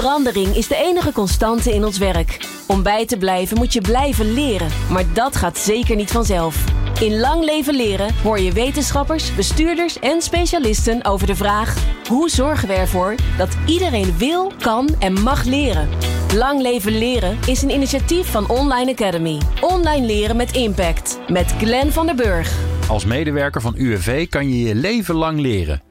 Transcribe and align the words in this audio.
Verandering 0.00 0.56
is 0.56 0.68
de 0.68 0.76
enige 0.76 1.12
constante 1.12 1.74
in 1.74 1.84
ons 1.84 1.98
werk. 1.98 2.48
Om 2.66 2.82
bij 2.82 3.06
te 3.06 3.16
blijven 3.16 3.56
moet 3.56 3.72
je 3.72 3.80
blijven 3.80 4.32
leren, 4.34 4.68
maar 4.90 5.04
dat 5.12 5.36
gaat 5.36 5.58
zeker 5.58 5.96
niet 5.96 6.10
vanzelf. 6.10 6.64
In 7.00 7.18
Lang 7.18 7.44
Leven 7.44 7.74
Leren 7.74 8.14
hoor 8.22 8.38
je 8.38 8.52
wetenschappers, 8.52 9.34
bestuurders 9.34 9.98
en 9.98 10.22
specialisten 10.22 11.04
over 11.04 11.26
de 11.26 11.36
vraag: 11.36 11.76
hoe 12.08 12.30
zorgen 12.30 12.68
we 12.68 12.74
ervoor 12.74 13.14
dat 13.36 13.56
iedereen 13.66 14.18
wil, 14.18 14.52
kan 14.58 14.88
en 14.98 15.22
mag 15.22 15.44
leren? 15.44 15.88
Lang 16.34 16.60
Leven 16.60 16.98
Leren 16.98 17.38
is 17.46 17.62
een 17.62 17.70
initiatief 17.70 18.30
van 18.30 18.48
Online 18.48 18.90
Academy. 18.90 19.40
Online 19.60 20.06
leren 20.06 20.36
met 20.36 20.52
impact. 20.52 21.18
Met 21.28 21.54
Glenn 21.58 21.92
van 21.92 22.06
der 22.06 22.14
Burg. 22.14 22.58
Als 22.88 23.04
medewerker 23.04 23.60
van 23.60 23.74
UWV 23.76 24.28
kan 24.28 24.48
je 24.48 24.68
je 24.68 24.74
leven 24.74 25.14
lang 25.14 25.40
leren. 25.40 25.82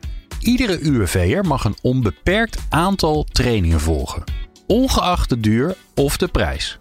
Iedere 0.45 0.79
UWV'er 0.79 1.45
mag 1.45 1.63
een 1.63 1.77
onbeperkt 1.81 2.57
aantal 2.69 3.23
trainingen 3.23 3.79
volgen, 3.79 4.23
ongeacht 4.67 5.29
de 5.29 5.39
duur 5.39 5.75
of 5.95 6.17
de 6.17 6.27
prijs. 6.27 6.77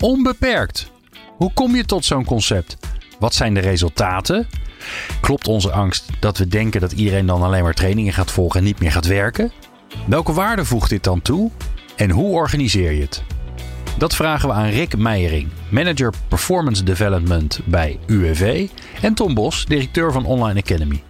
Onbeperkt. 0.00 0.90
Hoe 1.36 1.52
kom 1.52 1.76
je 1.76 1.84
tot 1.84 2.04
zo'n 2.04 2.24
concept? 2.24 2.76
Wat 3.18 3.34
zijn 3.34 3.54
de 3.54 3.60
resultaten? 3.60 4.48
Klopt 5.20 5.48
onze 5.48 5.72
angst 5.72 6.06
dat 6.20 6.38
we 6.38 6.48
denken 6.48 6.80
dat 6.80 6.92
iedereen 6.92 7.26
dan 7.26 7.42
alleen 7.42 7.62
maar 7.62 7.74
trainingen 7.74 8.12
gaat 8.12 8.30
volgen 8.30 8.58
en 8.58 8.66
niet 8.66 8.80
meer 8.80 8.92
gaat 8.92 9.06
werken? 9.06 9.52
Welke 10.06 10.32
waarde 10.32 10.64
voegt 10.64 10.90
dit 10.90 11.04
dan 11.04 11.22
toe? 11.22 11.50
En 11.96 12.10
hoe 12.10 12.32
organiseer 12.32 12.92
je 12.92 13.00
het? 13.00 13.22
Dat 13.96 14.14
vragen 14.14 14.48
we 14.48 14.54
aan 14.54 14.68
Rick 14.68 14.96
Meijering, 14.96 15.48
manager 15.70 16.12
Performance 16.28 16.82
Development 16.82 17.60
bij 17.64 17.98
UWV, 18.06 18.68
en 19.02 19.14
Tom 19.14 19.34
Bos, 19.34 19.64
directeur 19.64 20.12
van 20.12 20.24
Online 20.24 20.60
Academy. 20.60 21.02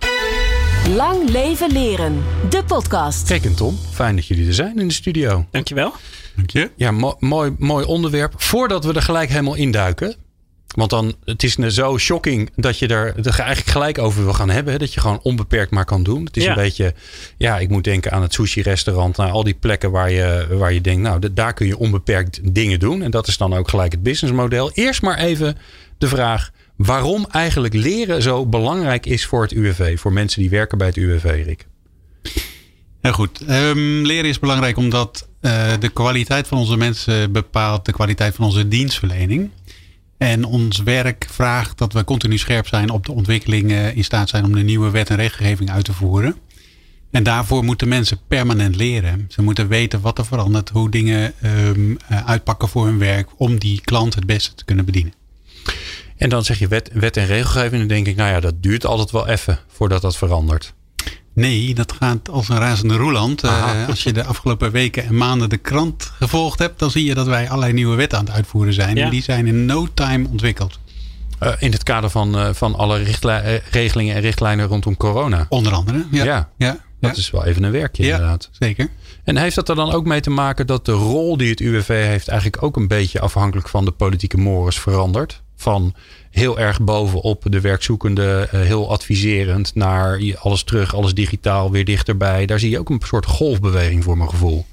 Lang 0.86 1.28
leven 1.30 1.72
leren. 1.72 2.22
De 2.50 2.64
podcast. 2.64 3.28
Rick 3.28 3.44
en 3.44 3.54
Tom, 3.54 3.78
fijn 3.92 4.16
dat 4.16 4.26
jullie 4.26 4.46
er 4.46 4.54
zijn 4.54 4.78
in 4.78 4.88
de 4.88 4.94
studio. 4.94 5.46
Dankjewel. 5.50 5.92
Dank 6.36 6.50
je. 6.50 6.70
Ja, 6.76 6.90
mo 6.90 7.16
mooi, 7.18 7.54
mooi 7.58 7.84
onderwerp. 7.84 8.32
Voordat 8.36 8.84
we 8.84 8.92
er 8.92 9.02
gelijk 9.02 9.28
helemaal 9.28 9.54
induiken. 9.54 10.14
Want 10.74 10.90
dan, 10.90 11.14
het 11.24 11.42
is 11.42 11.54
zo 11.54 11.98
shocking 11.98 12.50
dat 12.56 12.78
je 12.78 12.86
er, 12.88 13.06
er 13.06 13.38
eigenlijk 13.38 13.66
gelijk 13.68 13.98
over 13.98 14.24
wil 14.24 14.32
gaan 14.32 14.50
hebben. 14.50 14.72
Hè? 14.72 14.78
Dat 14.78 14.94
je 14.94 15.00
gewoon 15.00 15.20
onbeperkt 15.22 15.70
maar 15.70 15.84
kan 15.84 16.02
doen. 16.02 16.24
Het 16.24 16.36
is 16.36 16.42
Ja. 16.44 16.48
een 16.50 16.54
beetje, 16.56 16.94
ja, 17.36 17.58
ik 17.58 17.68
moet 17.68 17.84
denken 17.84 18.12
aan 18.12 18.22
het 18.22 18.34
sushi 18.34 18.62
restaurant. 18.62 19.16
Naar 19.16 19.30
al 19.30 19.44
die 19.44 19.54
plekken 19.54 19.90
waar 19.90 20.10
je, 20.10 20.46
waar 20.50 20.72
je 20.72 20.80
denkt, 20.80 21.02
nou, 21.02 21.32
daar 21.32 21.52
kun 21.52 21.66
je 21.66 21.78
onbeperkt 21.78 22.54
dingen 22.54 22.78
doen. 22.80 23.02
En 23.02 23.10
dat 23.10 23.26
is 23.26 23.36
dan 23.36 23.54
ook 23.54 23.68
gelijk 23.68 23.92
het 23.92 24.02
businessmodel. 24.02 24.70
Eerst 24.74 25.02
maar 25.02 25.18
even 25.18 25.56
de 25.98 26.08
vraag 26.08 26.50
waarom 26.78 27.26
eigenlijk 27.30 27.74
leren 27.74 28.22
zo 28.22 28.46
belangrijk 28.46 29.06
is 29.06 29.26
voor 29.26 29.42
het 29.42 29.52
UWV. 29.52 29.98
Voor 29.98 30.12
mensen 30.12 30.40
die 30.40 30.50
werken 30.50 30.78
bij 30.78 30.86
het 30.86 30.96
UWV, 30.96 31.42
Rick. 31.44 31.66
Heel 33.00 33.12
goed. 33.12 33.40
Ehm, 33.40 34.02
leren 34.02 34.28
is 34.28 34.38
belangrijk 34.38 34.76
omdat 34.76 35.28
eh, 35.40 35.72
de 35.80 35.88
kwaliteit 35.88 36.48
van 36.48 36.58
onze 36.58 36.76
mensen 36.76 37.32
bepaalt 37.32 37.84
de 37.84 37.92
kwaliteit 37.92 38.34
van 38.34 38.44
onze 38.44 38.68
dienstverlening. 38.68 39.50
En 40.18 40.44
ons 40.44 40.82
werk 40.82 41.26
vraagt 41.30 41.78
dat 41.78 41.92
we 41.92 42.04
continu 42.04 42.38
scherp 42.38 42.66
zijn 42.66 42.90
op 42.90 43.06
de 43.06 43.12
ontwikkelingen, 43.12 43.94
in 43.94 44.04
staat 44.04 44.28
zijn 44.28 44.44
om 44.44 44.52
de 44.52 44.62
nieuwe 44.62 44.90
wet 44.90 45.10
en 45.10 45.16
regelgeving 45.16 45.70
uit 45.70 45.84
te 45.84 45.92
voeren. 45.92 46.36
En 47.10 47.22
daarvoor 47.22 47.64
moeten 47.64 47.88
mensen 47.88 48.18
permanent 48.28 48.76
leren. 48.76 49.24
Ze 49.28 49.42
moeten 49.42 49.68
weten 49.68 50.00
wat 50.00 50.18
er 50.18 50.26
verandert, 50.26 50.68
hoe 50.68 50.90
dingen 50.90 51.32
ehm, 51.40 51.94
eh, 52.08 52.26
uitpakken 52.26 52.68
voor 52.68 52.86
hun 52.86 52.98
werk, 52.98 53.28
om 53.36 53.58
die 53.58 53.80
klant 53.80 54.14
het 54.14 54.26
beste 54.26 54.54
te 54.54 54.64
kunnen 54.64 54.84
bedienen. 54.84 55.12
En 56.18 56.28
dan 56.28 56.44
zeg 56.44 56.58
je 56.58 56.68
wet, 56.68 56.90
wet 56.92 57.16
en 57.16 57.26
regelgeving. 57.26 57.72
En 57.72 57.78
dan 57.78 57.88
denk 57.88 58.06
ik, 58.06 58.16
nou 58.16 58.30
ja, 58.30 58.40
dat 58.40 58.62
duurt 58.62 58.86
altijd 58.86 59.10
wel 59.10 59.28
even 59.28 59.58
voordat 59.68 60.02
dat 60.02 60.16
verandert. 60.16 60.74
Nee, 61.32 61.74
dat 61.74 61.92
gaat 61.92 62.28
als 62.28 62.48
een 62.48 62.58
razende 62.58 62.96
roeland. 62.96 63.42
Eh, 63.42 63.88
als 63.88 64.02
je 64.02 64.12
de 64.12 64.24
afgelopen 64.24 64.70
weken 64.70 65.04
en 65.04 65.16
maanden 65.16 65.48
de 65.48 65.56
krant 65.56 66.12
gevolgd 66.18 66.58
hebt, 66.58 66.78
dan 66.78 66.90
zie 66.90 67.04
je 67.04 67.14
dat 67.14 67.26
wij 67.26 67.48
allerlei 67.48 67.72
nieuwe 67.72 67.96
wetten 67.96 68.18
aan 68.18 68.24
het 68.24 68.34
uitvoeren 68.34 68.72
zijn. 68.72 68.96
Ja. 68.96 69.04
En 69.04 69.10
die 69.10 69.22
zijn 69.22 69.46
in 69.46 69.64
no 69.64 69.86
time 69.94 70.28
ontwikkeld. 70.30 70.78
Eh, 71.38 71.52
in 71.58 71.72
het 71.72 71.82
kader 71.82 72.10
van, 72.10 72.38
eh, 72.38 72.48
van 72.52 72.74
alle 72.74 73.02
regelingen 73.70 74.14
en 74.14 74.20
richtlijnen 74.20 74.66
rondom 74.66 74.96
corona. 74.96 75.46
Onder 75.48 75.72
andere. 75.72 76.04
Ja, 76.10 76.24
Ja, 76.24 76.48
ja, 76.56 76.70
Dat 77.00 77.10
ja. 77.16 77.16
is 77.16 77.30
wel 77.30 77.44
even 77.44 77.62
een 77.62 77.72
werkje 77.72 78.02
inderdaad. 78.02 78.48
zeker. 78.52 78.88
En 79.24 79.36
heeft 79.36 79.54
dat 79.54 79.68
er 79.68 79.74
dan 79.74 79.92
ook 79.92 80.04
mee 80.06 80.20
te 80.20 80.30
maken 80.30 80.66
dat 80.66 80.84
de 80.84 80.92
rol 80.92 81.36
die 81.36 81.50
het 81.50 81.60
UWV 81.60 82.06
heeft 82.06 82.28
eigenlijk 82.28 82.62
ook 82.62 82.76
een 82.76 82.88
beetje 82.88 83.20
afhankelijk 83.20 83.68
van 83.68 83.84
de 83.84 83.90
politieke 83.90 84.36
mores 84.36 84.78
verandert? 84.78 85.42
Van 85.60 85.94
heel 86.30 86.58
erg 86.58 86.80
bovenop 86.80 87.44
de 87.48 87.60
werkzoekende, 87.60 88.48
eh, 88.50 88.60
heel 88.60 88.90
adviserend 88.90 89.74
naar 89.74 90.20
alles 90.38 90.62
terug, 90.62 90.94
alles 90.94 91.14
digitaal, 91.14 91.70
weer 91.70 91.84
dichterbij. 91.84 92.46
Daar 92.46 92.58
zie 92.58 92.70
je 92.70 92.78
ook 92.78 92.90
een 92.90 93.00
soort 93.04 93.26
golfbeweging 93.26 94.04
voor 94.04 94.16
mijn 94.16 94.30
gevoel. 94.30 94.66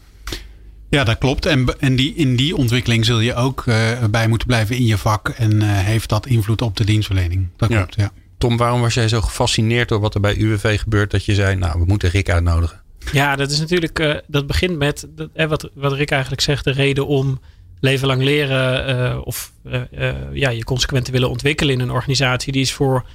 Ja, 0.89 1.03
dat 1.03 1.17
klopt. 1.17 1.45
En, 1.45 1.79
en 1.79 1.95
die, 1.95 2.13
in 2.15 2.35
die 2.35 2.55
ontwikkeling 2.55 3.05
zul 3.05 3.19
je 3.19 3.33
ook 3.35 3.63
eh, 3.65 4.03
bij 4.09 4.27
moeten 4.27 4.47
blijven 4.47 4.75
in 4.75 4.85
je 4.85 4.97
vak. 4.97 5.29
En 5.29 5.61
eh, 5.61 5.67
heeft 5.69 6.09
dat 6.09 6.25
invloed 6.25 6.61
op 6.61 6.77
de 6.77 6.85
dienstverlening. 6.85 7.47
Dat 7.57 7.69
Ja. 7.69 7.75
klopt, 7.77 7.95
ja. 7.95 8.11
Tom, 8.37 8.57
waarom 8.57 8.81
was 8.81 8.93
jij 8.93 9.07
zo 9.07 9.21
gefascineerd 9.21 9.89
door 9.89 9.99
wat 9.99 10.13
er 10.15 10.21
bij 10.21 10.35
UWV 10.37 10.79
gebeurt 10.79 11.11
dat 11.11 11.25
je 11.25 11.33
zei, 11.33 11.55
nou, 11.55 11.79
we 11.79 11.85
moeten 11.85 12.09
Rick 12.09 12.29
uitnodigen? 12.29 12.81
Ja, 13.11 13.35
dat 13.35 13.51
is 13.51 13.59
natuurlijk, 13.59 13.99
eh, 13.99 14.15
dat 14.27 14.47
begint 14.47 14.77
met 14.77 15.07
dat, 15.09 15.29
eh, 15.33 15.47
wat, 15.47 15.69
wat 15.73 15.93
Rick 15.93 16.11
eigenlijk 16.11 16.41
zegt, 16.41 16.63
de 16.63 16.71
reden 16.71 17.07
om 17.07 17.39
leven 17.85 18.07
lang 18.07 18.23
leren 18.23 18.87
eh, 18.87 19.17
of 19.23 19.51
eh, 19.63 19.81
eh, 19.91 20.15
ja, 20.33 20.49
je 20.49 20.63
consequent 20.63 21.05
te 21.05 21.11
willen 21.11 21.29
ontwikkelen 21.29 21.73
in 21.73 21.79
een 21.79 21.91
organisatie. 21.91 22.51
Die 22.51 22.61
is 22.61 22.73
voor 22.73 23.05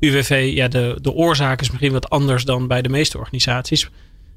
UWV, 0.00 0.50
ja, 0.54 0.68
de, 0.68 0.98
de 1.02 1.12
oorzaak 1.12 1.60
is 1.60 1.70
misschien 1.70 1.92
wat 1.92 2.10
anders 2.10 2.44
dan 2.44 2.66
bij 2.66 2.82
de 2.82 2.88
meeste 2.88 3.18
organisaties. 3.18 3.90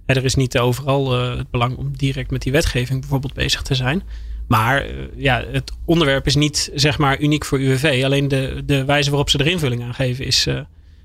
Er 0.05 0.25
is 0.25 0.35
niet 0.35 0.57
overal 0.57 1.11
het 1.11 1.49
belang 1.49 1.77
om 1.77 1.97
direct 1.97 2.31
met 2.31 2.41
die 2.41 2.51
wetgeving 2.51 2.99
bijvoorbeeld 2.99 3.33
bezig 3.33 3.61
te 3.61 3.75
zijn. 3.75 4.03
Maar 4.47 4.85
ja, 5.15 5.43
het 5.51 5.71
onderwerp 5.85 6.25
is 6.25 6.35
niet 6.35 6.71
zeg 6.73 6.97
maar 6.97 7.19
uniek 7.19 7.45
voor 7.45 7.59
UWV. 7.59 8.01
Alleen 8.05 8.27
de, 8.27 8.61
de 8.65 8.85
wijze 8.85 9.09
waarop 9.09 9.29
ze 9.29 9.37
er 9.37 9.47
invulling 9.47 9.83
aan 9.83 9.93
geven 9.93 10.25
is, 10.25 10.47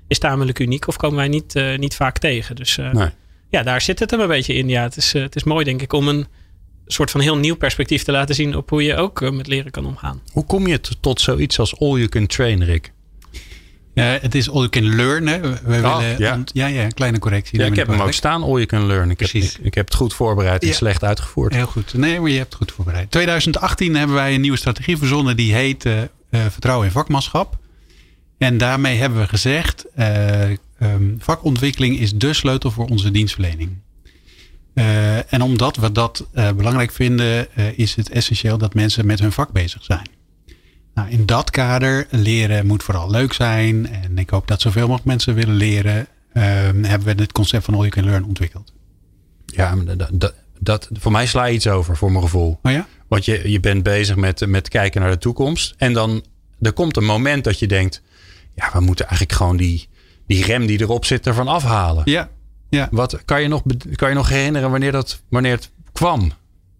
is 0.07 0.19
tamelijk 0.19 0.59
uniek. 0.59 0.87
Of 0.87 0.95
komen 0.95 1.17
wij 1.17 1.27
niet, 1.27 1.53
niet 1.77 1.95
vaak 1.95 2.17
tegen. 2.17 2.55
Dus 2.55 2.75
Nee. 2.75 3.09
ja, 3.49 3.63
daar 3.63 3.81
zit 3.81 3.99
het 3.99 4.11
hem 4.11 4.19
een 4.19 4.27
beetje 4.27 4.53
in. 4.53 4.69
Ja, 4.69 4.83
het 4.83 4.97
is, 4.97 5.13
het 5.13 5.35
is 5.35 5.43
mooi, 5.43 5.65
denk 5.65 5.81
ik, 5.81 5.93
om 5.93 6.07
een 6.07 6.27
soort 6.93 7.11
van 7.11 7.21
heel 7.21 7.37
nieuw 7.37 7.55
perspectief 7.55 8.03
te 8.03 8.11
laten 8.11 8.35
zien 8.35 8.55
op 8.55 8.69
hoe 8.69 8.83
je 8.83 8.95
ook 8.95 9.21
eh, 9.21 9.29
met 9.31 9.47
leren 9.47 9.71
kan 9.71 9.85
omgaan. 9.85 10.21
Hoe 10.31 10.45
kom 10.45 10.67
je 10.67 10.79
tot 10.99 11.21
zoiets 11.21 11.59
als 11.59 11.79
all 11.79 11.87
you 11.95 12.07
can 12.07 12.27
train, 12.27 12.63
Rick? 12.63 12.91
Ja, 13.93 14.03
het 14.21 14.35
is 14.35 14.49
all 14.49 14.55
you 14.57 14.69
can 14.69 14.95
learn. 14.95 15.27
Hè. 15.27 15.39
We 15.39 15.47
Oh, 15.47 15.59
willen, 15.65 16.19
ja. 16.19 16.43
ja, 16.53 16.67
ja, 16.67 16.83
een 16.83 16.93
kleine 16.93 17.19
correctie. 17.19 17.59
Ja, 17.59 17.65
ik 17.65 17.75
heb 17.75 17.87
hem 17.87 18.01
ook 18.01 18.11
staan, 18.13 18.43
all 18.43 18.49
you 18.53 18.65
can 18.65 18.85
learn. 18.85 19.09
Ik 19.09 19.19
heb, 19.19 19.29
Precies. 19.29 19.57
ik, 19.57 19.65
ik 19.65 19.73
heb 19.73 19.85
het 19.85 19.95
goed 19.95 20.13
voorbereid 20.13 20.61
en 20.61 20.67
Ja. 20.67 20.73
slecht 20.73 21.03
uitgevoerd. 21.03 21.53
Heel 21.53 21.65
goed. 21.65 21.93
Nee, 21.93 22.19
maar 22.19 22.29
je 22.29 22.37
hebt 22.37 22.49
het 22.49 22.57
goed 22.61 22.71
voorbereid. 22.71 23.11
2018 23.11 23.95
hebben 23.95 24.15
wij 24.15 24.33
een 24.35 24.41
nieuwe 24.41 24.57
strategie 24.57 24.97
verzonnen. 24.97 25.35
Die 25.35 25.53
heet 25.53 25.85
eh, 25.85 26.01
eh, 26.01 26.07
Vertrouwen 26.29 26.85
in 26.85 26.91
vakmanschap. 26.91 27.57
En 28.37 28.57
daarmee 28.57 28.97
hebben 28.97 29.19
we 29.19 29.27
gezegd... 29.27 29.85
eh, 29.95 30.43
ehm, 30.51 30.57
vakontwikkeling 31.17 31.99
is 31.99 32.13
de 32.13 32.33
sleutel 32.33 32.71
voor 32.71 32.85
onze 32.85 33.11
dienstverlening. 33.11 33.77
Eh, 34.79 35.33
en 35.33 35.41
omdat 35.41 35.75
we 35.75 35.91
dat 35.91 36.27
eh, 36.33 36.51
belangrijk 36.51 36.91
vinden... 36.91 37.55
eh, 37.55 37.77
is 37.77 37.95
het 37.95 38.09
essentieel 38.09 38.57
dat 38.57 38.73
mensen 38.73 39.05
met 39.05 39.19
hun 39.19 39.31
vak 39.31 39.51
bezig 39.51 39.83
zijn. 39.83 40.07
Nou, 40.93 41.09
in 41.09 41.25
dat 41.25 41.49
kader, 41.49 42.07
leren 42.09 42.65
moet 42.65 42.83
vooral 42.83 43.11
leuk 43.11 43.33
zijn. 43.33 43.89
En 43.89 44.17
ik 44.17 44.29
hoop 44.29 44.47
dat 44.47 44.61
zoveel 44.61 44.81
mogelijk 44.81 45.05
mensen 45.05 45.33
willen 45.33 45.55
leren. 45.55 46.07
ehm, 46.33 46.83
hebben 46.83 47.15
we 47.15 47.21
het 47.21 47.31
concept 47.31 47.65
van 47.65 47.73
All 47.73 47.79
You 47.79 47.91
Can 47.91 48.05
Learn 48.05 48.25
ontwikkeld. 48.25 48.73
Ja, 49.45 49.75
dat, 50.11 50.33
dat, 50.59 50.89
voor 50.93 51.11
mij 51.11 51.25
sla 51.25 51.45
je 51.45 51.53
iets 51.53 51.67
over, 51.67 51.97
voor 51.97 52.11
mijn 52.11 52.23
gevoel. 52.23 52.59
Oh 52.63 52.71
ja? 52.71 52.87
Want 53.07 53.25
je, 53.25 53.51
je 53.51 53.59
bent 53.59 53.83
bezig 53.83 54.15
met, 54.15 54.47
met 54.47 54.69
kijken 54.69 55.01
naar 55.01 55.11
de 55.11 55.17
toekomst. 55.17 55.73
En 55.77 55.93
dan 55.93 56.25
er 56.61 56.73
komt 56.73 56.97
een 56.97 57.05
moment 57.05 57.43
dat 57.43 57.59
je 57.59 57.67
denkt... 57.67 58.01
Ja, 58.55 58.69
we 58.73 58.79
moeten 58.79 59.07
eigenlijk 59.07 59.37
gewoon 59.37 59.57
die, 59.57 59.89
die 60.27 60.45
rem 60.45 60.65
die 60.65 60.81
erop 60.81 61.05
zit 61.05 61.27
ervan 61.27 61.47
afhalen. 61.47 62.01
Ja. 62.05 62.29
Ja. 62.69 62.87
Wat, 62.91 63.25
kan, 63.25 63.41
je 63.41 63.47
nog, 63.47 63.61
kan 63.95 64.09
je 64.09 64.15
nog 64.15 64.29
herinneren 64.29 64.71
wanneer, 64.71 64.91
dat, 64.91 65.21
wanneer 65.29 65.51
het 65.51 65.71
kwam? 65.91 66.31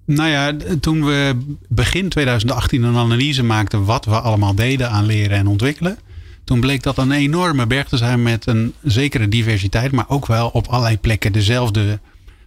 Nou 0.05 0.29
ja, 0.29 0.55
toen 0.79 1.05
we 1.05 1.37
begin 1.67 2.09
2018 2.09 2.83
een 2.83 2.95
analyse 2.95 3.43
maakten 3.43 3.85
wat 3.85 4.05
we 4.05 4.19
allemaal 4.19 4.55
deden 4.55 4.89
aan 4.89 5.05
leren 5.05 5.37
en 5.37 5.47
ontwikkelen. 5.47 5.97
Toen 6.43 6.59
bleek 6.59 6.83
dat 6.83 6.97
een 6.97 7.11
enorme 7.11 7.67
berg 7.67 7.87
te 7.87 7.97
zijn 7.97 8.23
met 8.23 8.47
een 8.47 8.73
zekere 8.83 9.29
diversiteit, 9.29 9.91
maar 9.91 10.09
ook 10.09 10.25
wel 10.25 10.47
op 10.47 10.67
allerlei 10.67 10.97
plekken 10.99 11.31
dezelfde 11.31 11.99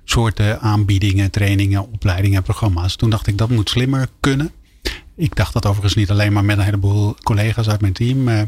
soorten 0.04 0.60
aanbiedingen, 0.60 1.30
trainingen, 1.30 1.92
opleidingen 1.92 2.36
en 2.36 2.42
programma's. 2.42 2.96
Toen 2.96 3.10
dacht 3.10 3.26
ik 3.26 3.38
dat 3.38 3.50
moet 3.50 3.70
slimmer 3.70 4.08
kunnen. 4.20 4.50
Ik 5.16 5.36
dacht 5.36 5.52
dat 5.52 5.66
overigens 5.66 5.94
niet 5.94 6.10
alleen 6.10 6.32
maar 6.32 6.44
met 6.44 6.58
een 6.58 6.64
heleboel 6.64 7.14
collega's 7.22 7.68
uit 7.68 7.80
mijn 7.80 7.92
team. 7.92 8.28
eh. 8.28 8.42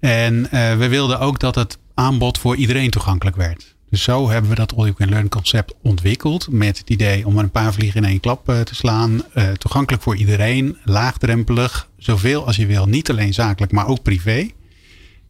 En 0.00 0.50
eh, 0.50 0.76
we 0.76 0.88
wilden 0.88 1.20
ook 1.20 1.40
dat 1.40 1.54
het 1.54 1.78
aanbod 1.94 2.38
voor 2.38 2.56
iedereen 2.56 2.90
toegankelijk 2.90 3.36
werd. 3.36 3.71
Dus 3.92 4.02
zo 4.02 4.30
hebben 4.30 4.50
we 4.50 4.56
dat 4.56 4.72
All 4.76 4.84
You 4.84 4.94
Can 4.94 5.08
Learn 5.08 5.28
concept 5.28 5.74
ontwikkeld. 5.82 6.50
Met 6.50 6.78
het 6.78 6.90
idee 6.90 7.26
om 7.26 7.38
een 7.38 7.50
paar 7.50 7.72
vliegen 7.72 8.02
in 8.02 8.08
één 8.08 8.20
klap 8.20 8.48
eh, 8.48 8.60
te 8.60 8.74
slaan. 8.74 9.22
Eh, 9.34 9.50
toegankelijk 9.50 10.02
voor 10.02 10.16
iedereen. 10.16 10.78
Laagdrempelig. 10.84 11.88
Zoveel 11.98 12.46
als 12.46 12.56
je 12.56 12.66
wil. 12.66 12.86
Niet 12.86 13.10
alleen 13.10 13.34
zakelijk, 13.34 13.72
maar 13.72 13.86
ook 13.86 14.02
privé. 14.02 14.48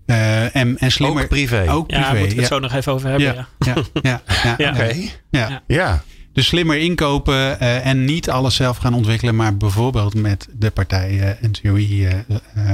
Eh, 0.06 0.56
en, 0.56 0.78
en 0.78 0.92
slimmer. 0.92 1.22
Ook 1.22 1.28
privé? 1.28 1.70
Ook 1.70 1.90
Ja, 1.90 1.96
privé. 1.96 2.10
daar 2.10 2.18
moeten 2.18 2.36
we 2.36 2.42
het 2.42 2.52
zo 2.52 2.58
nog 2.58 2.72
even 2.72 2.92
over 2.92 3.08
hebben. 3.08 3.34
Ja. 3.34 3.46
ja, 3.58 3.74
ja, 4.02 4.22
ja, 4.58 4.74
ja, 4.74 4.84
Ja. 5.30 5.48
ja. 5.48 5.62
Ja. 5.66 6.02
Dus 6.32 6.46
slimmer 6.46 6.76
inkopen 6.76 7.34
uh, 7.34 7.86
en 7.86 8.04
niet 8.04 8.30
alles 8.30 8.54
zelf 8.54 8.76
gaan 8.76 8.94
ontwikkelen, 8.94 9.36
maar 9.36 9.56
bijvoorbeeld 9.56 10.14
met 10.14 10.48
de 10.58 10.70
partij 10.70 11.10
uh, 11.42 11.48
NCOI 11.50 12.06
uh, 12.06 12.12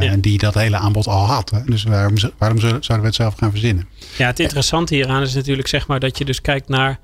ja. 0.00 0.16
die 0.16 0.38
dat 0.38 0.55
hele 0.55 0.76
aanbod 0.76 1.06
al 1.06 1.26
had. 1.26 1.50
Hè? 1.50 1.64
Dus 1.64 1.82
waarom, 1.82 2.14
waarom 2.38 2.58
zouden 2.58 3.00
we 3.00 3.06
het 3.06 3.14
zelf 3.14 3.34
gaan 3.34 3.50
verzinnen? 3.50 3.88
Ja, 4.16 4.26
het 4.26 4.40
interessante 4.40 4.94
hieraan 4.94 5.22
is 5.22 5.34
natuurlijk 5.34 5.69
zeg 5.69 5.87
maar 5.87 6.00
dat 6.00 6.19
je 6.19 6.25
dus 6.25 6.40
kijkt 6.40 6.69
naar 6.69 6.99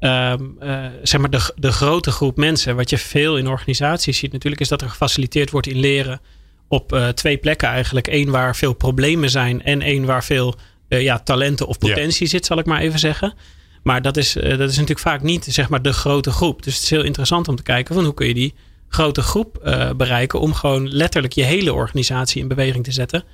um, 0.00 0.56
zeg 1.02 1.20
maar 1.20 1.30
de, 1.30 1.52
de 1.56 1.72
grote 1.72 2.10
groep 2.10 2.36
mensen. 2.36 2.76
Wat 2.76 2.90
je 2.90 2.98
veel 2.98 3.36
in 3.36 3.48
organisaties 3.48 4.18
ziet 4.18 4.32
natuurlijk 4.32 4.62
is 4.62 4.68
dat 4.68 4.82
er 4.82 4.88
gefaciliteerd 4.88 5.50
wordt 5.50 5.66
in 5.66 5.78
leren 5.78 6.20
op 6.68 7.12
twee 7.14 7.36
plekken 7.36 7.68
eigenlijk. 7.68 8.06
Eén 8.06 8.30
waar 8.30 8.56
veel 8.56 8.72
problemen 8.72 9.30
zijn 9.30 9.62
en 9.62 9.82
één 9.82 10.04
waar 10.04 10.24
veel 10.24 10.54
ja, 10.88 11.18
talenten 11.18 11.66
of 11.66 11.78
potentie 11.78 12.24
ja. 12.24 12.30
zit, 12.30 12.46
zal 12.46 12.58
ik 12.58 12.66
maar 12.66 12.80
even 12.80 12.98
zeggen. 12.98 13.34
Maar 13.82 14.02
dat 14.02 14.16
is, 14.16 14.36
uh, 14.36 14.42
dat 14.42 14.70
is 14.70 14.74
natuurlijk 14.74 15.00
vaak 15.00 15.22
niet 15.22 15.44
zeg 15.44 15.68
maar, 15.68 15.82
de 15.82 15.92
grote 15.92 16.30
groep. 16.30 16.62
Dus 16.62 16.74
het 16.74 16.82
is 16.82 16.90
heel 16.90 17.04
interessant 17.04 17.48
om 17.48 17.56
te 17.56 17.62
kijken 17.62 17.94
van 17.94 18.04
hoe 18.04 18.14
kun 18.14 18.26
je 18.26 18.34
die 18.34 18.54
grote 18.88 19.22
groep 19.22 19.60
uh, 19.64 19.90
bereiken 19.90 20.40
om 20.40 20.54
gewoon 20.54 20.88
letterlijk 20.88 21.32
je 21.32 21.42
hele 21.42 21.72
organisatie 21.72 22.42
in 22.42 22.48
beweging 22.48 22.84
te 22.84 22.92
zetten. 22.92 23.24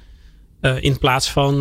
Uh, 0.60 0.82
in 0.82 0.98
plaats 0.98 1.30
van 1.30 1.60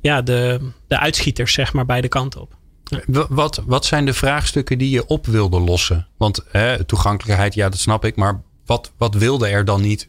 ja, 0.00 0.22
de, 0.22 0.60
de 0.86 0.98
uitschieters 0.98 1.52
zeg 1.52 1.72
maar 1.72 1.86
beide 1.86 2.08
kanten 2.08 2.40
op. 2.40 2.56
Ja. 2.84 3.26
Wat, 3.28 3.62
wat 3.66 3.84
zijn 3.84 4.04
de 4.04 4.14
vraagstukken 4.14 4.78
die 4.78 4.90
je 4.90 5.06
op 5.06 5.26
wilde 5.26 5.60
lossen? 5.60 6.06
Want 6.16 6.44
hè, 6.50 6.84
toegankelijkheid, 6.84 7.54
ja, 7.54 7.68
dat 7.68 7.78
snap 7.78 8.04
ik. 8.04 8.16
Maar 8.16 8.42
wat, 8.66 8.92
wat 8.96 9.14
wilde 9.14 9.48
er 9.48 9.64
dan 9.64 9.80
niet 9.80 10.08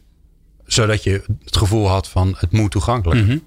zodat 0.66 1.02
je 1.02 1.22
het 1.44 1.56
gevoel 1.56 1.88
had 1.88 2.08
van 2.08 2.34
het 2.38 2.52
moet 2.52 2.70
toegankelijk? 2.70 3.20
Mm 3.20 3.26
-hmm. 3.26 3.42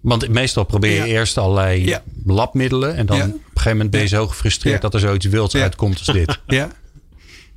Want 0.00 0.28
meestal 0.28 0.64
probeer 0.64 0.90
je 0.90 0.96
ja. 0.96 1.04
eerst 1.04 1.38
allerlei 1.38 1.84
ja. 1.84 2.02
labmiddelen. 2.24 2.96
En 2.96 3.06
dan 3.06 3.16
ja. 3.16 3.24
op 3.24 3.30
een 3.30 3.40
gegeven 3.44 3.70
moment 3.70 3.90
ben 3.90 4.00
je 4.00 4.06
zo 4.06 4.26
gefrustreerd 4.26 4.82
dat 4.82 4.94
er 4.94 5.00
zoiets 5.00 5.26
wilds 5.26 5.54
uitkomt 5.54 5.98
als 5.98 6.16
dit. 6.16 6.40
Ja, 6.46 6.70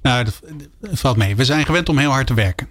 nou 0.01 0.23
dat, 0.23 0.41
valt 0.91 1.17
mee. 1.17 1.35
We 1.35 1.45
zijn 1.45 1.65
gewend 1.65 1.89
om 1.89 1.97
heel 1.97 2.11
hard 2.11 2.27
te 2.27 2.33
werken. 2.33 2.67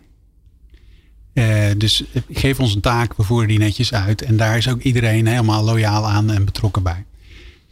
Uh, 1.34 1.66
dus 1.76 2.04
geef 2.30 2.60
ons 2.60 2.74
een 2.74 2.80
taak, 2.80 3.16
we 3.16 3.22
voeren 3.22 3.48
die 3.48 3.58
netjes 3.58 3.94
uit. 3.94 4.22
En 4.22 4.36
daar 4.36 4.56
is 4.56 4.68
ook 4.68 4.80
iedereen 4.80 5.26
helemaal 5.26 5.64
loyaal 5.64 6.06
aan 6.06 6.30
en 6.30 6.44
betrokken 6.44 6.82
bij. 6.82 7.04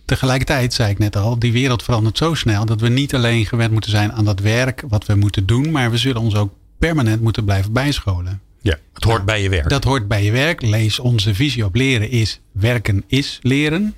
Tegelijkertijd, 0.04 0.74
zei 0.74 0.90
ik 0.90 0.98
net 0.98 1.16
al, 1.16 1.38
die 1.38 1.52
wereld 1.52 1.82
verandert 1.82 2.18
zo 2.18 2.34
snel 2.34 2.64
dat 2.64 2.80
we 2.80 2.88
niet 2.88 3.14
alleen 3.14 3.46
gewend 3.46 3.72
moeten 3.72 3.90
zijn 3.90 4.12
aan 4.12 4.24
dat 4.24 4.40
werk 4.40 4.84
wat 4.88 5.06
we 5.06 5.14
moeten 5.14 5.46
doen, 5.46 5.70
maar 5.70 5.90
we 5.90 5.96
zullen 5.96 6.22
ons 6.22 6.34
ook 6.34 6.52
permanent 6.78 7.22
moeten 7.22 7.44
blijven 7.44 7.72
bijscholen. 7.72 8.40
Ja, 8.60 8.78
het 8.94 9.04
hoort 9.04 9.24
bij 9.24 9.42
je 9.42 9.48
werk. 9.48 9.68
Dat 9.68 9.84
hoort 9.84 10.08
bij 10.08 10.24
je 10.24 10.30
werk. 10.30 10.62
Lees 10.62 10.98
onze 10.98 11.34
visie 11.34 11.64
op 11.64 11.74
leren 11.74 12.10
is 12.10 12.40
werken 12.52 13.04
is 13.06 13.38
leren. 13.42 13.94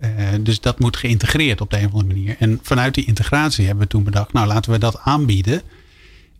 Uh, 0.00 0.08
dus 0.40 0.60
dat 0.60 0.78
moet 0.78 0.96
geïntegreerd 0.96 1.60
op 1.60 1.70
de 1.70 1.78
een 1.78 1.86
of 1.86 1.92
andere 1.92 2.14
manier. 2.14 2.36
En 2.38 2.58
vanuit 2.62 2.94
die 2.94 3.04
integratie 3.04 3.66
hebben 3.66 3.84
we 3.84 3.90
toen 3.90 4.04
bedacht, 4.04 4.32
nou 4.32 4.46
laten 4.46 4.72
we 4.72 4.78
dat 4.78 4.98
aanbieden. 4.98 5.62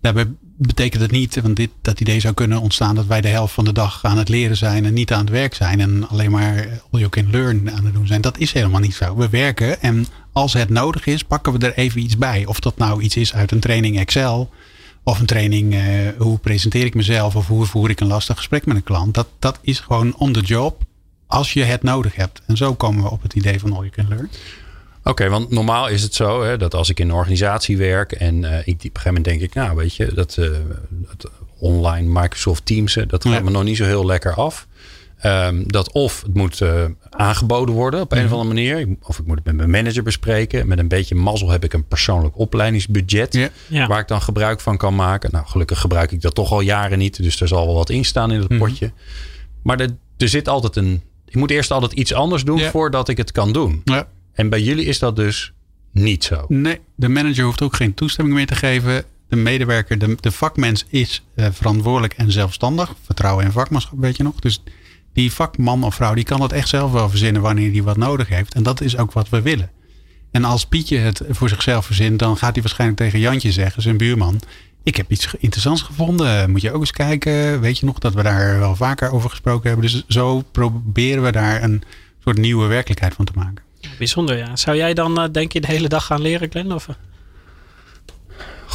Daarbij 0.01 0.27
betekent 0.57 1.03
het 1.03 1.11
niet, 1.11 1.41
want 1.41 1.57
dit, 1.57 1.71
dat 1.83 2.01
idee 2.01 2.21
zou 2.21 2.35
kunnen 2.35 2.61
ontstaan 2.61 2.95
dat 2.95 3.07
wij 3.07 3.21
de 3.21 3.29
helft 3.29 3.55
van 3.55 3.65
de 3.65 3.73
dag 3.73 4.05
aan 4.05 4.19
het 4.19 4.29
leren 4.29 4.56
zijn 4.56 4.85
en 4.85 4.95
niet 4.95 5.13
aan 5.13 5.21
het 5.21 5.31
werk 5.31 5.55
zijn 5.55 5.81
en 5.81 6.09
alleen 6.09 6.31
maar 6.31 6.69
all 6.91 7.01
you 7.01 7.09
can 7.09 7.31
learn 7.31 7.71
aan 7.71 7.85
het 7.85 7.95
doen 7.95 8.06
zijn. 8.06 8.21
Dat 8.21 8.39
is 8.39 8.53
helemaal 8.53 8.81
niet 8.81 8.95
zo. 8.95 9.17
We 9.17 9.29
werken 9.29 9.83
en 9.83 10.06
als 10.33 10.53
het 10.53 10.69
nodig 10.69 11.06
is, 11.06 11.23
pakken 11.23 11.53
we 11.53 11.67
er 11.67 11.77
even 11.77 12.01
iets 12.01 12.19
bij. 12.19 12.47
Of 12.47 12.61
dat 12.61 12.77
nou 12.77 13.03
iets 13.03 13.17
is 13.17 13.35
uit 13.35 13.51
een 13.51 13.61
training 13.61 13.99
Excel 13.99 14.51
of 15.02 15.20
een 15.20 15.26
training, 15.26 15.75
uh, 15.75 15.82
hoe 16.19 16.38
presenteer 16.38 16.85
ik 16.85 16.94
mezelf 16.94 17.37
of 17.37 17.47
hoe 17.47 17.67
voer 17.67 17.91
ik 17.91 18.00
een 18.00 18.06
lastig 18.06 18.37
gesprek 18.37 18.67
met 18.67 18.76
een 18.76 18.82
klant. 18.82 19.14
Dat, 19.14 19.29
dat 19.38 19.58
is 19.62 19.81
gewoon 19.81 20.17
on 20.17 20.32
the 20.32 20.41
job 20.41 20.82
als 21.26 21.52
je 21.52 21.62
het 21.62 21.82
nodig 21.82 22.14
hebt. 22.14 22.43
En 22.47 22.56
zo 22.56 22.75
komen 22.75 23.02
we 23.02 23.11
op 23.11 23.23
het 23.23 23.35
idee 23.35 23.61
van 23.61 23.73
all 23.73 23.79
you 23.79 23.91
can 23.91 24.08
learn. 24.08 24.31
Oké, 24.99 25.08
okay, 25.11 25.31
want 25.31 25.50
normaal 25.50 25.88
is 25.88 26.02
het 26.02 26.14
zo 26.14 26.43
hè, 26.43 26.58
dat 26.58 26.75
als 26.75 26.88
ik 26.88 27.00
in 27.00 27.08
een 27.08 27.14
organisatie 27.14 27.76
werk 27.76 28.12
en 28.12 28.43
uh, 28.43 28.58
ik, 28.58 28.58
op 28.58 28.69
een 28.69 28.81
gegeven 28.81 28.93
moment 29.05 29.25
denk 29.25 29.41
ik, 29.41 29.55
nou 29.55 29.76
weet 29.76 29.94
je, 29.94 30.14
dat, 30.14 30.37
uh, 30.38 30.50
dat 30.88 31.31
online 31.58 32.20
Microsoft 32.20 32.67
Teams, 32.67 32.94
dat 33.06 33.25
gaat 33.25 33.32
ja. 33.32 33.41
me 33.41 33.50
nog 33.50 33.64
niet 33.64 33.76
zo 33.76 33.85
heel 33.85 34.06
lekker 34.06 34.35
af. 34.35 34.67
Um, 35.25 35.72
dat 35.72 35.93
of 35.93 36.22
het 36.22 36.34
moet 36.34 36.61
uh, 36.61 36.84
aangeboden 37.11 37.75
worden 37.75 38.00
op 38.00 38.12
een 38.12 38.25
of 38.25 38.32
andere 38.32 38.49
manier. 38.49 38.96
Of 39.02 39.19
ik 39.19 39.26
moet 39.26 39.37
het 39.37 39.44
met 39.44 39.56
mijn 39.56 39.70
manager 39.70 40.02
bespreken. 40.02 40.69
Met 40.69 40.78
een 40.78 40.88
beetje 40.88 41.14
mazzel 41.14 41.50
heb 41.50 41.64
ik 41.64 41.72
een 41.72 41.87
persoonlijk 41.87 42.38
opleidingsbudget. 42.38 43.34
Ja. 43.34 43.49
Ja. 43.67 43.87
Waar 43.87 44.00
ik 44.00 44.08
dan 44.08 44.22
gebruik 44.22 44.61
van 44.61 44.76
kan 44.76 44.94
maken. 44.94 45.31
Nou, 45.32 45.46
gelukkig 45.46 45.81
gebruik 45.81 46.12
ik 46.12 46.20
dat 46.20 46.34
toch 46.34 46.52
al 46.52 46.61
jaren 46.61 46.99
niet. 46.99 47.22
Dus 47.22 47.40
er 47.40 47.49
zal 47.49 47.67
wel 47.67 47.75
wat 47.75 47.90
in 47.90 48.05
staan 48.05 48.32
in 48.32 48.40
het 48.40 48.49
mm 48.49 48.58
-hmm. 48.58 48.69
potje. 48.69 48.93
Maar 49.62 49.81
er, 49.81 49.88
er 50.17 50.28
zit 50.28 50.49
altijd 50.49 50.76
een. 50.76 51.02
Ik 51.26 51.37
moet 51.37 51.50
eerst 51.50 51.70
altijd 51.70 51.93
iets 51.93 52.14
anders 52.14 52.44
doen 52.44 52.58
ja. 52.58 52.70
voordat 52.70 53.08
ik 53.08 53.17
het 53.17 53.32
kan 53.32 53.52
doen. 53.52 53.82
En 54.32 54.49
bij 54.49 54.62
jullie 54.62 54.84
is 54.84 54.99
dat 54.99 55.17
dus 55.17 55.52
niet 55.93 56.25
zo. 56.25 56.44
Nee, 56.49 56.81
de 56.94 57.08
manager 57.08 57.44
hoeft 57.44 57.62
ook 57.62 57.76
geen 57.76 57.94
toestemming 57.94 58.37
meer 58.37 58.46
te 58.46 58.55
geven. 58.55 59.05
De 59.28 59.37
medewerker, 59.37 59.99
de, 59.99 60.17
de 60.20 60.31
vakmens 60.31 60.84
is 60.88 61.22
uh, 61.34 61.46
verantwoordelijk 61.52 62.12
en 62.12 62.32
zelfstandig. 62.32 62.94
Vertrouwen 63.05 63.44
en 63.44 63.52
vakmanschap, 63.52 63.99
weet 63.99 64.17
je 64.17 64.22
nog. 64.22 64.34
Dus 64.40 64.62
die 65.12 65.33
vakman 65.33 65.85
of 65.85 65.95
vrouw 65.95 66.15
die 66.15 66.25
kan 66.25 66.41
dat 66.41 66.53
echt 66.53 66.69
zelf 66.69 66.93
wel 66.93 67.09
verzinnen 67.09 67.43
wanneer 67.43 67.73
hij 67.73 67.83
wat 67.83 67.97
nodig 67.97 68.29
heeft. 68.29 68.55
En 68.55 68.62
dat 68.62 68.81
is 68.81 68.97
ook 68.97 69.12
wat 69.12 69.29
we 69.29 69.43
willen. 69.43 69.71
En 70.31 70.45
als 70.45 70.67
Pietje 70.67 70.99
het 70.99 71.23
voor 71.29 71.49
zichzelf 71.49 71.87
verzint, 71.87 72.19
dan 72.19 72.37
gaat 72.37 72.53
hij 72.53 72.62
waarschijnlijk 72.62 73.01
tegen 73.01 73.19
Jantje 73.19 73.53
zeggen, 73.53 73.83
zijn 73.83 73.97
buurman. 73.97 74.41
Ik 74.83 74.97
heb 74.97 75.11
iets 75.11 75.35
interessants 75.39 75.83
gevonden. 75.83 76.51
Moet 76.51 76.61
je 76.61 76.73
ook 76.73 76.81
eens 76.81 76.91
kijken. 76.91 77.61
Weet 77.61 77.79
je 77.79 77.87
nog 77.87 77.99
dat 77.99 78.15
we 78.15 78.23
daar 78.23 78.59
wel 78.59 78.77
vaker 78.77 79.12
over 79.12 79.31
gesproken 79.31 79.71
hebben. 79.71 79.91
Dus 79.91 80.05
zo 80.09 80.43
proberen 80.53 81.23
we 81.23 81.33
daar 81.33 81.63
een 81.63 81.83
soort 82.25 82.39
nieuwe 82.39 82.67
werkelijkheid 82.67 83.15
van 83.15 83.25
te 83.25 83.33
maken. 83.35 83.63
Bijzonder, 83.99 84.37
ja. 84.37 84.56
Zou 84.56 84.77
jij 84.77 84.95
dan, 84.95 85.23
uh, 85.23 85.33
denk 85.33 85.53
je, 85.53 85.61
de 85.61 85.67
hele 85.67 85.89
dag 85.89 86.06
gaan 86.06 86.21
leren, 86.21 86.51
Glenn? 86.51 86.73
Of? 86.73 86.89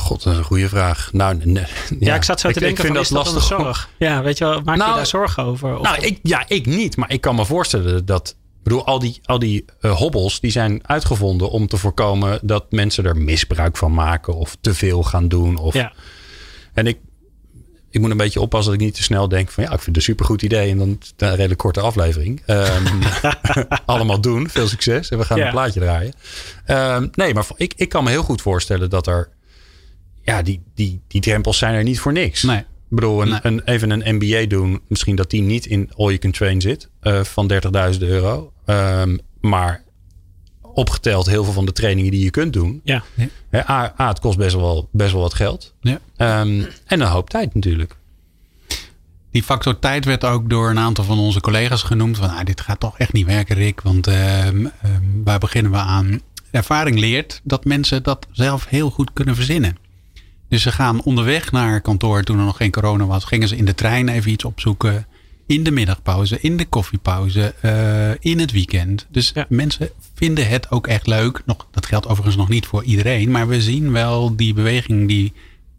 God, 0.05 0.23
dat 0.23 0.33
is 0.33 0.39
een 0.39 0.45
goede 0.45 0.69
vraag. 0.69 1.09
Nou, 1.13 1.35
nee, 1.43 1.53
ja, 1.53 1.65
ja, 1.99 2.15
ik 2.15 2.23
zat 2.23 2.39
zo 2.39 2.47
te 2.47 2.53
ik, 2.53 2.59
denken 2.59 2.85
ik 2.85 2.91
vind 2.91 3.07
van, 3.07 3.17
dat 3.17 3.25
lastig. 3.25 3.43
zorg? 3.43 3.89
Ja, 3.97 4.23
weet 4.23 4.37
je 4.37 4.45
wel, 4.45 4.61
maak 4.61 4.77
nou, 4.77 4.89
je 4.89 4.95
daar 4.95 5.05
zorgen 5.05 5.43
over? 5.43 5.77
Of? 5.77 5.83
Nou, 5.83 6.05
ik, 6.05 6.19
ja, 6.23 6.43
ik 6.47 6.65
niet. 6.65 6.97
Maar 6.97 7.11
ik 7.11 7.21
kan 7.21 7.35
me 7.35 7.45
voorstellen 7.45 8.05
dat... 8.05 8.29
Ik 8.29 8.71
bedoel, 8.71 8.85
al 8.85 8.99
die, 8.99 9.19
al 9.23 9.39
die 9.39 9.65
uh, 9.81 9.91
hobbels 9.91 10.39
die 10.39 10.51
zijn 10.51 10.87
uitgevonden 10.87 11.49
om 11.49 11.67
te 11.67 11.77
voorkomen 11.77 12.39
dat 12.41 12.71
mensen 12.71 13.05
er 13.05 13.17
misbruik 13.17 13.77
van 13.77 13.93
maken 13.93 14.35
of 14.35 14.57
te 14.61 14.73
veel 14.73 15.03
gaan 15.03 15.27
doen. 15.27 15.57
Of, 15.57 15.73
ja. 15.73 15.93
En 16.73 16.87
ik, 16.87 16.97
ik 17.89 18.01
moet 18.01 18.11
een 18.11 18.17
beetje 18.17 18.41
oppassen 18.41 18.71
dat 18.71 18.81
ik 18.81 18.87
niet 18.87 18.95
te 18.95 19.03
snel 19.03 19.27
denk 19.27 19.49
van 19.49 19.63
ja, 19.63 19.69
ik 19.71 19.75
vind 19.79 19.85
het 19.85 19.95
een 19.95 20.01
supergoed 20.01 20.41
idee 20.41 20.71
en 20.71 20.77
dan 20.77 20.99
een 21.17 21.29
redelijk 21.29 21.59
korte 21.59 21.79
aflevering. 21.79 22.43
Um, 22.47 23.01
allemaal 23.85 24.21
doen, 24.21 24.49
veel 24.49 24.67
succes 24.67 25.09
en 25.09 25.17
we 25.17 25.25
gaan 25.25 25.37
ja. 25.37 25.45
een 25.45 25.51
plaatje 25.51 25.79
draaien. 25.79 26.13
Um, 26.67 27.09
nee, 27.13 27.33
maar 27.33 27.45
ik, 27.55 27.73
ik 27.75 27.89
kan 27.89 28.03
me 28.03 28.09
heel 28.09 28.23
goed 28.23 28.41
voorstellen 28.41 28.89
dat 28.89 29.07
er 29.07 29.29
ja, 30.25 30.41
die, 30.41 30.61
die, 30.73 31.01
die 31.07 31.21
drempels 31.21 31.57
zijn 31.57 31.73
er 31.73 31.83
niet 31.83 31.99
voor 31.99 32.13
niks. 32.13 32.43
Nee. 32.43 32.57
Ik 32.59 33.01
bedoel, 33.01 33.21
een, 33.21 33.29
nee. 33.29 33.39
een, 33.41 33.61
even 33.65 33.89
een 33.89 34.15
MBA 34.15 34.45
doen, 34.45 34.81
misschien 34.87 35.15
dat 35.15 35.29
die 35.29 35.41
niet 35.41 35.65
in 35.65 35.89
All 35.95 36.05
You 36.05 36.17
Can 36.17 36.31
Train 36.31 36.61
zit 36.61 36.89
uh, 37.01 37.23
van 37.23 37.51
30.000 37.93 37.99
euro. 37.99 38.51
Um, 38.65 39.19
maar 39.41 39.83
opgeteld 40.61 41.25
heel 41.25 41.43
veel 41.43 41.53
van 41.53 41.65
de 41.65 41.71
trainingen 41.71 42.11
die 42.11 42.23
je 42.23 42.29
kunt 42.29 42.53
doen. 42.53 42.81
Ja. 42.83 43.03
Hè, 43.49 43.69
A, 43.69 43.93
A, 43.99 44.07
het 44.07 44.19
kost 44.19 44.37
best 44.37 44.55
wel, 44.55 44.89
best 44.91 45.11
wel 45.11 45.21
wat 45.21 45.33
geld. 45.33 45.73
Ja. 45.81 45.99
Um, 46.41 46.67
en 46.85 47.01
een 47.01 47.07
hoop 47.07 47.29
tijd 47.29 47.53
natuurlijk. 47.53 47.95
Die 49.31 49.43
factor 49.43 49.79
tijd 49.79 50.05
werd 50.05 50.23
ook 50.23 50.49
door 50.49 50.69
een 50.69 50.79
aantal 50.79 51.03
van 51.03 51.19
onze 51.19 51.41
collega's 51.41 51.83
genoemd. 51.83 52.17
Van, 52.17 52.29
ah, 52.29 52.43
dit 52.43 52.61
gaat 52.61 52.79
toch 52.79 52.97
echt 52.97 53.13
niet 53.13 53.25
werken, 53.25 53.55
Rick. 53.55 53.81
Want 53.81 54.07
uh, 54.07 54.47
um, 54.47 54.71
waar 55.23 55.39
beginnen 55.39 55.71
we 55.71 55.77
aan? 55.77 56.21
Ervaring 56.51 56.99
leert 56.99 57.41
dat 57.43 57.65
mensen 57.65 58.03
dat 58.03 58.27
zelf 58.31 58.65
heel 58.65 58.89
goed 58.89 59.13
kunnen 59.13 59.35
verzinnen. 59.35 59.77
Dus 60.49 60.61
ze 60.61 60.71
gaan 60.71 61.03
onderweg 61.03 61.51
naar 61.51 61.81
kantoor 61.81 62.23
toen 62.23 62.39
er 62.39 62.45
nog 62.45 62.57
geen 62.57 62.71
corona 62.71 63.05
was. 63.05 63.23
Gingen 63.23 63.47
ze 63.47 63.55
in 63.55 63.65
de 63.65 63.75
trein 63.75 64.09
even 64.09 64.31
iets 64.31 64.45
opzoeken. 64.45 65.07
In 65.47 65.63
de 65.63 65.71
middagpauze, 65.71 66.39
in 66.41 66.57
de 66.57 66.65
koffiepauze, 66.65 67.53
uh, 67.61 68.31
in 68.31 68.39
het 68.39 68.51
weekend. 68.51 69.07
Dus 69.09 69.31
ja. 69.33 69.45
mensen 69.49 69.89
vinden 70.13 70.47
het 70.47 70.71
ook 70.71 70.87
echt 70.87 71.07
leuk. 71.07 71.41
Nog, 71.45 71.67
dat 71.71 71.85
geldt 71.85 72.07
overigens 72.07 72.35
nog 72.35 72.49
niet 72.49 72.65
voor 72.65 72.83
iedereen. 72.83 73.31
Maar 73.31 73.47
we 73.47 73.61
zien 73.61 73.91
wel 73.91 74.35
die 74.35 74.53
beweging 74.53 75.07
die, 75.07 75.33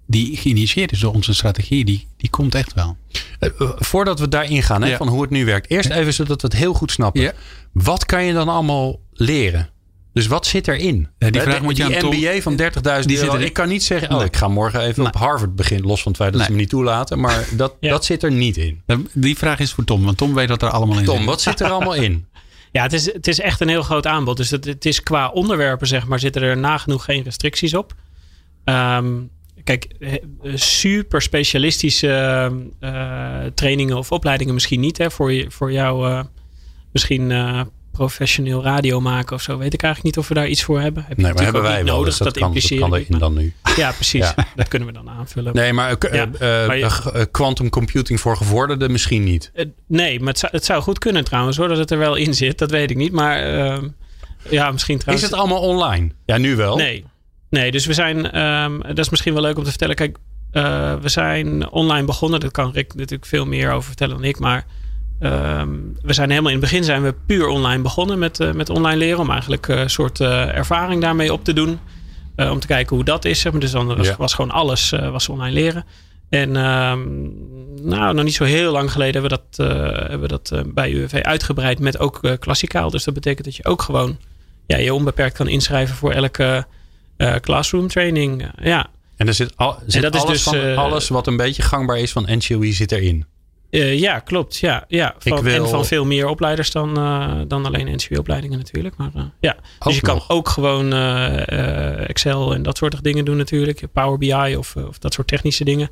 die 0.06 0.37
geïnitieerd 0.37 0.92
is 0.92 1.00
door 1.00 1.14
onze 1.14 1.35
strategie. 1.35 1.85
Die, 1.85 2.06
die 2.16 2.30
komt 2.30 2.54
echt 2.54 2.75
wel. 2.75 2.96
Uh, 3.40 3.50
voordat 3.76 4.20
we 4.20 4.28
daarin 4.28 4.62
gaan, 4.62 4.82
hè, 4.82 4.88
ja. 4.88 4.96
van 4.96 5.08
hoe 5.08 5.23
het 5.23 5.30
nu 5.30 5.44
werkt. 5.44 5.70
Eerst 5.70 5.90
even 5.90 6.14
zodat 6.14 6.42
we 6.42 6.46
het 6.46 6.56
heel 6.56 6.75
goed 6.75 6.90
snappen. 6.90 7.23
Ja. 7.23 7.32
Wat 7.73 8.06
kan 8.06 8.25
je 8.25 8.32
dan 8.32 8.49
allemaal 8.49 9.00
leren? 9.12 9.70
Dus 10.16 10.26
wat 10.26 10.46
zit 10.46 10.68
erin? 10.68 11.08
Ja, 11.18 11.30
die 11.30 11.40
vraag 11.40 11.58
de, 11.58 11.62
moet 11.62 11.76
je 11.76 11.85
die 11.85 12.02
aan 12.02 12.06
MBA 12.06 12.40
van 12.40 12.61
30.000 12.61 13.23
euro. 13.23 13.37
Ik 13.37 13.52
kan 13.52 13.68
niet 13.68 13.82
zeggen, 13.85 14.11
oh, 14.11 14.25
ik 14.25 14.37
ga 14.37 14.49
morgen 14.49 14.80
even 14.80 15.02
nee. 15.02 15.12
op 15.12 15.18
Harvard 15.18 15.56
beginnen. 15.56 15.87
Los 15.87 16.02
van 16.02 16.12
het 16.12 16.20
feit 16.20 16.32
dat 16.32 16.40
nee. 16.40 16.50
ze 16.50 16.54
me 16.54 16.61
niet 16.61 16.70
toelaten. 16.70 17.20
Maar 17.20 17.49
dat, 17.56 17.75
ja. 17.80 17.90
dat 17.90 18.04
zit 18.04 18.23
er 18.23 18.32
niet 18.32 18.56
in. 18.56 18.82
Die 19.12 19.37
vraag 19.37 19.58
is 19.58 19.73
voor 19.73 19.85
Tom. 19.85 20.04
Want 20.04 20.16
Tom 20.16 20.35
weet 20.35 20.49
wat 20.49 20.62
er 20.62 20.70
allemaal 20.70 20.99
in 20.99 21.04
Tom, 21.04 21.14
zit. 21.14 21.25
Tom, 21.25 21.32
wat 21.32 21.40
zit 21.40 21.61
er 21.61 21.70
allemaal 21.70 21.94
in? 21.94 22.25
Ja, 22.73 22.82
het 22.82 22.92
is, 22.92 23.12
het 23.12 23.26
is 23.26 23.40
echt 23.40 23.61
een 23.61 23.68
heel 23.68 23.82
groot 23.82 24.06
aanbod. 24.06 24.37
Dus 24.37 24.50
het, 24.50 24.64
het 24.64 24.85
is 24.85 25.02
qua 25.02 25.28
onderwerpen, 25.28 25.87
zeg 25.87 26.06
maar, 26.06 26.18
zitten 26.18 26.42
er 26.42 26.56
nagenoeg 26.56 27.04
geen 27.04 27.23
restricties 27.23 27.75
op. 27.75 27.94
Um, 28.64 29.30
kijk, 29.64 29.87
super 30.54 31.23
specialistische 31.23 32.52
uh, 32.80 33.44
trainingen 33.54 33.96
of 33.96 34.12
opleidingen 34.12 34.54
misschien 34.54 34.80
niet. 34.80 34.99
Hè, 34.99 35.11
voor, 35.11 35.32
je, 35.32 35.50
voor 35.50 35.73
jou 35.73 36.08
uh, 36.08 36.20
misschien... 36.92 37.30
Uh, 37.30 37.61
professioneel 37.97 38.62
radio 38.62 39.00
maken 39.00 39.37
of 39.37 39.43
zo. 39.43 39.59
Weet 39.59 39.75
ik 39.75 39.83
eigenlijk 39.83 40.15
niet 40.17 40.25
of 40.25 40.29
we 40.29 40.35
daar 40.41 40.49
iets 40.49 40.62
voor 40.65 40.81
hebben. 40.81 41.05
Heb 41.09 41.17
Nee, 41.17 41.33
maar 41.33 41.43
hebben 41.43 41.62
wij 41.62 41.85
wel. 41.85 41.95
nodig. 41.95 42.05
dus 42.09 42.17
dat, 42.17 42.26
dat, 42.26 42.38
kan, 42.43 42.53
dat 42.91 42.99
erin 43.00 43.19
dan 43.19 43.35
nu. 43.35 43.55
Ja, 43.76 43.93
precies. 43.93 44.33
Ja. 44.37 44.47
Dat 44.57 44.69
kunnen 44.69 44.88
we 44.88 44.95
dan 44.95 45.09
aanvullen. 45.11 45.55
Nee, 45.55 45.73
maar 45.73 45.97
eh, 45.99 46.12
Ja, 46.15 46.29
eh, 46.38 46.67
maar 46.67 46.79
je- 46.79 47.11
eh, 47.12 47.23
quantum 47.31 47.69
computing 47.71 48.21
voor 48.21 48.37
gevorderden 48.37 48.91
misschien 48.93 49.25
niet. 49.25 49.53
Nee, 49.88 50.19
maar 50.19 50.29
het 50.29 50.38
zou, 50.38 50.53
het 50.55 50.65
zou 50.65 50.83
goed 50.83 50.99
kunnen 50.99 51.25
trouwens 51.25 51.57
hoor. 51.57 51.69
Dat 51.69 51.79
het 51.79 51.91
er 51.91 51.99
wel 51.99 52.15
in 52.15 52.35
zit. 52.35 52.59
Dat 52.59 52.71
weet 52.71 52.91
ik 52.91 52.97
niet. 52.97 53.12
Maar 53.12 53.38
ehm, 53.43 53.88
ja, 54.50 54.71
misschien 54.71 54.97
Is 54.97 55.00
trouwens. 55.03 55.31
het 55.31 55.38
allemaal 55.41 55.61
online? 55.61 56.11
Ja, 56.26 56.37
nu 56.37 56.57
wel. 56.57 56.76
Nee. 56.76 57.05
Nee, 57.50 57.71
dus 57.71 57.87
we 57.87 57.93
zijn, 57.93 58.31
ehm, 58.31 58.79
dat 58.81 58.99
is 58.99 59.09
misschien 59.09 59.33
wel 59.33 59.43
leuk 59.43 59.57
om 59.59 59.65
te 59.65 59.71
vertellen. 59.71 59.95
Kijk, 59.95 60.17
we 61.03 61.09
zijn 61.09 61.71
online 61.71 62.07
begonnen. 62.07 62.41
Daar 62.41 62.50
kan 62.50 62.71
Rick 62.73 62.95
natuurlijk 62.95 63.26
veel 63.26 63.47
meer 63.47 63.71
over 63.73 63.87
vertellen 63.87 64.15
dan 64.17 64.25
ik. 64.25 64.38
Maar 64.38 64.67
ehm, 65.20 65.68
we 66.02 66.12
zijn 66.12 66.30
helemaal 66.30 66.52
in 66.52 66.61
het 66.61 66.70
begin 66.70 66.85
zijn 66.85 67.02
we 67.02 67.14
puur 67.26 67.49
online 67.49 67.82
begonnen 67.82 68.18
met, 68.18 68.40
eh, 68.40 68.52
met 68.52 68.70
online 68.70 68.96
leren. 68.96 69.18
Om 69.18 69.30
eigenlijk 69.30 69.68
eh, 69.68 69.80
een 69.80 69.90
soort 69.90 70.20
eh, 70.20 70.56
ervaring 70.56 71.00
daarmee 71.00 71.32
op 71.32 71.44
te 71.44 71.52
doen. 71.52 71.78
Om 72.37 72.61
te 72.61 72.66
kijken 72.66 72.96
hoe 72.96 73.04
dat 73.04 73.25
is. 73.25 73.40
Zeg 73.40 73.52
maar. 73.52 73.61
Dus 73.61 73.70
dan 73.70 73.87
was, 73.96 74.06
Ja. 74.06 74.14
was 74.18 74.35
gewoon 74.35 74.50
alles 74.50 74.90
was 74.90 75.28
online 75.28 75.54
leren. 75.54 75.85
En 76.28 76.56
ehm, 76.56 77.00
nou, 77.82 78.14
nog 78.14 78.25
niet 78.25 78.35
zo 78.35 78.44
heel 78.44 78.73
lang 78.73 78.92
geleden 78.92 79.23
hebben 79.23 79.38
we 79.38 79.44
dat, 79.56 79.66
hebben 80.00 80.20
we 80.20 80.28
dat 80.28 80.75
bij 80.75 80.90
UWV 80.90 81.20
uitgebreid 81.23 81.78
met 81.78 81.99
ook 81.99 82.20
klassikaal. 82.38 82.90
Dus 82.90 83.04
dat 83.04 83.14
betekent 83.14 83.44
dat 83.44 83.56
je 83.56 83.64
ook 83.64 83.82
gewoon 83.82 84.18
ja, 84.66 84.76
je 84.76 84.94
onbeperkt 84.94 85.37
kan 85.37 85.49
inschrijven 85.49 85.96
voor 85.96 86.12
elke 86.12 86.66
classroom 87.40 87.88
training. 87.88 88.50
Ja, 88.62 88.87
En 89.16 89.26
er 89.26 89.35
zit, 89.35 89.56
al, 89.56 89.78
zit 89.87 90.02
dat 90.02 90.14
is 90.14 90.20
alles, 90.20 90.44
dus, 90.44 90.61
van, 90.62 90.76
alles 90.76 91.08
wat 91.08 91.26
een 91.26 91.37
beetje 91.37 91.62
gangbaar 91.62 91.99
is 91.99 92.12
van 92.12 92.26
NCOE 92.28 92.73
zit 92.73 92.92
erin. 92.92 93.26
Eh, 93.76 93.99
ja 93.99 94.18
klopt. 94.18 94.56
Ja, 94.56 94.85
ja. 94.88 95.14
Van, 95.18 95.42
wil- 95.42 95.64
En 95.64 95.68
van 95.71 95.85
veel 95.85 96.04
meer 96.04 96.26
opleiders 96.28 96.71
dan, 96.71 96.97
eh, 96.97 97.33
dan 97.49 97.66
alleen 97.66 97.95
NCW-opleidingen 97.95 98.59
natuurlijk. 98.59 98.97
Maar, 98.97 99.11
eh, 99.14 99.23
ja. 99.40 99.56
Dus 99.85 99.95
je 99.95 100.00
kan 100.00 100.23
ook 100.28 100.49
gewoon 100.49 100.92
Excel 102.06 102.54
en 102.54 102.62
dat 102.62 102.76
soort 102.76 103.02
dingen 103.02 103.25
doen 103.25 103.37
natuurlijk. 103.37 103.83
Power 103.92 104.18
BI 104.18 104.56
of, 104.56 104.76
of 104.76 104.99
dat 104.99 105.14
soort 105.14 105.26
technische 105.26 105.64
dingen. 105.64 105.90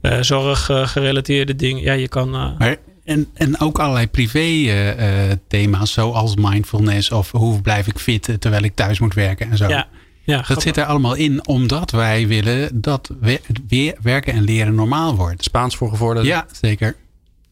Eh 0.00 0.18
zorg 0.20 0.68
eh, 0.70 0.86
gerelateerde 0.88 1.56
dingen. 1.56 1.82
Ja, 1.82 1.92
je 1.92 2.08
kan... 2.08 2.30
Maar, 2.30 2.76
en, 3.04 3.28
en 3.34 3.60
ook 3.60 3.78
allerlei 3.78 4.08
privé 4.08 4.38
thema's 5.48 5.92
zoals 5.92 6.34
mindfulness 6.36 7.10
of 7.10 7.30
hoe 7.30 7.60
blijf 7.62 7.86
ik 7.86 7.98
fit 7.98 8.36
terwijl 8.38 8.62
ik 8.62 8.74
thuis 8.74 8.98
moet 8.98 9.14
werken 9.14 9.50
en 9.50 9.56
zo. 9.56 9.68
ja, 9.68 9.88
ja, 10.26 10.44
Dat 10.48 10.62
zit 10.62 10.76
er 10.76 10.84
allemaal 10.84 11.14
in 11.14 11.46
omdat 11.46 11.90
wij 11.90 12.26
willen 12.26 12.80
dat 12.80 13.10
we- 13.20 13.40
weer 13.68 13.96
werken 14.02 14.32
en 14.32 14.42
leren 14.42 14.74
normaal 14.74 15.14
wordt. 15.16 15.42
Spaans 15.44 15.76
voor 15.76 15.88
gevorderden. 15.88 16.32
Ja, 16.32 16.46
zeker. 16.52 16.96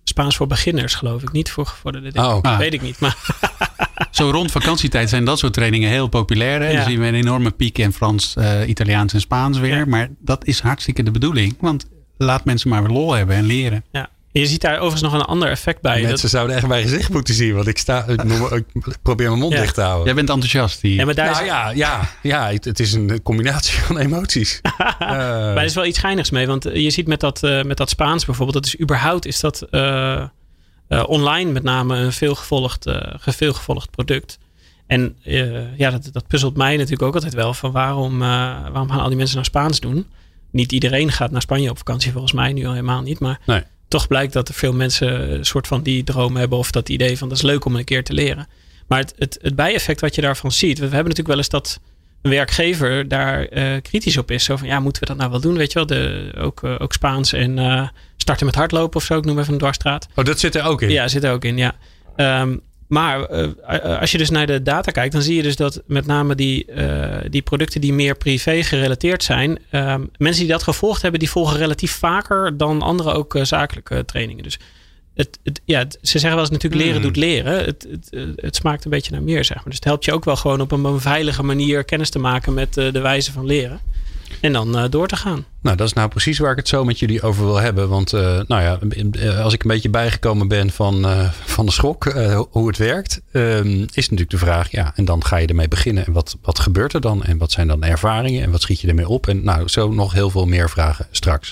Spaans 0.05 0.37
voor 0.37 0.47
beginners 0.47 0.95
geloof 0.95 1.23
ik. 1.23 1.33
Niet 1.33 1.51
voor 1.51 1.67
gevorderden. 1.67 2.25
Oh, 2.25 2.39
Ah. 2.43 2.59
Weet 2.59 2.73
ik 2.75 2.83
niet. 2.83 2.99
Maar 3.01 3.17
Zo 4.11 4.31
rond 4.31 4.51
vakantietijd 4.51 5.09
zijn 5.09 5.25
dat 5.25 5.39
soort 5.39 5.53
trainingen 5.53 5.91
heel 5.91 6.09
populair. 6.09 6.61
Hè? 6.61 6.69
Ja. 6.69 6.77
Dan 6.77 6.91
zien 6.91 7.01
we 7.01 7.07
een 7.07 7.15
enorme 7.15 7.51
piek 7.51 7.79
in 7.79 7.93
Frans, 7.93 8.35
eh, 8.37 8.69
Italiaans 8.69 9.13
en 9.13 9.21
Spaans 9.21 9.59
weer. 9.59 9.77
Ja. 9.77 9.85
Maar 9.87 10.09
dat 10.19 10.45
is 10.47 10.61
hartstikke 10.61 11.03
de 11.03 11.11
bedoeling. 11.11 11.57
Want 11.61 11.87
laat 12.17 12.45
mensen 12.45 12.69
maar 12.71 12.83
weer 12.83 12.93
lol 12.93 13.13
hebben 13.13 13.37
en 13.37 13.45
leren. 13.45 13.85
ja. 13.93 14.09
Je 14.41 14.47
ziet 14.47 14.61
daar 14.61 14.75
overigens 14.75 15.03
nog 15.03 15.13
een 15.13 15.21
ander 15.21 15.49
effect 15.49 15.81
bij. 15.81 16.01
Dat- 16.01 16.09
Mensen 16.09 16.29
zouden 16.29 16.57
echt 16.57 16.67
mijn 16.67 16.83
gezicht 16.83 17.11
moeten 17.11 17.35
zien. 17.35 17.55
Want 17.55 17.67
ik, 17.67 17.79
sta, 17.79 18.05
ik, 18.05 18.25
noem- 18.25 18.53
ik 18.55 18.65
probeer 19.03 19.29
mijn 19.29 19.41
mond 19.41 19.53
Ja. 19.53 19.61
dicht 19.61 19.75
te 19.75 19.81
houden. 19.81 20.05
Jij 20.05 20.15
bent 20.15 20.31
enthousiast 20.31 20.81
hier. 20.83 20.95
ja, 20.95 21.05
maar 21.05 21.15
daar 21.15 21.31
is, 21.31 21.37
Nou 21.37 21.47
ja, 21.47 21.71
ja, 21.71 22.11
ja 22.23 22.51
het, 22.51 22.65
het 22.65 22.81
is 22.81 22.93
een 22.93 23.23
combinatie 23.23 23.81
van 23.87 23.99
emoties. 23.99 24.61
Eh, 24.63 24.79
Maar 25.01 25.57
er 25.57 25.65
is 25.65 25.75
wel 25.75 25.85
iets 25.87 25.99
geinigs 25.99 26.31
mee. 26.31 26.47
Want 26.47 26.65
je 26.73 26.91
ziet 26.91 27.07
met 27.07 27.21
dat, 27.21 27.43
eh, 27.43 27.63
met 27.63 27.77
dat 27.77 27.91
Spaans 27.91 28.25
bijvoorbeeld. 28.25 28.65
Dat 28.65 28.67
is 28.75 28.81
überhaupt 28.81 29.27
is 29.27 29.41
dat 29.41 29.63
eh, 29.63 30.23
eh, 30.89 31.03
online 31.07 31.53
met 31.53 31.63
name 31.63 31.97
een 31.97 32.13
veelgevolgd, 32.13 32.87
eh 32.87 33.15
veelgevolgd 33.19 33.91
product. 33.91 34.39
En 34.87 35.17
eh, 35.25 35.77
ja, 35.79 35.91
dat, 35.91 36.09
dat 36.13 36.27
puzzelt 36.27 36.57
mij 36.57 36.75
natuurlijk 36.77 37.03
ook 37.03 37.15
altijd 37.15 37.35
wel. 37.35 37.55
Van 37.55 37.73
waarom, 37.73 38.13
eh, 38.23 38.29
waarom 38.73 38.91
gaan 38.91 39.01
al 39.01 39.09
die 39.09 39.17
mensen 39.17 39.35
nou 39.37 39.47
Spaans 39.49 39.81
doen? 39.81 40.07
Niet 40.51 40.73
iedereen 40.73 41.13
gaat 41.13 41.31
naar 41.31 41.43
Spanje 41.43 41.71
op 41.71 41.79
vakantie 41.79 42.13
volgens 42.13 42.33
mij. 42.33 42.53
Nu 42.53 42.65
al 42.65 42.71
helemaal 42.73 43.03
niet. 43.03 43.19
Maar 43.19 43.41
Nee. 43.47 43.63
Toch 43.95 44.07
blijkt 44.07 44.33
dat 44.33 44.49
er 44.49 44.55
veel 44.55 44.73
mensen 44.73 45.33
een 45.33 45.45
soort 45.45 45.67
van 45.67 45.83
die 45.83 46.05
droom 46.05 46.37
hebben. 46.37 46.59
Of 46.59 46.71
dat 46.71 46.89
idee 46.89 47.19
van 47.19 47.29
dat 47.29 47.37
is 47.37 47.43
leuk 47.43 47.65
om 47.65 47.77
een 47.77 47.85
keer 47.85 48.05
te 48.05 48.13
leren. 48.13 48.47
Maar 48.87 48.99
het, 48.99 49.15
het, 49.19 49.39
het 49.43 49.57
bijeffect 49.57 50.01
wat 50.01 50.15
je 50.15 50.21
daarvan 50.21 50.53
ziet. 50.53 50.79
We 50.79 50.85
hebben 50.85 51.03
natuurlijk 51.03 51.29
wel 51.29 51.37
eens 51.37 51.49
dat 51.49 51.81
een 52.23 52.31
werkgever 52.31 53.09
daar 53.09 53.45
eh, 53.45 53.83
kritisch 53.83 54.17
op 54.17 54.31
is. 54.31 54.45
Zo 54.45 54.57
van 54.57 54.67
ja, 54.67 54.81
moeten 54.81 55.03
we 55.03 55.09
dat 55.09 55.17
nou 55.17 55.31
wel 55.31 55.41
doen? 55.41 55.57
Weet 55.57 55.73
je 55.73 55.79
wel, 55.79 55.87
de, 55.87 56.33
ook, 56.39 56.63
eh, 56.63 56.75
ook 56.79 56.93
Spaans 56.93 57.33
en 57.33 57.59
eh, 57.59 57.89
starten 58.17 58.47
met 58.47 58.55
hardlopen 58.55 58.97
of 58.97 59.05
zo. 59.05 59.19
Ik 59.19 59.25
noem 59.25 59.39
even 59.39 59.53
een 59.53 59.59
dwarsstraat. 59.59 60.09
oh, 60.15 60.25
dat 60.25 60.39
zit 60.39 60.55
er 60.55 60.65
ook 60.65 60.83
in. 60.83 60.91
Ja, 60.91 61.09
zit 61.09 61.25
er 61.25 61.33
ook 61.33 61.45
in, 61.45 61.57
ja. 61.57 61.75
Ehm, 62.17 62.57
maar 62.89 63.25
eh, 63.25 64.01
als 64.01 64.11
je 64.13 64.19
dus 64.19 64.31
naar 64.31 64.47
de 64.47 64.63
data 64.63 64.91
kijkt, 64.91 65.13
dan 65.13 65.23
zie 65.23 65.37
je 65.37 65.43
dus 65.43 65.57
dat 65.57 65.83
met 65.87 66.07
name 66.07 66.35
die, 66.35 66.65
eh, 66.65 67.17
die 67.31 67.43
producten 67.43 67.81
die 67.81 67.93
meer 67.93 68.17
privé 68.17 68.63
gerelateerd 68.63 69.23
zijn, 69.23 69.59
ehm, 69.71 70.03
mensen 70.17 70.43
die 70.43 70.53
dat 70.53 70.63
gevolgd 70.63 71.03
hebben, 71.03 71.21
die 71.21 71.31
volgen 71.31 71.59
relatief 71.59 71.93
vaker 71.93 72.57
dan 72.57 72.83
andere 72.83 73.13
ook 73.13 73.35
eh, 73.35 73.45
zakelijke 73.45 74.05
trainingen. 74.05 74.43
Dus 74.43 74.59
het, 75.15 75.39
het, 75.43 75.61
ja, 75.65 75.79
het- 75.79 75.99
ze 76.03 76.11
zeggen 76.19 76.31
wel 76.31 76.41
eens 76.41 76.51
natuurlijk 76.51 76.83
leren 76.83 77.01
Hmm. 77.01 77.07
doet 77.13 77.17
leren. 77.17 77.65
Het, 77.65 77.87
het, 77.91 78.11
eh, 78.11 78.23
het 78.37 78.57
smaakt 78.57 78.85
een 78.85 78.91
beetje 78.91 79.13
naar 79.13 79.23
meer, 79.23 79.45
zeg 79.45 79.57
maar. 79.57 79.65
Dus 79.67 79.75
het 79.75 79.85
helpt 79.85 80.05
je 80.05 80.13
ook 80.13 80.25
wel 80.25 80.37
gewoon 80.37 80.61
op 80.61 80.73
een, 80.73 81.01
veilige 81.01 81.43
manier 81.43 81.85
kennis 81.85 82.11
te 82.11 82.19
maken 82.19 82.55
met 82.55 82.77
eh, 82.77 82.93
de 82.93 83.01
wijze 83.01 83.33
van 83.33 83.47
leren. 83.47 83.81
En 84.45 84.53
dan 84.53 84.79
eh, 84.79 84.85
door 84.91 85.09
te 85.09 85.17
gaan. 85.17 85.45
Nou, 85.63 85.77
dat 85.77 85.87
is 85.87 85.93
nou 85.93 86.09
precies 86.09 86.39
waar 86.39 86.51
ik 86.51 86.57
het 86.57 86.69
zo 86.69 86.85
met 86.85 86.99
jullie 86.99 87.23
over 87.23 87.45
wil 87.45 87.61
hebben. 87.61 87.89
Want 87.89 88.13
eh, 88.13 88.41
nou 88.47 88.63
ja, 88.63 88.79
eh, 89.13 89.41
als 89.45 89.53
ik 89.53 89.63
een 89.63 89.71
beetje 89.71 89.91
bijgekomen 89.91 90.49
ben 90.49 90.71
van, 90.71 91.05
eh, 91.05 91.31
van 91.45 91.67
de 91.67 91.73
schok, 91.73 92.07
eh, 92.07 92.41
hoe 92.51 92.67
het 92.67 92.77
werkt, 92.77 93.21
ehm, 93.33 93.81
is 93.81 94.09
natuurlijk 94.09 94.31
de 94.31 94.39
vraag, 94.39 94.71
ja, 94.71 94.93
en 94.95 95.05
dan 95.05 95.25
ga 95.25 95.37
je 95.37 95.47
ermee 95.47 95.69
beginnen. 95.69 96.07
En 96.07 96.13
wat, 96.13 96.37
wat 96.43 96.59
gebeurt 96.59 96.93
er 96.93 97.01
dan? 97.01 97.25
En 97.25 97.39
wat 97.39 97.53
zijn 97.53 97.69
dan 97.69 97.83
ervaringen? 97.83 98.43
En 98.43 98.51
wat 98.51 98.61
schiet 98.63 98.81
je 98.81 98.89
ermee 98.89 99.09
op? 99.09 99.29
En 99.29 99.45
nou, 99.45 99.69
zo 99.69 99.93
nog 99.93 100.13
heel 100.13 100.31
veel 100.31 100.47
meer 100.47 100.71
vragen 100.71 101.07
straks. 101.11 101.49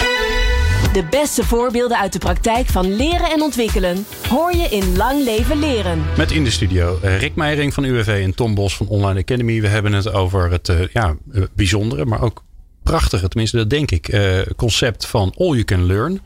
De 0.92 1.04
beste 1.10 1.44
voorbeelden 1.44 1.98
uit 1.98 2.12
de 2.12 2.18
praktijk 2.18 2.66
van 2.66 2.96
leren 2.96 3.30
en 3.30 3.42
ontwikkelen 3.42 4.06
hoor 4.28 4.56
je 4.56 4.68
in 4.70 4.96
Lang 4.96 5.24
Leven 5.24 5.58
Leren. 5.58 6.02
Met 6.16 6.30
in 6.30 6.44
de 6.44 6.50
studio 6.50 6.98
Rick 7.02 7.34
Meijering 7.34 7.74
van 7.74 7.84
UWV 7.84 8.22
en 8.24 8.34
Tom 8.34 8.54
Bos 8.54 8.76
van 8.76 8.88
Online 8.88 9.20
Academy. 9.20 9.60
We 9.60 9.68
hebben 9.68 9.92
het 9.92 10.12
over 10.12 10.50
het 10.50 10.68
eh, 10.68 10.76
ja, 10.92 11.16
bijzondere, 11.54 12.04
maar 12.04 12.22
ook 12.22 12.42
prachtige, 12.82 13.28
tenminste 13.28 13.56
dat 13.56 13.70
denk 13.70 13.90
ik, 13.90 14.08
eh, 14.08 14.38
concept 14.56 15.06
van 15.06 15.34
All 15.38 15.46
You 15.50 15.64
Can 15.64 15.86
Learn. 15.86 16.20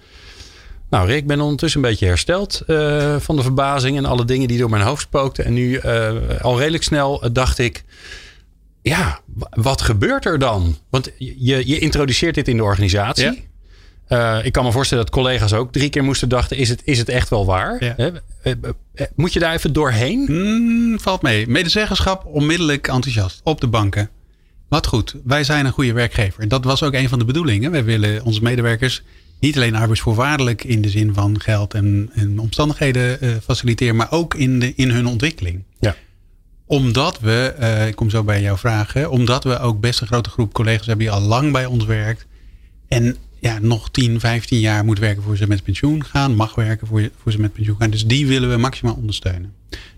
Nou, 0.90 1.06
Rick, 1.06 1.16
ik 1.16 1.26
ben 1.26 1.40
ondertussen 1.40 1.82
een 1.82 1.88
beetje 1.90 2.06
hersteld 2.06 2.62
eh, 2.66 3.16
van 3.18 3.36
de 3.36 3.42
verbazing 3.42 3.96
en 3.96 4.04
alle 4.04 4.24
dingen 4.24 4.48
die 4.48 4.58
door 4.58 4.70
mijn 4.70 4.82
hoofd 4.82 5.02
spookten. 5.02 5.44
En 5.44 5.52
nu 5.52 5.74
eh, 5.76 6.12
al 6.40 6.58
redelijk 6.58 6.82
snel 6.82 7.32
dacht 7.32 7.58
ik, 7.58 7.84
ja, 8.82 9.20
wa- 9.34 9.50
wat 9.50 9.80
gebeurt 9.82 10.24
er 10.26 10.38
dan? 10.38 10.76
Want 10.90 11.10
je, 11.18 11.66
je 11.68 11.78
introduceert 11.78 12.34
dit 12.34 12.48
in 12.48 12.56
de 12.56 12.62
organisatie. 12.62 13.24
Ja. 13.24 14.42
Ik 14.42 14.52
kan 14.52 14.64
me 14.64 14.72
voorstellen 14.72 15.04
dat 15.04 15.12
collega's 15.14 15.52
ook 15.52 15.72
drie 15.72 15.88
keer 15.90 16.04
moesten 16.04 16.28
dachten, 16.28 16.56
is 16.56 16.68
het, 16.68 16.80
is 16.84 16.98
het 16.98 17.08
echt 17.08 17.28
wel 17.28 17.46
waar? 17.46 17.84
Ja. 17.84 17.94
Hè? 17.96 18.10
Moet 19.14 19.32
je 19.32 19.38
daar 19.38 19.54
even 19.54 19.72
doorheen? 19.72 20.26
Hmm, 20.26 21.00
valt 21.00 21.22
mee. 21.22 21.46
Medezeggenschap 21.48 22.24
onmiddellijk 22.24 22.88
enthousiast. 22.88 23.40
Op 23.44 23.60
de 23.60 23.66
banken. 23.66 24.10
Wat 24.76 24.86
goed. 24.86 25.14
Wij 25.24 25.44
zijn 25.44 25.66
een 25.66 25.72
goede 25.72 25.92
werkgever. 25.92 26.48
Dat 26.48 26.64
was 26.64 26.82
ook 26.82 26.92
een 26.92 27.08
van 27.08 27.18
de 27.18 27.24
bedoelingen. 27.24 27.70
Wij 27.70 27.84
willen 27.84 28.24
onze 28.24 28.42
medewerkers 28.42 29.02
niet 29.40 29.56
alleen 29.56 29.74
arbeidsvoorwaardelijk 29.74 30.64
in 30.64 30.82
de 30.82 30.88
zin 30.88 31.14
van 31.14 31.40
geld 31.40 31.74
en, 31.74 32.10
en 32.14 32.38
omstandigheden 32.38 33.20
eh, 33.20 33.30
faciliteren, 33.42 33.96
maar 33.96 34.10
ook 34.10 34.34
in, 34.34 34.60
de, 34.60 34.74
in 34.74 34.90
hun 34.90 35.06
ontwikkeling. 35.06 35.62
Ja. 35.80 35.96
Omdat 36.66 37.20
we, 37.20 37.54
eh, 37.58 37.86
ik 37.86 37.96
kom 37.96 38.10
zo 38.10 38.24
bij 38.24 38.40
jouw 38.40 38.56
vragen, 38.56 39.10
omdat 39.10 39.44
we 39.44 39.58
ook 39.58 39.80
best 39.80 40.00
een 40.00 40.06
grote 40.06 40.30
groep 40.30 40.52
collega's 40.52 40.86
hebben 40.86 41.04
die 41.06 41.14
al 41.14 41.20
lang 41.20 41.52
bij 41.52 41.66
ons 41.66 41.84
werkt. 41.84 42.26
En 42.88 43.16
ja, 43.40 43.58
nog 43.58 43.90
10, 43.90 44.20
15 44.20 44.60
jaar 44.60 44.84
moet 44.84 44.98
werken 44.98 45.22
voor 45.22 45.36
ze 45.36 45.46
met 45.46 45.62
pensioen 45.62 46.04
gaan, 46.04 46.34
mag 46.34 46.54
werken 46.54 46.86
voor, 46.86 47.10
voor 47.22 47.32
ze 47.32 47.40
met 47.40 47.52
pensioen 47.52 47.76
gaan. 47.78 47.90
Dus 47.90 48.06
die 48.06 48.26
willen 48.26 48.50
we 48.50 48.56
maximaal 48.56 48.94
ondersteunen. 48.94 49.52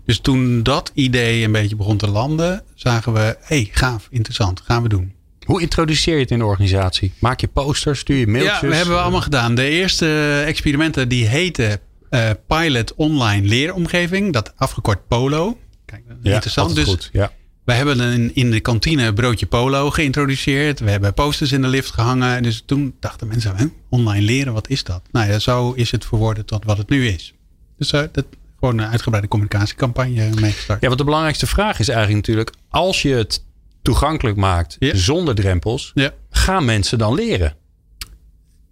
Dus 0.09 0.19
toen 0.19 0.63
dat 0.63 0.91
idee 0.93 1.43
een 1.43 1.51
beetje 1.51 1.75
begon 1.75 1.97
te 1.97 2.07
landen, 2.07 2.63
zagen 2.75 3.13
we, 3.13 3.19
hé, 3.19 3.35
hey, 3.41 3.69
gaaf, 3.71 4.07
interessant, 4.11 4.61
gaan 4.61 4.83
we 4.83 4.89
doen. 4.89 5.13
Hoe 5.45 5.61
introduceer 5.61 6.13
je 6.13 6.21
het 6.21 6.31
in 6.31 6.39
de 6.39 6.45
organisatie? 6.45 7.11
Maak 7.19 7.41
je 7.41 7.47
posters, 7.47 7.99
stuur 7.99 8.17
je 8.17 8.27
mailtjes? 8.27 8.59
Ja, 8.59 8.67
dat 8.67 8.75
hebben 8.75 8.93
we 8.93 9.01
allemaal 9.01 9.21
gedaan. 9.21 9.55
De 9.55 9.69
eerste 9.69 10.43
experimenten 10.45 11.09
die 11.09 11.25
heten 11.25 11.79
eh, 12.09 12.29
Pilot 12.47 12.93
Online 12.95 13.47
Leeromgeving, 13.47 14.33
dat 14.33 14.53
afgekort 14.55 15.07
POLO. 15.07 15.57
Kijk, 15.85 16.03
Ja, 16.21 16.33
interessant. 16.33 16.75
Dus 16.75 16.87
goed. 16.87 17.09
Ja. 17.13 17.31
wij 17.63 17.75
hebben 17.75 17.99
een, 17.99 18.35
in 18.35 18.51
de 18.51 18.59
kantine 18.59 19.13
broodje 19.13 19.45
Polo 19.45 19.89
geïntroduceerd. 19.89 20.79
We 20.79 20.89
hebben 20.89 21.13
posters 21.13 21.51
in 21.51 21.61
de 21.61 21.67
lift 21.67 21.91
gehangen. 21.91 22.43
Dus 22.43 22.63
toen 22.65 22.95
dachten 22.99 23.27
mensen, 23.27 23.55
hè, 23.55 23.65
online 23.89 24.25
leren, 24.25 24.53
wat 24.53 24.69
is 24.69 24.83
dat? 24.83 25.01
Nou 25.11 25.31
ja, 25.31 25.39
zo 25.39 25.71
is 25.71 25.91
het 25.91 26.05
verworden 26.05 26.45
tot 26.45 26.65
wat 26.65 26.77
het 26.77 26.89
nu 26.89 27.07
is. 27.07 27.33
Dus 27.77 27.91
eh, 27.91 28.03
dat, 28.11 28.25
gewoon 28.59 28.77
een 28.77 28.87
uitgebreide 28.89 29.27
communicatiecampagne 29.29 30.29
meegestart. 30.39 30.81
ja, 30.81 30.87
want 30.87 30.99
de 30.99 31.05
belangrijkste 31.05 31.47
vraag 31.47 31.79
is 31.79 31.87
eigenlijk 31.87 32.17
natuurlijk... 32.27 32.55
als 32.69 33.01
je 33.01 33.13
het 33.13 33.43
toegankelijk 33.81 34.37
maakt 34.37 34.75
Ja. 34.79 34.95
zonder 34.95 35.35
drempels... 35.35 35.91
Ja. 35.93 36.11
gaan 36.29 36.65
mensen 36.65 36.97
dan 36.97 37.13
leren? 37.13 37.55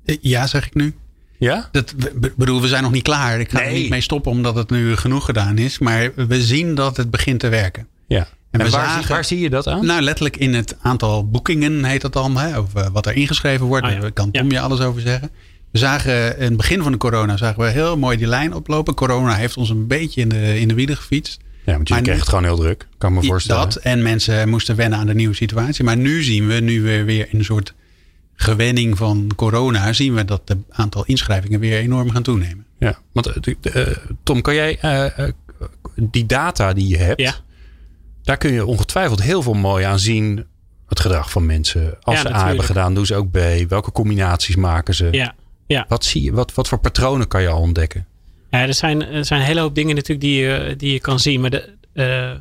Eh, 0.06 0.18
Ja, 0.22 0.48
zeg 0.48 0.66
ik 0.66 0.74
nu. 0.76 0.96
Ja? 1.40 1.70
Dat, 1.72 1.94
bedoel, 2.36 2.62
we 2.62 2.68
zijn 2.68 2.84
nog 2.84 2.92
niet 2.92 3.04
klaar. 3.04 3.40
Ik 3.40 3.50
ga 3.52 3.62
er 3.62 3.72
niet 3.72 3.90
mee 3.90 4.02
stoppen 4.02 4.32
omdat 4.32 4.56
het 4.56 4.70
nu 4.70 4.96
genoeg 4.96 5.26
gedaan 5.26 5.58
is. 5.58 5.80
Maar 5.80 6.12
we 6.16 6.42
zien 6.44 6.76
dat 6.76 6.98
het 6.98 7.12
begint 7.12 7.40
te 7.40 7.48
werken. 7.50 7.88
Ja. 8.08 8.28
En, 8.52 8.60
waar, 8.60 8.70
zagen- 8.70 9.10
waar 9.10 9.26
zie 9.26 9.40
je 9.40 9.50
dat 9.50 9.68
aan? 9.68 9.86
Nou, 9.86 10.02
letterlijk 10.02 10.38
in 10.38 10.54
het 10.54 10.76
aantal 10.82 11.30
boekingen 11.30 11.84
heet 11.84 12.02
dat 12.02 12.14
dan. 12.14 12.38
Hè, 12.38 12.60
of 12.60 12.76
eh, 12.76 12.88
wat 12.92 13.06
er 13.06 13.16
ingeschreven 13.16 13.66
wordt. 13.66 13.86
Ah, 13.86 13.92
ja. 13.92 14.00
Daar 14.00 14.12
kan 14.12 14.32
Tom 14.32 14.52
je 14.52 14.60
alles 14.60 14.80
over 14.80 15.02
zeggen. 15.02 15.30
We 15.78 15.84
zagen 15.84 16.38
in 16.38 16.44
het 16.44 16.58
begin 16.58 16.82
van 16.82 16.92
de 16.92 16.98
corona 16.98 17.38
zagen 17.38 17.64
we 17.64 17.70
heel 17.70 17.98
mooi 17.98 18.18
die 18.18 18.28
lijn 18.28 18.54
oplopen. 18.54 18.94
Corona 18.94 19.36
heeft 19.36 19.58
ons 19.58 19.70
een 19.70 19.88
beetje 19.88 20.22
in 20.22 20.30
de, 20.30 20.60
in 20.60 20.68
de 20.68 20.74
wielen 20.74 20.98
gefietst. 20.98 21.40
ja, 21.66 21.74
want 21.74 21.84
kregen 21.84 22.04
nu- 22.06 22.12
het 22.12 22.28
gewoon 22.28 22.44
heel 22.44 22.56
druk. 22.56 22.88
Kan 22.98 23.14
me 23.14 23.24
voorstellen. 23.24 23.64
Dat 23.64 23.76
en 23.76 24.02
mensen 24.02 24.50
moesten 24.50 24.76
wennen 24.76 25.00
aan 25.00 25.06
de 25.08 25.14
nieuwe 25.16 25.36
situatie. 25.36 25.84
Maar 25.84 25.98
nu 25.98 26.24
zien 26.24 26.48
we, 26.48 26.54
nu 26.54 26.82
we 26.82 27.04
weer 27.04 27.28
in 27.32 27.40
een 27.40 27.46
soort 27.46 27.74
gewenning 28.36 28.98
van 28.98 29.32
corona, 29.36 29.94
zien 29.94 30.14
we 30.14 30.26
dat 30.26 30.42
het 30.46 30.58
aantal 30.70 31.06
inschrijvingen 31.06 31.60
weer 31.60 31.78
enorm 31.80 32.10
gaan 32.12 32.24
toenemen. 32.24 32.66
Ja, 32.80 32.98
want 33.12 33.28
eh, 33.28 33.54
eh, 33.90 33.98
Tom, 34.24 34.42
kan 34.42 34.56
jij 34.56 34.78
eh, 34.80 35.28
die 35.96 36.26
data 36.26 36.74
die 36.74 36.88
je 36.88 36.98
hebt, 36.98 37.22
Ja. 37.22 37.34
daar 38.24 38.38
kun 38.38 38.52
je 38.54 38.66
ongetwijfeld 38.66 39.22
heel 39.22 39.42
veel 39.42 39.54
mooi 39.54 39.86
aan 39.86 40.00
zien. 40.00 40.46
Het 40.88 41.00
gedrag 41.00 41.32
van 41.32 41.46
mensen. 41.46 41.98
Als 42.02 42.16
Ja, 42.16 42.22
ze 42.22 42.28
A 42.28 42.32
natuurlijk. 42.32 42.48
hebben 42.48 42.66
gedaan, 42.66 42.94
doen 42.94 43.06
ze 43.06 43.16
ook 43.16 43.32
B. 43.32 43.38
Welke 43.68 43.92
combinaties 43.92 44.56
maken 44.56 44.96
ze? 44.96 45.08
Ja, 45.12 45.36
ja. 45.68 45.86
Wat, 45.88 46.06
zie 46.06 46.24
je, 46.24 46.32
wat, 46.32 46.54
wat 46.54 46.68
voor 46.68 46.80
patronen 46.80 47.28
kan 47.28 47.42
je 47.42 47.48
al 47.48 47.62
ontdekken? 47.62 48.06
Ja, 48.52 48.60
er 48.60 48.74
zijn, 48.74 49.06
er 49.06 49.26
zijn 49.26 49.40
een 49.40 49.46
hele 49.46 49.60
hoop 49.60 49.76
dingen 49.76 49.96
natuurlijk 49.96 50.22
die 50.22 50.40
je, 50.40 50.74
die 50.78 50.94
je 50.94 51.00
kan 51.00 51.20
zien. 51.20 51.42
Maar 51.42 51.50
de, 51.50 51.74
eh, 51.94 52.32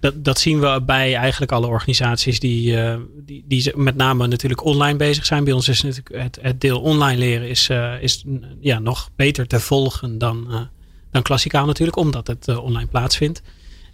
dat, 0.00 0.24
dat 0.24 0.38
zien 0.38 0.60
we 0.60 0.82
bij 0.86 1.14
eigenlijk 1.14 1.52
alle 1.52 1.66
organisaties 1.66 2.40
die, 2.40 2.80
eh, 2.80 2.96
die, 3.16 3.44
die 3.46 3.76
met 3.76 3.96
name 3.96 4.26
natuurlijk 4.26 4.64
online 4.64 4.98
bezig 4.98 5.26
zijn. 5.26 5.44
Bij 5.44 5.52
ons 5.52 5.68
is 5.68 5.82
natuurlijk 5.82 6.22
het, 6.22 6.38
het 6.40 6.60
deel 6.60 6.80
online 6.80 7.18
leren 7.18 7.48
is, 7.48 7.68
eh, 7.68 8.02
is 8.02 8.24
ja, 8.60 8.78
nog 8.78 9.10
beter 9.16 9.46
te 9.46 9.60
volgen 9.60 10.18
dan, 10.18 10.68
dan 11.10 11.22
klassikaal 11.22 11.66
natuurlijk, 11.66 11.96
omdat 11.96 12.26
het 12.26 12.48
online 12.58 12.88
plaatsvindt. 12.88 13.42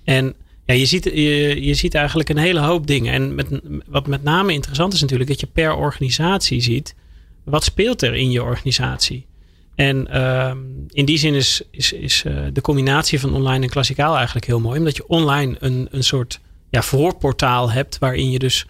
En 0.05 0.35
ja, 0.65 0.75
je, 0.75 0.87
ziet, 0.87 1.05
je, 1.05 1.65
je 1.65 1.75
ziet 1.75 1.95
eigenlijk 1.95 2.29
een 2.29 2.37
hele 2.37 2.61
hoop 2.61 2.87
dingen. 2.87 3.13
En 3.13 3.35
met, 3.35 3.49
wat 3.87 4.07
met 4.07 4.23
name 4.23 4.53
interessant 4.53 4.93
is 4.93 5.01
natuurlijk 5.01 5.31
dat 5.31 5.41
je 5.41 5.47
per 5.47 5.75
organisatie 5.75 6.61
ziet 6.61 6.95
wat 7.45 7.65
speelt 7.65 8.03
er 8.03 8.15
in 8.15 8.31
je 8.31 8.43
organisatie. 8.43 9.27
En 9.75 10.09
ehm, 10.11 10.59
in 10.89 11.05
die 11.05 11.19
zin 11.19 11.35
is, 11.35 11.63
is, 11.71 11.93
is 11.93 12.23
eh, 12.25 12.35
de 12.53 12.61
combinatie 12.61 13.21
van 13.21 13.35
online 13.35 13.65
en 13.65 13.71
klassikaal 13.71 14.17
eigenlijk 14.17 14.47
heel 14.47 14.61
mooi. 14.61 14.79
Omdat 14.79 14.97
je 14.97 15.07
online 15.07 15.57
een, 15.59 15.89
een 15.91 16.05
soort 16.05 16.41
ja, 16.71 16.83
voorportaal 16.83 17.71
hebt 17.71 17.99
waarin 17.99 18.31
je 18.31 18.39
dus 18.39 18.67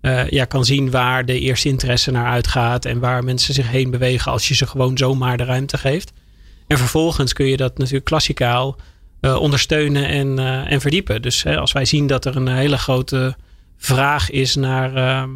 eh, 0.00 0.28
ja, 0.28 0.44
kan 0.44 0.64
zien 0.64 0.90
waar 0.90 1.24
de 1.24 1.40
eerste 1.40 1.68
interesse 1.68 2.10
naar 2.10 2.26
uitgaat. 2.26 2.84
En 2.84 2.98
waar 2.98 3.24
mensen 3.24 3.54
zich 3.54 3.70
heen 3.70 3.90
bewegen 3.90 4.32
als 4.32 4.48
je 4.48 4.54
ze 4.54 4.66
gewoon 4.66 4.98
zomaar 4.98 5.36
de 5.36 5.44
ruimte 5.44 5.78
geeft. 5.78 6.12
En 6.66 6.78
vervolgens 6.78 7.32
kun 7.32 7.46
je 7.46 7.56
dat 7.56 7.78
natuurlijk 7.78 8.04
klassikaal 8.04 8.76
eh, 9.20 9.36
ondersteunen 9.40 10.08
en, 10.08 10.38
en 10.68 10.80
verdiepen. 10.80 11.22
Dus 11.22 11.42
hè, 11.42 11.58
als 11.58 11.72
wij 11.72 11.84
zien 11.84 12.06
dat 12.06 12.24
er 12.24 12.36
een 12.36 12.48
hele 12.48 12.78
grote 12.78 13.36
vraag 13.76 14.30
is 14.30 14.54
naar, 14.54 14.94
ehm, 14.94 15.30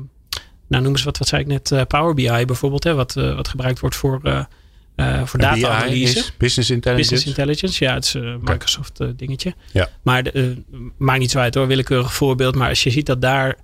nou 0.71 0.83
noem 0.83 0.93
eens 0.93 1.03
wat, 1.03 1.19
wat 1.19 1.29
zei 1.29 1.43
ik 1.43 1.47
net, 1.47 1.73
eh, 1.73 1.83
Power 1.89 2.15
BI 2.15 2.45
bijvoorbeeld, 2.45 2.85
hè, 2.85 2.95
wat, 2.95 3.17
eh, 3.17 3.35
wat 3.35 3.49
gebruikt 3.49 3.81
wordt 3.81 3.97
voor, 3.97 4.21
eh 4.23 4.45
voor 5.25 5.39
data-analyse. 5.39 6.31
Business 6.39 6.71
Intelligence. 6.71 7.11
Business 7.11 7.27
Intelligence, 7.39 7.85
ja, 7.85 7.95
het 7.95 8.05
is 8.05 8.15
een 8.15 8.41
Microsoft 8.43 9.01
dingetje. 9.17 9.55
Ja. 9.73 9.89
Maar 10.03 10.33
maakt 10.99 11.19
niet 11.19 11.31
zo 11.31 11.39
uit 11.39 11.55
hoor, 11.55 11.67
willekeurig 11.67 12.15
voorbeeld. 12.15 12.55
Maar 12.55 12.69
als 12.69 12.83
je 12.83 12.91
ziet 12.91 13.07
dat 13.07 13.23
daar 13.23 13.57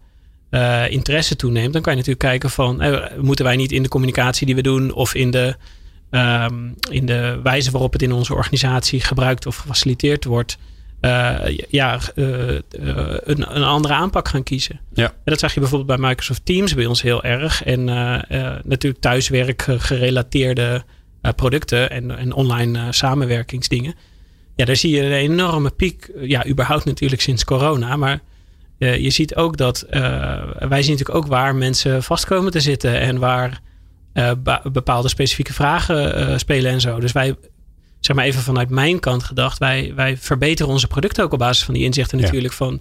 interesse 0.90 1.36
toeneemt, 1.36 1.72
dan 1.72 1.82
kan 1.82 1.92
je 1.92 1.98
natuurlijk 1.98 2.26
kijken 2.28 2.50
van, 2.50 2.82
moeten 3.20 3.44
wij 3.44 3.56
niet 3.56 3.72
in 3.72 3.82
de 3.82 3.88
communicatie 3.88 4.46
die 4.46 4.54
we 4.54 4.62
doen 4.62 4.92
of 4.92 5.14
in 5.14 5.30
de, 5.30 5.56
ehm, 6.10 6.68
in 6.90 7.06
de 7.06 7.40
wijze 7.42 7.70
waarop 7.70 7.92
het 7.92 8.02
in 8.02 8.12
onze 8.12 8.34
organisatie 8.34 9.00
gebruikt 9.00 9.46
of 9.46 9.56
gefaciliteerd 9.56 10.25
wordt, 10.25 10.58
ja, 11.68 11.98
eh, 12.14 12.48
eh, 12.56 12.60
een, 13.25 13.56
een 13.56 13.62
andere 13.64 13.94
aanpak 13.94 14.28
gaan 14.28 14.42
kiezen. 14.42 14.80
Ja. 14.94 15.04
En 15.04 15.12
dat 15.25 15.38
zag 15.38 15.54
je 15.54 15.60
bijvoorbeeld 15.60 15.98
bij 16.00 16.08
Microsoft 16.08 16.44
Teams 16.44 16.75
bij 16.75 16.86
ons 16.86 17.02
heel 17.02 17.22
erg. 17.25 17.64
En 17.64 17.88
eh, 17.88 18.14
eh, 18.46 18.58
natuurlijk 18.64 19.02
thuiswerk 19.02 19.62
eh, 19.62 19.75
gerelateerde 19.78 20.84
eh, 21.23 21.32
producten 21.32 21.90
en, 21.90 22.19
en 22.19 22.32
online 22.32 22.78
eh, 22.78 22.86
samenwerkingsdingen. 22.90 23.95
Ja, 24.56 24.64
daar 24.64 24.76
zie 24.76 24.90
je 24.97 25.02
een 25.02 25.12
enorme 25.12 25.71
piek. 25.71 26.04
eh, 26.16 26.28
Ja, 26.28 26.47
überhaupt 26.47 26.84
natuurlijk 26.84 27.23
sinds 27.23 27.45
corona. 27.45 27.97
Maar 27.97 28.21
eh, 28.78 28.97
je 28.99 29.10
ziet 29.10 29.34
ook 29.34 29.56
dat 29.56 29.82
eh, 29.82 30.02
wij 30.58 30.82
zien 30.82 30.90
natuurlijk 30.92 31.14
ook 31.19 31.26
waar 31.26 31.54
mensen 31.54 32.02
vastkomen 32.02 32.52
te 32.52 32.60
zitten 32.60 33.00
en 33.00 33.19
waar 33.19 33.60
eh, 34.12 34.30
bepaalde 34.73 35.08
specifieke 35.08 35.52
vragen 35.52 36.14
eh, 36.14 36.38
spelen 36.38 36.71
en 36.73 36.80
zo. 36.80 37.00
Dus 37.00 37.12
wij, 37.12 37.34
zeg 38.06 38.16
maar 38.16 38.25
even 38.25 38.42
vanuit 38.42 38.69
mijn 38.71 39.00
kant 39.00 39.23
gedacht, 39.23 39.58
wij, 39.58 39.92
wij 39.95 40.16
verbeteren 40.16 40.73
onze 40.73 40.86
producten 40.86 41.25
ook 41.25 41.32
op 41.32 41.38
basis 41.38 41.64
van 41.64 41.75
die 41.75 41.84
inzichten 41.84 42.19
Ja. 42.19 42.25
natuurlijk 42.25 42.54
van. 42.54 42.80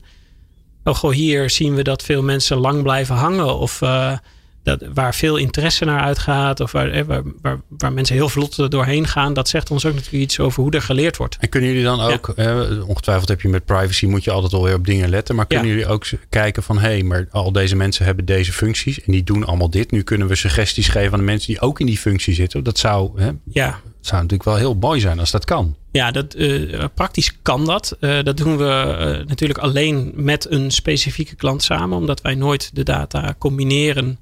Oh 0.83 0.95
goh, 0.95 1.11
hier 1.13 1.49
zien 1.49 1.75
we 1.75 1.83
dat 1.83 2.03
veel 2.03 2.23
mensen 2.23 2.57
lang 2.57 2.83
blijven 2.83 3.15
hangen. 3.15 3.57
Of 3.57 3.81
eh, 3.81 4.17
dat, 4.63 4.83
waar 4.93 5.15
veel 5.15 5.37
interesse 5.37 5.85
naar 5.85 6.01
uitgaat. 6.01 6.59
Of 6.59 6.71
waar, 6.71 6.89
eh, 6.89 7.03
waar, 7.05 7.21
waar, 7.41 7.61
waar 7.77 7.93
mensen 7.93 8.15
heel 8.15 8.29
vlot 8.29 8.71
doorheen 8.71 9.07
gaan. 9.07 9.33
Dat 9.33 9.47
zegt 9.49 9.71
ons 9.71 9.85
ook 9.85 9.93
natuurlijk 9.93 10.23
iets 10.23 10.39
over 10.39 10.63
hoe 10.63 10.71
er 10.71 10.81
geleerd 10.81 11.17
wordt. 11.17 11.37
En 11.39 11.49
kunnen 11.49 11.69
jullie 11.69 11.83
dan 11.85 11.99
ook, 12.01 12.29
eh, 12.29 12.87
ongetwijfeld 12.87 13.27
heb 13.29 13.41
je 13.41 13.47
met 13.49 13.65
privacy, 13.65 14.05
moet 14.05 14.23
je 14.23 14.31
altijd 14.31 14.53
alweer 14.53 14.75
op 14.75 14.85
dingen 14.85 15.09
letten. 15.09 15.35
Maar 15.35 15.45
kunnen 15.45 15.67
Ja. 15.67 15.71
jullie 15.73 15.87
ook 15.87 16.05
kijken 16.29 16.63
van, 16.63 16.75
hé, 16.77 16.87
hey, 16.87 17.03
maar 17.03 17.27
al 17.31 17.51
deze 17.51 17.75
mensen 17.75 18.05
hebben 18.05 18.25
deze 18.25 18.53
functies 18.53 19.01
en 19.01 19.11
die 19.11 19.23
doen 19.23 19.45
allemaal 19.45 19.69
dit. 19.69 19.91
Nu 19.91 20.01
kunnen 20.03 20.27
we 20.27 20.35
suggesties 20.35 20.87
geven 20.87 21.11
aan 21.13 21.19
de 21.19 21.25
mensen 21.25 21.47
die 21.47 21.61
ook 21.61 21.79
in 21.79 21.85
die 21.85 21.97
functie 21.97 22.33
zitten. 22.33 22.63
Dat 22.63 22.77
zou, 22.77 23.21
hè, 23.21 23.29
Ja, 23.51 23.79
zou 24.05 24.21
natuurlijk 24.21 24.49
wel 24.49 24.55
heel 24.57 24.75
mooi 24.75 24.99
zijn 24.99 25.19
als 25.19 25.31
dat 25.31 25.45
kan. 25.45 25.75
Ja, 25.91 26.11
dat, 26.11 26.33
eh, 26.33 26.83
praktisch 26.93 27.41
kan 27.41 27.65
dat. 27.65 27.97
Eh, 27.99 28.23
dat 28.23 28.37
doen 28.37 28.57
we 28.57 28.69
eh, 28.69 29.27
natuurlijk 29.27 29.59
alleen 29.59 30.11
met 30.15 30.51
een 30.51 30.71
specifieke 30.71 31.35
klant 31.35 31.63
samen, 31.63 31.97
omdat 31.97 32.21
wij 32.21 32.35
nooit 32.35 32.75
de 32.75 32.83
data 32.83 33.35
combineren 33.37 34.19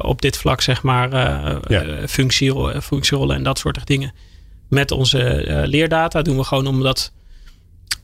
op 0.00 0.22
dit 0.22 0.36
vlak, 0.36 0.60
zeg 0.60 0.82
maar, 0.82 1.10
Ja. 1.72 2.08
functierollen, 2.08 2.82
functierollen 2.82 3.36
en 3.36 3.42
dat 3.42 3.58
soort 3.58 3.86
dingen. 3.86 4.12
Met 4.68 4.90
onze 4.90 5.44
leerdata 5.66 6.22
doen 6.22 6.36
we 6.36 6.44
gewoon 6.44 6.66
omdat 6.66 7.12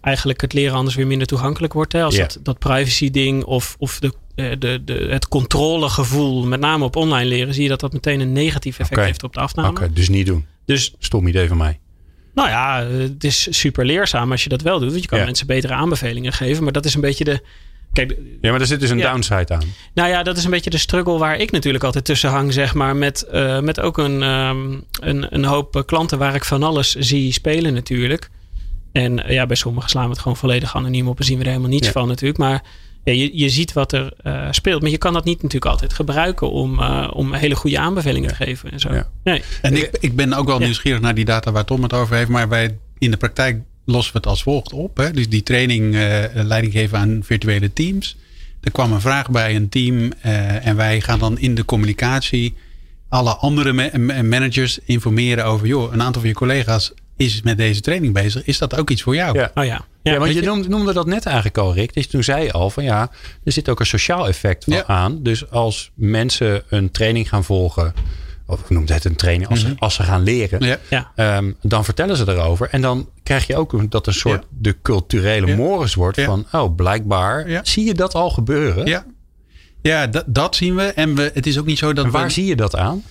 eigenlijk 0.01 0.41
het 0.41 0.53
leren 0.53 0.77
anders 0.77 0.97
weer 0.97 1.07
minder 1.07 1.27
toegankelijk 1.27 1.73
wordt. 1.73 1.93
Hè? 1.93 2.03
Als 2.03 2.17
Ja. 2.17 2.23
dat, 2.23 2.39
dat 2.43 2.59
privacy 2.59 3.11
ding 3.11 3.45
of, 3.45 3.77
of 3.79 3.99
de, 3.99 4.13
de, 4.37 4.81
de, 4.85 5.07
het 5.11 5.29
controlegevoel, 5.29 6.47
met 6.47 6.61
name 6.61 6.85
op 6.85 6.97
online 6.97 7.29
leren, 7.29 7.55
zie 7.55 7.63
je 7.63 7.69
dat 7.69 7.81
dat 7.81 7.93
meteen 7.93 8.21
een 8.21 8.33
negatief 8.33 8.79
effect 8.79 8.97
Oké. 8.99 9.07
heeft 9.07 9.23
op 9.23 9.33
de 9.33 9.41
Oké, 9.41 9.47
afname. 9.49 9.93
dus 9.93 10.09
niet 10.09 10.27
doen. 10.27 10.47
Dus 10.65 10.95
Stom 10.99 11.27
idee 11.27 11.49
van 11.49 11.57
mij. 11.57 11.79
nou 12.35 12.49
ja, 12.49 12.83
eh, 12.83 12.99
het 12.99 13.25
is 13.25 13.47
super 13.51 13.85
leerzaam 13.87 14.31
als 14.31 14.43
je 14.43 14.49
dat 14.49 14.63
wel 14.63 14.79
doet. 14.79 14.91
Want 14.91 15.03
je 15.03 15.09
kan 15.09 15.19
Ja. 15.19 15.25
mensen 15.25 15.47
betere 15.47 15.73
aanbevelingen 15.73 16.33
geven. 16.33 16.63
Maar 16.65 16.73
dat 16.73 16.85
is 16.85 16.95
een 16.95 17.01
beetje 17.01 17.25
de. 17.25 17.43
Kijk, 17.93 18.17
Ja, 18.41 18.51
maar 18.51 18.61
er 18.61 18.67
zit 18.67 18.81
dus 18.81 18.91
een 18.91 18.99
Ja. 18.99 19.11
downside 19.13 19.55
aan. 19.55 19.63
nou 19.95 20.09
ja, 20.09 20.23
dat 20.23 20.37
is 20.37 20.45
een 20.45 20.51
beetje 20.51 20.71
de 20.71 20.79
struggle 20.79 21.19
waar 21.19 21.37
ik 21.39 21.51
natuurlijk 21.51 21.85
altijd 21.85 22.05
tussen 22.05 22.31
hang, 22.31 22.53
zeg 22.53 22.75
maar. 22.75 22.97
Met, 22.97 23.23
eh, 23.23 23.61
met 23.61 23.81
ook 23.81 23.99
een, 23.99 24.23
ehm, 24.23 24.73
een, 25.01 25.35
een 25.35 25.45
hoop 25.45 25.83
klanten 25.87 26.19
waar 26.19 26.35
ik 26.35 26.45
van 26.45 26.63
alles 26.63 26.95
zie 26.95 27.33
spelen 27.33 27.75
natuurlijk. 27.75 28.31
En 28.93 29.25
eh, 29.27 29.35
ja, 29.35 29.47
bij 29.47 29.57
sommigen 29.57 29.91
slaan 29.91 30.05
we 30.05 30.11
het 30.11 30.19
gewoon 30.19 30.37
volledig 30.37 30.77
anoniem 30.77 31.09
op 31.09 31.19
en 31.19 31.25
zien 31.25 31.37
we 31.39 31.43
er 31.45 31.49
helemaal 31.51 31.71
niets 31.71 31.87
Ja. 31.87 31.93
van 31.93 32.09
natuurlijk. 32.09 32.39
Maar 32.39 32.63
ja, 33.07 33.13
je, 33.13 33.31
je 33.33 33.49
ziet 33.49 33.73
wat 33.73 33.93
er 33.93 34.13
eh, 34.23 34.49
speelt. 34.51 34.83
Maar 34.83 34.91
je 34.91 34.99
kan 34.99 35.13
dat 35.13 35.25
niet 35.25 35.43
natuurlijk 35.43 35.71
altijd 35.71 35.93
gebruiken 35.93 36.51
om, 36.51 36.81
eh, 36.81 37.11
om 37.13 37.33
hele 37.33 37.55
goede 37.55 37.79
aanbevelingen 37.79 38.29
te 38.29 38.35
geven 38.35 38.71
en 38.71 38.81
zo. 38.81 38.95
Ja. 38.95 39.09
Nee. 39.25 39.43
En 39.63 39.75
ik, 39.77 39.97
ik 40.01 40.17
ben 40.17 40.33
ook 40.33 40.47
wel 40.47 40.59
nieuwsgierig 40.59 41.01
naar 41.01 41.15
die 41.15 41.25
data 41.25 41.53
waar 41.53 41.65
Tom 41.65 41.83
het 41.83 41.93
over 41.93 42.17
heeft. 42.17 42.29
Maar 42.29 42.49
wij 42.49 42.79
in 42.99 43.11
de 43.11 43.17
praktijk 43.17 43.61
lossen 43.85 44.13
we 44.13 44.19
het 44.19 44.27
als 44.27 44.43
volgt 44.43 44.73
op. 44.73 44.97
Hè? 44.97 45.11
Dus 45.11 45.29
die 45.29 45.43
training 45.43 45.95
eh, 45.95 46.25
leiding 46.33 46.73
geven 46.73 46.99
aan 46.99 47.21
virtuele 47.23 47.73
teams. 47.73 48.17
Er 48.61 48.71
kwam 48.73 48.93
een 48.93 49.01
vraag 49.01 49.31
bij 49.31 49.57
een 49.57 49.69
team. 49.69 50.13
en 50.63 50.77
wij 50.77 51.01
gaan 51.01 51.19
dan 51.19 51.39
in 51.39 51.55
de 51.55 51.65
communicatie 51.65 52.55
alle 53.09 53.37
andere 53.37 53.73
ma- 53.73 53.91
ma- 53.99 54.23
managers 54.23 54.79
informeren 54.85 55.45
over... 55.45 55.67
joh, 55.67 55.93
een 55.93 56.03
aantal 56.03 56.21
van 56.21 56.31
je 56.31 56.37
collega's 56.37 56.93
is 57.17 57.43
met 57.43 57.57
deze 57.57 57.81
training 57.81 58.13
bezig. 58.15 58.45
Is 58.45 58.59
dat 58.59 58.77
ook 58.79 58.91
iets 58.91 59.03
voor 59.03 59.15
jou? 59.15 59.39
Ja. 59.39 59.51
Oh 59.55 59.65
ja. 59.65 59.85
Ja, 60.03 60.19
want 60.19 60.33
je 60.35 60.41
je- 60.41 60.47
noemde, 60.47 60.69
noemde 60.69 60.93
dat 60.93 61.07
net 61.07 61.27
eigenlijk 61.27 61.59
al, 61.59 61.75
Rick. 61.75 61.95
Dus 61.95 62.07
toen 62.07 62.25
zei 62.25 62.45
je 62.45 62.53
al 62.53 62.71
van 62.71 62.85
ja, 62.85 63.11
er 63.45 63.53
zit 63.53 63.69
ook 63.69 63.81
een 63.81 63.87
sociaal 63.87 64.29
effect 64.29 64.65
van 64.65 64.73
Ja. 64.73 64.85
aan. 64.87 65.23
Dus 65.23 65.51
als 65.51 65.91
mensen 65.95 66.63
een 66.69 66.91
training 66.91 67.29
gaan 67.29 67.45
volgen, 67.45 67.95
of 68.47 68.61
ik 68.61 68.69
noemde 68.71 68.93
het 68.93 69.05
een 69.05 69.17
training, 69.17 69.51
als, 69.51 69.61
ze, 69.61 69.75
als 69.79 69.95
ze 69.95 70.03
gaan 70.03 70.23
leren, 70.23 70.67
Ja. 70.67 70.79
Ja. 70.91 71.11
ehm, 71.15 71.53
dan 71.63 71.85
vertellen 71.85 72.17
ze 72.17 72.25
erover. 72.29 72.69
En 72.71 72.81
dan 72.81 73.09
krijg 73.23 73.47
je 73.47 73.57
ook 73.57 73.91
dat 73.91 74.07
een 74.07 74.13
soort 74.15 74.43
Ja. 74.43 74.49
de 74.59 74.77
culturele 74.83 75.47
Ja. 75.47 75.57
mores 75.57 75.95
wordt 75.95 76.17
Ja. 76.17 76.25
van, 76.25 76.47
oh, 76.53 76.75
blijkbaar 76.75 77.51
Ja. 77.51 77.61
zie 77.65 77.85
je 77.85 77.95
dat 77.95 78.15
al 78.15 78.31
gebeuren. 78.31 78.87
Ja, 78.87 79.05
ja 79.83 80.07
dat, 80.07 80.25
dat 80.27 80.57
zien 80.57 80.75
we. 80.77 80.83
En 80.83 81.15
we, 81.15 81.31
het 81.35 81.47
is 81.47 81.59
ook 81.59 81.67
niet 81.67 81.79
zo 81.79 81.93
dat 81.93 82.05
En 82.05 82.11
waar 82.11 82.25
we... 82.27 82.31
zie 82.31 82.45
je 82.47 82.57
dat 82.57 82.77
aan? 82.77 83.03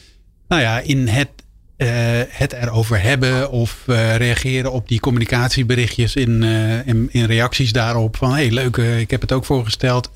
Nou 0.47 0.61
ja, 0.61 0.79
in 0.79 1.07
het 1.07 1.29
het 1.77 2.53
erover 2.53 3.01
hebben 3.01 3.51
of 3.51 3.83
uh, 3.87 4.15
reageren 4.15 4.71
op 4.71 4.87
die 4.87 4.99
communicatieberichtjes 4.99 6.15
in, 6.15 6.41
uh, 6.41 6.87
in, 6.87 7.09
in, 7.11 7.25
reacties 7.25 7.71
daarop. 7.71 8.17
Van 8.17 8.31
hey, 8.31 8.51
leuk, 8.51 8.77
ik 8.77 9.11
heb 9.11 9.21
het 9.21 9.31
ook 9.31 9.45
voorgesteld. 9.45 10.11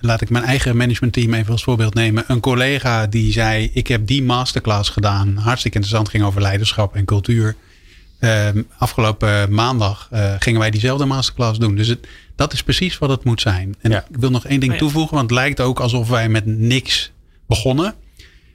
laat 0.00 0.20
ik 0.20 0.30
mijn 0.30 0.44
eigen 0.44 0.76
managementteam 0.76 1.34
even 1.34 1.52
als 1.52 1.64
voorbeeld 1.64 1.94
nemen. 1.94 2.24
Een 2.26 2.40
collega 2.40 3.06
die 3.06 3.32
zei: 3.32 3.70
Ik 3.72 3.86
heb 3.86 4.06
die 4.06 4.22
masterclass 4.22 4.90
gedaan. 4.90 5.36
Hartstikke 5.36 5.76
interessant, 5.76 6.08
ging 6.08 6.24
over 6.24 6.40
leiderschap 6.40 6.96
en 6.96 7.04
cultuur. 7.04 7.56
Ehm, 8.18 8.62
afgelopen 8.78 9.54
maandag 9.54 10.08
gingen 10.38 10.60
wij 10.60 10.70
diezelfde 10.70 11.04
masterclass 11.04 11.58
doen. 11.58 11.76
Dus 11.76 11.88
het, 11.88 12.06
dat 12.36 12.52
is 12.52 12.62
precies 12.62 12.98
wat 12.98 13.10
het 13.10 13.24
moet 13.24 13.40
zijn. 13.40 13.74
En 13.80 13.90
ja. 13.90 14.04
ik 14.10 14.16
wil 14.16 14.30
nog 14.30 14.46
één 14.46 14.60
ding 14.60 14.72
oh 14.72 14.78
ja. 14.78 14.84
toevoegen, 14.84 15.14
want 15.16 15.30
het 15.30 15.38
lijkt 15.38 15.60
ook 15.60 15.80
alsof 15.80 16.08
wij 16.08 16.28
met 16.28 16.46
niks 16.46 17.12
begonnen. 17.46 17.94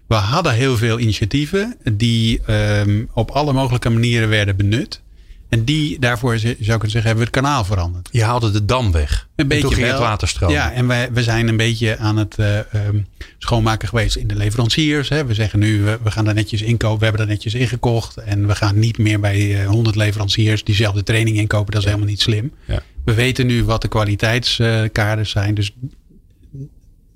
We 0.07 0.15
hadden 0.15 0.53
heel 0.53 0.77
veel 0.77 0.99
initiatieven 0.99 1.75
die 1.91 2.41
um, 2.51 3.09
op 3.13 3.31
alle 3.31 3.53
mogelijke 3.53 3.89
manieren 3.89 4.29
werden 4.29 4.55
benut. 4.55 5.01
En 5.49 5.63
die, 5.63 5.99
daarvoor 5.99 6.37
zou 6.37 6.53
ik 6.53 6.57
kunnen 6.65 6.79
zeggen, 6.89 7.03
hebben 7.03 7.17
we 7.17 7.31
het 7.31 7.43
kanaal 7.43 7.65
veranderd. 7.65 8.09
Je 8.11 8.23
haalde 8.23 8.51
de 8.51 8.65
dam 8.65 8.91
weg. 8.91 9.27
Een 9.35 9.47
beetje 9.47 9.63
toen 9.63 9.73
ging 9.73 9.87
het 9.87 9.99
water 9.99 10.27
stromen. 10.27 10.55
Ja, 10.55 10.71
en 10.71 10.87
wij, 10.87 11.11
we 11.11 11.23
zijn 11.23 11.47
een 11.47 11.57
beetje 11.57 11.97
aan 11.97 12.17
het 12.17 12.35
uh, 12.39 12.57
um, 12.57 13.07
schoonmaken 13.37 13.87
geweest 13.87 14.15
in 14.15 14.27
de 14.27 14.35
leveranciers. 14.35 15.09
Hè. 15.09 15.25
We 15.25 15.33
zeggen 15.33 15.59
nu, 15.59 15.81
we, 15.81 15.99
we 16.03 16.11
gaan 16.11 16.25
daar 16.25 16.33
netjes 16.33 16.61
inkopen. 16.61 16.97
We 16.97 17.03
hebben 17.03 17.25
daar 17.25 17.35
netjes 17.35 17.53
ingekocht. 17.53 18.17
En 18.17 18.47
we 18.47 18.55
gaan 18.55 18.79
niet 18.79 18.97
meer 18.97 19.19
bij 19.19 19.61
uh, 19.61 19.67
100 19.67 19.95
leveranciers 19.95 20.63
diezelfde 20.63 21.03
training 21.03 21.37
inkopen. 21.37 21.71
Dat 21.71 21.81
is 21.81 21.87
helemaal 21.87 22.09
niet 22.09 22.21
slim. 22.21 22.51
Ja. 22.65 22.81
We 23.05 23.13
weten 23.13 23.45
nu 23.45 23.63
wat 23.63 23.81
de 23.81 23.87
kwaliteitskaders 23.87 25.29
zijn. 25.29 25.53
Dus 25.53 25.71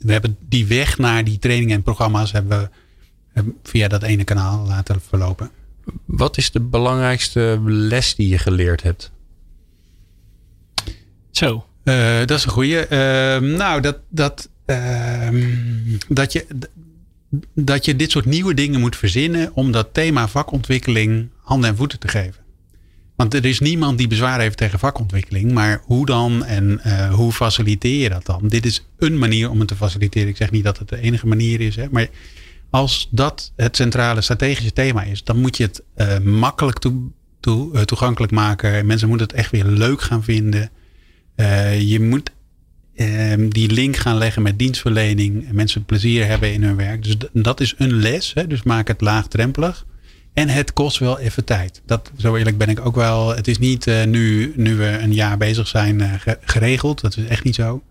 we 0.02 0.12
hebben 0.12 0.38
die 0.48 0.68
weg 0.68 0.98
naar 0.98 1.24
die 1.24 1.40
trainingen 1.40 1.76
en 1.76 1.84
programma's 1.84 2.32
hebben 2.32 2.72
we 3.34 3.54
via 3.64 3.88
dat 3.88 4.04
ene 4.04 4.24
kanaal 4.24 4.66
laten 4.68 5.02
verlopen. 5.02 5.52
Wat 6.06 6.38
is 6.38 6.52
de 6.52 6.60
belangrijkste 6.60 7.60
les 7.66 8.16
die 8.16 8.28
je 8.28 8.38
geleerd 8.38 8.84
hebt? 8.84 9.12
Zo. 11.32 11.66
Uh, 11.84 12.20
dat 12.20 12.32
is 12.32 12.44
een 12.44 12.52
goede. 12.52 12.88
Uh, 12.90 13.58
nou, 13.58 13.82
dat, 13.82 13.98
dat, 14.10 14.50
uh, 14.66 15.30
dat, 16.08 16.32
je, 16.32 16.46
dat 17.54 17.86
je 17.86 17.96
dit 17.96 18.12
soort 18.12 18.26
nieuwe 18.26 18.54
dingen 18.54 18.80
moet 18.80 18.96
verzinnen 18.96 19.52
om 19.54 19.72
dat 19.72 19.94
thema 19.94 20.28
vakontwikkeling 20.28 21.30
handen 21.42 21.70
en 21.70 21.76
voeten 21.76 22.00
te 22.00 22.08
geven. 22.08 22.41
Want 23.22 23.34
er 23.34 23.46
is 23.46 23.60
niemand 23.60 23.98
die 23.98 24.08
bezwaar 24.08 24.40
heeft 24.40 24.58
tegen 24.58 24.80
vakontwikkeling. 24.80 25.52
Maar 25.52 25.82
hoe 25.86 26.06
dan 26.06 26.46
en 26.46 26.82
uh, 26.86 27.14
hoe 27.14 27.32
faciliteer 27.32 28.02
je 28.02 28.10
dat 28.10 28.26
dan? 28.26 28.48
Dit 28.48 28.66
is 28.66 28.86
een 28.98 29.18
manier 29.18 29.50
om 29.50 29.60
het 29.60 29.68
te 29.68 29.76
faciliteren. 29.76 30.28
Ik 30.28 30.38
zeg 30.38 30.52
niet 30.52 30.64
dat 30.64 30.78
het 30.78 30.90
de 30.90 31.02
enige 31.02 31.28
manier 31.28 31.62
is. 31.62 31.76
Hè, 31.76 31.86
maar 31.92 32.08
als 32.70 33.08
dat 33.12 33.52
het 33.56 33.76
centrale 33.76 34.22
strategische 34.22 34.74
thema 34.74 35.04
is, 35.04 35.24
dan 35.24 35.40
moet 35.40 35.58
je 35.58 35.64
het 35.64 35.84
uh, 35.96 36.18
makkelijk 36.20 36.80
toe, 36.80 37.02
toe, 37.40 37.74
uh, 37.74 37.82
toegankelijk 37.82 38.32
maken. 38.32 38.86
Mensen 38.86 39.08
moeten 39.08 39.28
het 39.28 39.36
echt 39.36 39.52
weer 39.52 39.66
leuk 39.66 40.02
gaan 40.02 40.24
vinden. 40.24 40.70
je 41.80 41.98
moet 42.00 42.32
ehm, 42.96 43.50
die 43.50 43.72
link 43.72 43.96
gaan 43.96 44.18
leggen 44.18 44.42
met 44.42 44.60
dienstverlening. 44.60 45.48
En 45.48 45.56
mensen 45.56 45.86
plezier 45.86 46.26
hebben 46.26 46.54
in 46.54 46.64
hun 46.64 46.76
werk. 46.76 47.04
Dus 47.04 47.16
dat 47.34 47.60
is 47.60 47.76
een 47.78 47.94
les. 47.94 48.34
Hè, 48.34 48.48
dus 48.48 48.64
maak 48.64 48.88
het 48.88 49.02
laagdrempelig. 49.02 49.86
En 50.34 50.50
het 50.50 50.74
kost 50.74 50.98
wel 50.98 51.20
even 51.20 51.46
tijd. 51.46 51.82
Dat, 51.86 52.12
zo 52.18 52.36
eerlijk 52.36 52.58
ben 52.58 52.70
ik 52.70 52.86
ook 52.86 52.96
wel. 52.96 53.36
Het 53.36 53.48
is 53.48 53.58
niet 53.58 53.88
uh, 53.88 54.04
nu, 54.04 54.54
nu 54.56 54.76
we 54.76 54.98
een 55.02 55.14
jaar 55.14 55.38
bezig 55.38 55.68
zijn 55.68 56.00
uh, 56.00 56.14
geregeld. 56.42 57.02
Dat 57.02 57.18
is 57.18 57.26
echt 57.26 57.44
niet 57.44 57.56
zo. 57.56 57.84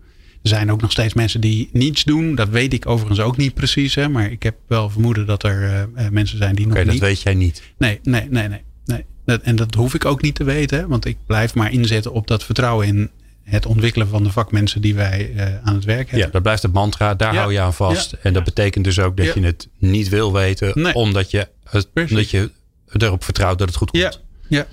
Er 0.43 0.49
zijn 0.49 0.73
ook 0.73 0.81
nog 0.81 0.91
steeds 0.91 1.15
mensen 1.15 1.41
die 1.41 1.69
niets 1.73 2.05
doen. 2.05 2.35
Dat 2.35 2.49
weet 2.49 2.73
ik 2.73 2.87
overigens 2.87 3.21
ook 3.21 3.37
niet 3.37 3.55
precies. 3.55 3.95
Hè, 3.95 4.09
maar 4.09 4.31
ik 4.31 4.43
heb 4.43 4.57
wel 4.67 4.91
vermoeden 4.91 5.27
dat 5.27 5.43
er 5.43 5.89
uh, 5.97 6.09
mensen 6.11 6.39
zijn 6.39 6.55
die 6.55 6.67
nog 6.67 6.77
niet. 6.77 6.87
Oké, 6.87 6.93
dat 6.93 7.09
weet 7.09 7.23
jij 7.23 7.35
niet. 7.35 7.63
Nee, 7.79 7.99
nee, 8.03 8.27
nee, 8.31 8.49
nee. 8.49 8.63
nee. 8.85 9.05
Dat, 9.25 9.41
en 9.41 9.57
dat 9.57 9.75
hoef 9.75 9.95
ik 9.95 10.05
ook 10.05 10.23
niet 10.23 10.35
te 10.35 10.45
weten. 10.45 10.89
Want 10.89 11.05
ik 11.05 11.17
blijf 11.27 11.55
maar 11.55 11.73
inzetten 11.73 12.13
op 12.13 12.27
dat 12.27 12.45
vertrouwen 12.45 12.87
in 12.87 13.11
het 13.43 13.67
ontwikkelen 13.67 14.09
van 14.09 14.23
de 14.23 14.31
vakmensen 14.31 14.81
die 14.81 14.95
wij 14.95 15.33
uh, 15.35 15.43
aan 15.63 15.75
het 15.75 15.85
werk 15.85 16.11
hebben. 16.11 16.27
Ja, 16.27 16.33
dat 16.33 16.43
blijft 16.43 16.63
het 16.63 16.73
mantra. 16.73 17.15
Daar 17.15 17.33
ja. 17.33 17.41
hou 17.41 17.53
je 17.53 17.61
aan 17.61 17.75
vast. 17.75 18.11
Ja. 18.11 18.19
En 18.23 18.33
dat 18.33 18.45
betekent 18.45 18.85
dus 18.85 18.99
ook 18.99 19.17
dat 19.17 19.27
ja. 19.27 19.33
je 19.35 19.41
het 19.41 19.69
niet 19.79 20.09
wil 20.09 20.33
weten. 20.33 20.73
Nee. 20.75 20.95
Omdat 20.95 21.31
je 21.31 21.49
omdat 21.95 22.31
je 22.31 22.51
erop 22.93 23.25
vertrouwt 23.25 23.59
dat 23.59 23.69
het 23.69 23.77
goed 23.77 23.91
komt. 23.91 24.03
Ja, 24.03 24.13
ja. 24.49 24.67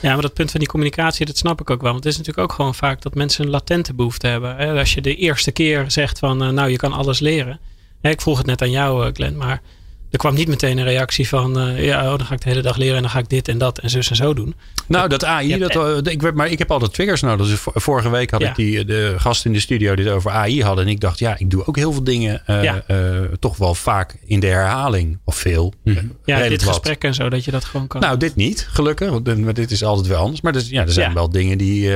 Ja, 0.00 0.12
maar 0.12 0.22
dat 0.22 0.34
punt 0.34 0.50
van 0.50 0.60
die 0.60 0.68
communicatie, 0.68 1.26
dat 1.26 1.36
snap 1.36 1.60
ik 1.60 1.70
ook 1.70 1.82
wel. 1.82 1.92
Want 1.92 2.04
het 2.04 2.12
is 2.12 2.18
natuurlijk 2.18 2.50
ook 2.50 2.56
gewoon 2.56 2.74
vaak 2.74 3.02
dat 3.02 3.14
mensen 3.14 3.44
een 3.44 3.50
latente 3.50 3.94
behoefte 3.94 4.26
hebben. 4.26 4.78
Als 4.78 4.94
je 4.94 5.00
de 5.00 5.16
eerste 5.16 5.52
keer 5.52 5.90
zegt 5.90 6.18
van, 6.18 6.42
uh, 6.42 6.48
nou, 6.48 6.70
je 6.70 6.76
kan 6.76 6.92
alles 6.92 7.18
leren. 7.18 7.60
Ik 8.00 8.20
vroeg 8.20 8.38
het 8.38 8.46
net 8.46 8.62
aan 8.62 8.70
jou, 8.70 9.06
uh, 9.06 9.12
Glenn, 9.12 9.36
maar 9.36 9.60
er 10.10 10.18
kwam 10.18 10.34
niet 10.34 10.48
meteen 10.48 10.78
een 10.78 10.84
reactie 10.84 11.28
van, 11.28 11.68
uh, 11.68 11.84
ja, 11.84 12.02
oh, 12.02 12.18
dan 12.18 12.26
ga 12.26 12.34
ik 12.34 12.40
de 12.40 12.48
hele 12.48 12.62
dag 12.62 12.76
leren 12.76 12.96
en 12.96 13.02
dan 13.02 13.10
ga 13.10 13.18
ik 13.18 13.28
dit 13.28 13.48
en 13.48 13.58
dat 13.58 13.78
en 13.78 13.90
zus 13.90 14.10
en 14.10 14.16
zo 14.16 14.34
doen. 14.34 14.54
Nou, 14.86 15.08
dat 15.08 15.24
AI, 15.24 15.58
dat, 15.58 15.74
uh, 15.74 16.12
ik, 16.12 16.34
maar 16.34 16.48
ik 16.48 16.58
heb 16.58 16.70
altijd 16.70 16.94
triggers 16.94 17.20
nodig. 17.20 17.46
Dus 17.46 17.60
vorige 17.64 18.10
week 18.10 18.30
had 18.30 18.40
ja. 18.40 18.48
ik 18.48 18.54
die, 18.54 18.84
de 18.84 19.14
gast 19.18 19.44
in 19.44 19.52
de 19.52 19.60
studio 19.60 19.94
die 19.94 20.04
het 20.04 20.14
over 20.14 20.30
AI 20.30 20.62
hadden. 20.62 20.84
En 20.84 20.90
ik 20.90 21.00
dacht, 21.00 21.18
ja, 21.18 21.38
ik 21.38 21.50
doe 21.50 21.66
ook 21.66 21.76
heel 21.76 21.92
veel 21.92 22.04
dingen 22.04 22.42
uh, 22.46 22.62
ja. 22.62 22.84
toch 23.38 23.56
wel 23.56 23.74
vaak 23.74 24.18
in 24.24 24.40
de 24.40 24.46
herhaling. 24.46 25.18
Of 25.24 25.36
veel. 25.36 25.72
Mm. 25.84 26.16
Ja, 26.24 26.48
dit 26.48 26.64
wat. 26.64 26.74
gesprek 26.74 27.04
en 27.04 27.14
zo, 27.14 27.28
dat 27.28 27.44
je 27.44 27.50
dat 27.50 27.64
gewoon 27.64 27.86
kan. 27.86 28.00
Nou, 28.00 28.16
dit 28.16 28.36
niet, 28.36 28.68
gelukkig. 28.70 29.10
Want 29.10 29.54
dit 29.54 29.70
is 29.70 29.84
altijd 29.84 30.06
wel 30.06 30.20
anders. 30.20 30.40
Maar 30.40 30.52
dus, 30.52 30.68
ja, 30.68 30.82
er 30.82 30.92
zijn 30.92 31.14
wel 31.14 31.30
dingen 31.30 31.58
die, 31.58 31.90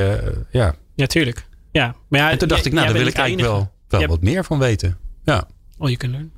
ja. 0.51 0.75
Ja, 0.95 1.05
tuurlijk. 1.05 1.45
Ja, 1.71 1.95
maar 2.07 2.19
ja, 2.19 2.31
en 2.31 2.37
toen 2.37 2.47
dacht 2.47 2.65
ik, 2.65 2.73
nou, 2.73 2.85
daar 2.85 2.95
wil 2.95 3.07
ik 3.07 3.13
eigenlijk 3.15 3.47
wel, 3.47 3.71
wel 3.87 4.07
wat 4.07 4.21
meer 4.21 4.45
van 4.45 4.59
weten. 4.59 4.97
Ja. 5.23 5.47
Oh, 5.77 5.89
je 5.89 5.97
kunt 5.97 6.11
learn. 6.11 6.31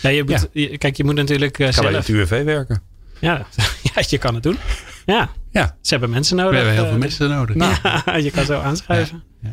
Ja, 0.00 0.10
je 0.10 0.24
moet, 0.24 0.48
ja. 0.52 0.76
kijk, 0.78 0.96
je 0.96 1.04
moet 1.04 1.14
natuurlijk 1.14 1.58
uh, 1.58 1.66
Ga 1.66 1.72
zelf... 1.72 1.86
bij 1.86 1.96
het 1.96 2.08
UWV 2.08 2.44
werken. 2.44 2.82
Ja. 3.20 3.46
ja, 3.94 4.02
je 4.08 4.18
kan 4.18 4.34
het 4.34 4.42
doen. 4.42 4.58
Ja. 5.06 5.30
ja. 5.50 5.76
Ze 5.82 5.90
hebben 5.90 6.10
mensen 6.10 6.36
nodig. 6.36 6.50
We 6.50 6.56
hebben 6.56 6.74
heel 6.74 6.84
veel 6.84 6.94
uh, 6.94 7.00
mensen 7.00 7.28
nodig. 7.28 7.56
Nou, 7.56 7.74
ja, 7.82 8.16
je 8.26 8.30
kan 8.30 8.44
zo 8.44 8.60
aanschrijven. 8.60 9.22
Ja. 9.42 9.48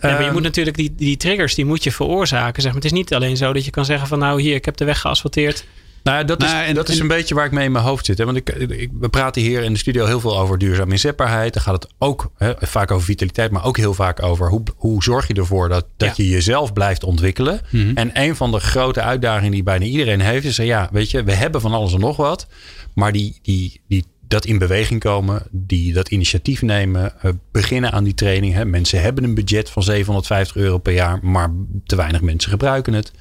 Ja, 0.00 0.08
maar 0.08 0.18
je 0.18 0.24
Ehm, 0.24 0.32
moet 0.32 0.42
natuurlijk 0.42 0.76
die, 0.76 0.94
die 0.94 1.16
triggers, 1.16 1.54
die 1.54 1.64
moet 1.64 1.84
je 1.84 1.92
veroorzaken. 1.92 2.62
Zeg 2.62 2.72
maar. 2.72 2.82
Het 2.82 2.92
is 2.92 2.98
niet 2.98 3.14
alleen 3.14 3.36
zo 3.36 3.52
dat 3.52 3.64
je 3.64 3.70
kan 3.70 3.84
zeggen 3.84 4.08
van 4.08 4.18
nou 4.18 4.40
hier, 4.40 4.54
ik 4.54 4.64
heb 4.64 4.76
de 4.76 4.84
weg 4.84 5.00
geasfalteerd. 5.00 5.66
Nou, 6.02 6.24
dat, 6.24 6.38
Nou, 6.38 6.62
is, 6.62 6.68
en- 6.68 6.74
dat 6.74 6.88
is 6.88 6.94
en- 6.96 7.02
een 7.02 7.08
beetje 7.08 7.34
waar 7.34 7.44
ik 7.44 7.52
mee 7.52 7.64
in 7.64 7.72
mijn 7.72 7.84
hoofd 7.84 8.06
zit. 8.06 8.18
Hè? 8.18 8.24
Want 8.24 8.36
ik, 8.36 8.48
ik, 8.50 8.90
we 9.00 9.08
praten 9.08 9.42
hier 9.42 9.62
in 9.62 9.72
de 9.72 9.78
studio 9.78 10.06
heel 10.06 10.20
veel 10.20 10.38
over 10.38 10.58
duurzaam 10.58 10.90
inzetbaarheid. 10.90 11.52
Dan 11.54 11.62
gaat 11.62 11.82
het 11.82 11.92
ook 11.98 12.30
hè, 12.36 12.52
vaak 12.58 12.90
over 12.90 13.04
vitaliteit, 13.04 13.50
maar 13.50 13.64
ook 13.64 13.76
heel 13.76 13.94
vaak 13.94 14.22
over 14.22 14.48
hoe, 14.48 14.62
hoe 14.76 15.02
zorg 15.02 15.26
je 15.28 15.34
ervoor 15.34 15.68
dat, 15.68 15.86
dat 15.96 16.16
je 16.16 16.28
jezelf 16.28 16.72
blijft 16.72 17.04
ontwikkelen. 17.04 17.60
Mhm. 17.70 17.90
En 17.94 18.10
een 18.12 18.36
van 18.36 18.50
de 18.50 18.60
grote 18.60 19.00
uitdagingen 19.00 19.50
die 19.52 19.62
bijna 19.62 19.84
iedereen 19.84 20.20
heeft, 20.20 20.44
is: 20.44 20.56
ja, 20.56 20.88
weet 20.92 21.10
je, 21.10 21.22
we 21.22 21.32
hebben 21.32 21.60
van 21.60 21.72
alles 21.72 21.92
en 21.92 22.00
nog 22.00 22.16
wat. 22.16 22.46
Maar 22.94 23.12
die, 23.12 23.38
die, 23.42 23.80
die, 23.88 24.04
dat 24.28 24.44
in 24.44 24.58
beweging 24.58 25.00
komen, 25.00 25.42
die 25.50 25.92
dat 25.92 26.08
initiatief 26.08 26.62
nemen, 26.62 27.12
eh, 27.22 27.30
beginnen 27.52 27.92
aan 27.92 28.04
die 28.04 28.14
training. 28.14 28.54
Hè. 28.54 28.64
Mensen 28.64 29.00
hebben 29.02 29.24
een 29.24 29.34
budget 29.34 29.70
van 29.70 29.82
750 29.82 30.56
euro 30.56 30.78
per 30.78 30.92
jaar, 30.92 31.18
maar 31.22 31.50
te 31.84 31.96
weinig 31.96 32.20
mensen 32.20 32.50
gebruiken 32.50 32.92
het. 32.92 33.12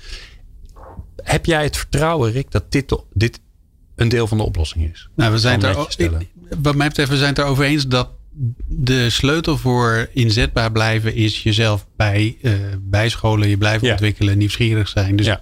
Heb 1.24 1.46
jij 1.46 1.64
het 1.64 1.78
vertrouwen, 1.78 2.32
Rick, 2.32 2.52
dat 2.52 2.72
dit, 2.72 2.96
dit 3.14 3.40
een 3.96 4.10
deel 4.10 4.28
van 4.28 4.38
de 4.38 4.44
oplossing 4.44 4.92
is? 4.94 5.10
Nou, 5.16 5.32
we 5.32 5.38
zijn 5.38 5.64
er, 5.64 5.88
wat 6.62 6.76
mij 6.76 6.88
betreft, 6.88 7.10
we 7.10 7.18
zijn 7.18 7.30
het 7.30 7.38
erover 7.38 7.64
eens 7.64 7.88
dat 7.88 8.10
de 8.68 9.10
sleutel 9.10 9.58
voor 9.58 10.10
inzetbaar 10.14 10.72
blijven 10.72 11.16
is 11.16 11.44
jezelf 11.44 11.86
bij, 11.96 12.38
eh, 12.42 12.54
bijscholen, 12.80 13.50
je 13.50 13.58
blijven 13.58 13.88
Ja. 13.88 13.94
ontwikkelen, 13.94 14.38
nieuwsgierig 14.38 14.88
zijn. 14.88 15.16
Dus 15.16 15.26
Ja. 15.26 15.42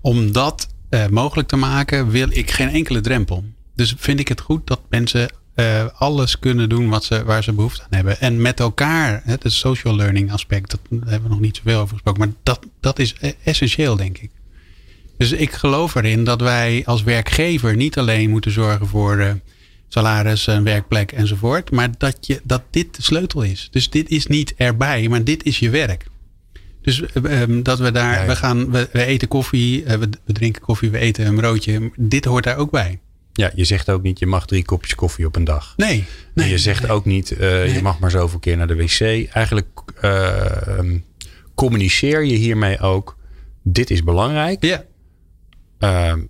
om 0.00 0.32
dat 0.32 0.68
eh, 0.88 1.06
mogelijk 1.06 1.48
te 1.48 1.56
maken, 1.56 2.08
wil 2.10 2.26
ik 2.30 2.50
geen 2.50 2.68
enkele 2.68 3.00
drempel. 3.00 3.44
Dus 3.74 3.94
vind 3.98 4.20
ik 4.20 4.28
het 4.28 4.40
goed 4.40 4.66
dat 4.66 4.80
mensen 4.90 5.30
eh, 5.54 5.86
alles 5.94 6.38
kunnen 6.38 6.68
doen 6.68 6.88
wat 6.88 7.04
ze, 7.04 7.24
waar 7.24 7.42
ze 7.42 7.52
behoefte 7.52 7.82
aan 7.82 7.88
hebben. 7.90 8.20
En 8.20 8.40
met 8.40 8.60
elkaar, 8.60 9.22
het 9.24 9.42
social 9.52 9.96
learning 9.96 10.32
aspect, 10.32 10.70
dat 10.70 10.80
daar 10.90 11.08
hebben 11.10 11.22
we 11.28 11.34
nog 11.34 11.40
niet 11.44 11.56
zoveel 11.56 11.78
over 11.80 11.92
gesproken. 11.92 12.20
Maar 12.20 12.32
dat, 12.42 12.66
dat 12.80 12.98
is 12.98 13.14
essentieel, 13.44 13.96
denk 13.96 14.18
ik. 14.18 14.30
Dus 15.22 15.32
ik 15.32 15.52
geloof 15.52 15.94
erin 15.94 16.24
dat 16.24 16.40
wij 16.40 16.82
als 16.84 17.02
werkgever 17.02 17.76
niet 17.76 17.98
alleen 17.98 18.30
moeten 18.30 18.50
zorgen 18.50 18.86
voor 18.86 19.18
eh, 19.18 19.32
salaris, 19.88 20.46
een 20.46 20.64
werkplek 20.64 21.12
enzovoort. 21.12 21.70
Maar 21.70 21.88
dat, 21.98 22.16
je, 22.20 22.40
dat 22.44 22.62
dit 22.70 22.96
de 22.96 23.02
sleutel 23.02 23.42
is. 23.42 23.68
Dus 23.70 23.90
dit 23.90 24.08
is 24.08 24.26
niet 24.26 24.54
erbij, 24.56 25.08
maar 25.08 25.24
dit 25.24 25.44
is 25.44 25.58
je 25.58 25.70
werk. 25.70 26.06
Dus 26.82 27.02
eh, 27.02 27.42
eh, 27.42 27.48
dat 27.62 27.78
we 27.78 27.90
daar, 27.90 28.14
Ja, 28.14 28.20
ja. 28.20 28.26
we 28.26 28.36
gaan, 28.36 28.70
we, 28.70 28.88
we 28.92 29.04
eten 29.04 29.28
koffie, 29.28 29.84
eh, 29.84 29.98
we, 29.98 30.08
we 30.24 30.32
drinken 30.32 30.62
koffie, 30.62 30.90
we 30.90 30.98
eten 30.98 31.26
een 31.26 31.36
broodje. 31.36 31.90
Dit 31.96 32.24
hoort 32.24 32.44
daar 32.44 32.56
ook 32.56 32.70
bij. 32.70 33.00
Ja, 33.32 33.50
je 33.54 33.64
zegt 33.64 33.90
ook 33.90 34.02
niet, 34.02 34.18
je 34.18 34.26
mag 34.26 34.46
drie 34.46 34.64
kopjes 34.64 34.94
koffie 34.94 35.26
op 35.26 35.36
een 35.36 35.44
dag. 35.44 35.74
Nee, 35.76 35.98
En 35.98 36.06
nee. 36.34 36.50
je 36.50 36.58
zegt 36.58 36.88
ook 36.88 37.04
niet, 37.04 37.30
eh, 37.30 37.74
je 37.74 37.82
mag 37.82 37.98
maar 37.98 38.10
zoveel 38.10 38.38
keer 38.38 38.56
naar 38.56 38.66
de 38.66 38.76
wc. 38.76 39.00
Eigenlijk 39.32 39.66
eh, 40.00 40.78
communiceer 41.54 42.24
je 42.24 42.34
hiermee 42.34 42.80
ook, 42.80 43.16
dit 43.62 43.90
is 43.90 44.02
belangrijk. 44.02 44.64
Ja, 44.64 44.84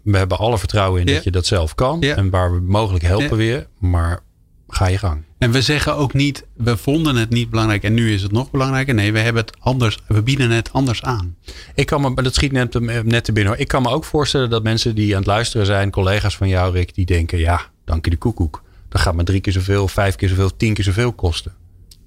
we 0.02 0.16
hebben 0.16 0.38
alle 0.38 0.58
vertrouwen 0.58 1.00
in 1.00 1.06
Ja. 1.06 1.14
dat 1.14 1.24
je 1.24 1.30
dat 1.30 1.46
zelf 1.46 1.74
kan. 1.74 1.96
Ja. 2.00 2.16
En 2.16 2.30
waar 2.30 2.54
we 2.54 2.60
mogelijk 2.60 3.04
helpen 3.04 3.28
Ja. 3.28 3.36
weer. 3.36 3.66
Maar 3.78 4.20
ga 4.68 4.86
je 4.86 4.98
gang. 4.98 5.22
En 5.38 5.50
we 5.50 5.62
zeggen 5.62 5.96
ook 5.96 6.14
niet, 6.14 6.46
we 6.56 6.76
vonden 6.76 7.16
het 7.16 7.30
niet 7.30 7.50
belangrijk 7.50 7.82
en 7.84 7.94
nu 7.94 8.12
is 8.12 8.22
het 8.22 8.32
nog 8.32 8.50
belangrijker. 8.50 8.94
Nee, 8.94 9.12
we 9.12 9.18
hebben 9.18 9.42
het 9.42 9.56
anders, 9.60 9.98
we 10.08 10.22
bieden 10.22 10.50
het 10.50 10.72
anders 10.72 11.02
aan. 11.02 11.36
Ik 11.74 11.86
kan 11.86 12.00
me, 12.00 12.22
dat 12.22 12.34
schiet 12.34 12.52
net, 12.52 12.80
net 13.04 13.24
te 13.24 13.32
binnen. 13.32 13.58
Ik 13.60 13.68
kan 13.68 13.82
me 13.82 13.88
ook 13.90 14.04
voorstellen 14.04 14.50
dat 14.50 14.62
mensen 14.62 14.94
die 14.94 15.10
aan 15.12 15.18
het 15.18 15.26
luisteren 15.26 15.66
zijn, 15.66 15.90
collega's 15.90 16.36
van 16.36 16.48
jou, 16.48 16.72
Rick, 16.72 16.94
die 16.94 17.06
denken: 17.06 17.38
ja, 17.38 17.60
dank 17.84 18.04
je 18.04 18.10
de 18.10 18.16
koekoek. 18.16 18.62
Dat 18.88 19.00
gaat 19.00 19.14
me 19.14 19.22
drie 19.24 19.40
keer 19.40 19.52
zoveel, 19.52 19.88
vijf 19.88 20.16
keer 20.16 20.28
zoveel, 20.28 20.56
tien 20.56 20.74
keer 20.74 20.84
zoveel 20.84 21.12
kosten. 21.12 21.52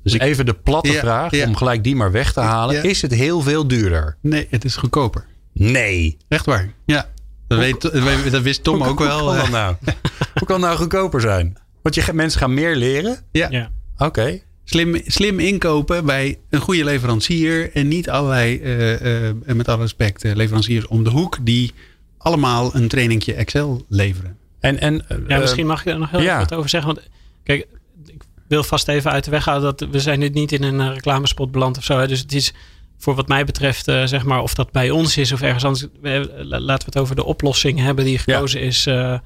Dus 0.04 0.14
even 0.14 0.46
de 0.46 0.54
platte 0.54 0.92
Ja, 0.92 1.00
vraag, 1.00 1.32
ja. 1.36 1.48
om 1.48 1.56
gelijk 1.56 1.84
die 1.84 1.96
maar 1.96 2.12
weg 2.12 2.34
te 2.34 2.40
halen. 2.40 2.76
Ja. 2.76 2.82
Is 2.82 3.02
het 3.02 3.14
heel 3.14 3.42
veel 3.42 3.68
duurder? 3.68 4.18
Nee, 4.22 4.48
het 4.50 4.66
is 4.66 4.76
goedkoper. 4.76 5.26
Nee. 5.54 6.18
Echt 6.28 6.46
waar. 6.46 6.74
Ja. 6.86 7.10
Dat, 7.48 7.60
weet, 7.60 7.82
dat 8.32 8.42
wist 8.42 8.64
Tom 8.64 8.84
ook 8.84 9.00
wel. 9.00 9.20
Hoe 9.20 9.28
kan 9.28 9.38
dat 9.38 9.50
nou? 9.50 9.76
Hoe 10.40 10.48
kan 10.48 10.56
het 10.56 10.66
nou 10.66 10.78
goedkoper 10.78 11.22
zijn? 11.22 11.58
Want 11.82 11.96
je, 11.96 12.14
mensen 12.14 12.40
gaan 12.40 12.54
meer 12.54 12.76
leren? 12.76 13.18
Ja. 13.32 13.48
Ja. 13.50 13.72
Oké. 13.98 14.42
Slim, 14.64 15.02
slim 15.06 15.40
inkopen 15.40 16.06
bij 16.06 16.38
een 16.50 16.60
goede 16.60 16.84
leverancier. 16.84 17.72
En 17.74 17.88
niet 17.88 18.10
allerlei, 18.10 18.60
eh, 18.60 19.28
eh, 19.28 19.36
met 19.46 19.68
alle 19.68 19.82
respect, 19.82 20.24
eh, 20.24 20.36
leveranciers 20.36 20.88
om 20.88 21.04
de 21.04 21.10
hoek. 21.10 21.38
Die 21.42 21.74
allemaal 22.18 22.76
een 22.76 22.88
trainingje 22.88 23.34
Excel 23.34 23.86
leveren. 23.90 24.38
En, 24.60 24.80
en, 24.80 25.06
Ja, 25.28 25.40
misschien 25.40 25.66
mag 25.66 25.80
ik 25.80 25.94
er 25.94 26.00
nog 26.00 26.12
heel 26.12 26.22
ja. 26.22 26.28
even 26.28 26.50
wat 26.50 26.54
over 26.54 26.70
zeggen. 26.70 26.94
Want 26.94 27.08
kijk, 27.44 27.68
ik 28.06 28.24
wil 28.48 28.64
vast 28.64 28.88
even 28.88 29.12
uit 29.12 29.24
de 29.24 29.32
weg 29.32 29.46
halen 29.46 29.62
dat 29.62 29.90
we 29.90 30.00
zijn 30.00 30.20
nu 30.20 30.30
niet 30.30 30.52
in 30.52 30.64
een 30.64 30.94
reclamespot 30.94 31.52
beland 31.52 31.78
of 31.78 31.84
zo. 31.84 32.00
Hè. 32.00 32.08
Dus 32.08 32.20
het 32.20 32.34
is 32.34 32.54
voor 32.98 33.16
wat 33.16 33.28
mij 33.28 33.46
betreft, 33.46 33.88
eh, 33.88 34.04
zeg 34.06 34.24
maar, 34.24 34.42
of 34.42 34.54
dat 34.54 34.72
bij 34.72 34.90
ons 34.90 35.18
is 35.18 35.32
of 35.32 35.42
ergens 35.42 35.64
anders. 35.66 35.86
we- 36.02 36.30
la- 36.44 36.60
laten 36.60 36.86
we 36.88 36.92
het 36.94 36.98
over 36.98 37.16
de 37.16 37.24
oplossing 37.26 37.80
hebben 37.80 38.06
die 38.06 38.18
gekozen 38.18 38.62
is. 38.62 38.86
eh, 38.86 39.18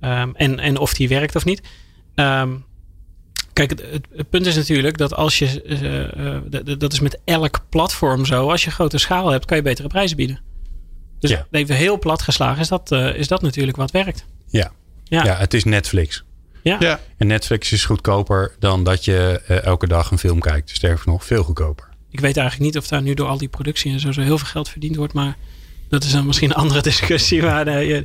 ehm, 0.00 0.30
en, 0.34 0.58
en 0.58 0.78
of 0.78 0.94
die 0.94 1.08
werkt 1.08 1.36
of 1.36 1.44
niet. 1.44 1.62
Ehm, 2.14 2.50
kijk, 3.52 3.70
het, 3.70 3.82
het- 3.90 4.06
het 4.16 4.30
punt 4.30 4.46
is 4.46 4.56
natuurlijk 4.56 4.98
dat 4.98 5.14
als 5.14 5.38
je, 5.38 5.62
eh, 5.62 6.34
eh, 6.36 6.78
dat 6.78 6.92
is 6.92 7.00
met 7.00 7.18
elk 7.24 7.60
platform 7.68 8.24
zo. 8.26 8.50
Als 8.50 8.64
je 8.64 8.70
grote 8.70 8.98
schaal 8.98 9.28
hebt, 9.30 9.44
kan 9.44 9.56
je 9.56 9.62
betere 9.62 9.88
prijzen 9.88 10.16
bieden. 10.16 10.40
Dus 11.18 11.30
Ja. 11.30 11.46
even 11.50 11.74
heel 11.76 11.98
plat 11.98 12.22
geslagen 12.22 12.60
is 12.60 12.68
dat, 12.68 12.92
eh, 12.92 13.14
is 13.14 13.28
dat 13.28 13.42
natuurlijk 13.42 13.76
wat 13.76 13.90
werkt. 13.90 14.24
ja. 14.48 14.72
Ja. 15.04 15.24
ja, 15.24 15.36
het 15.36 15.54
is 15.54 15.64
Netflix. 15.64 16.24
Ja. 16.62 16.76
Ja. 16.80 17.00
En 17.16 17.26
Netflix 17.26 17.72
is 17.72 17.84
goedkoper 17.84 18.54
dan 18.58 18.84
dat 18.84 19.04
je 19.04 19.42
eh, 19.46 19.64
elke 19.64 19.86
dag 19.86 20.10
een 20.10 20.18
film 20.18 20.40
kijkt. 20.40 20.70
Sterker 20.70 21.02
nog, 21.08 21.24
veel 21.24 21.42
goedkoper. 21.42 21.88
Ik 22.10 22.20
weet 22.20 22.36
eigenlijk 22.36 22.72
niet 22.72 22.82
of 22.82 22.88
daar 22.88 23.02
nu 23.02 23.14
door 23.14 23.28
al 23.28 23.38
die 23.38 23.48
productie 23.48 23.92
en 23.92 24.00
zo, 24.00 24.12
zo 24.12 24.20
heel 24.20 24.38
veel 24.38 24.46
geld 24.46 24.68
verdiend 24.68 24.96
wordt. 24.96 25.12
Maar 25.12 25.36
dat 25.88 26.04
is 26.04 26.12
dan 26.12 26.26
misschien 26.26 26.50
een 26.50 26.56
andere 26.56 26.82
discussie. 26.90 27.42
Maar 27.42 27.66
eh, 27.66 27.88
je- 27.88 28.04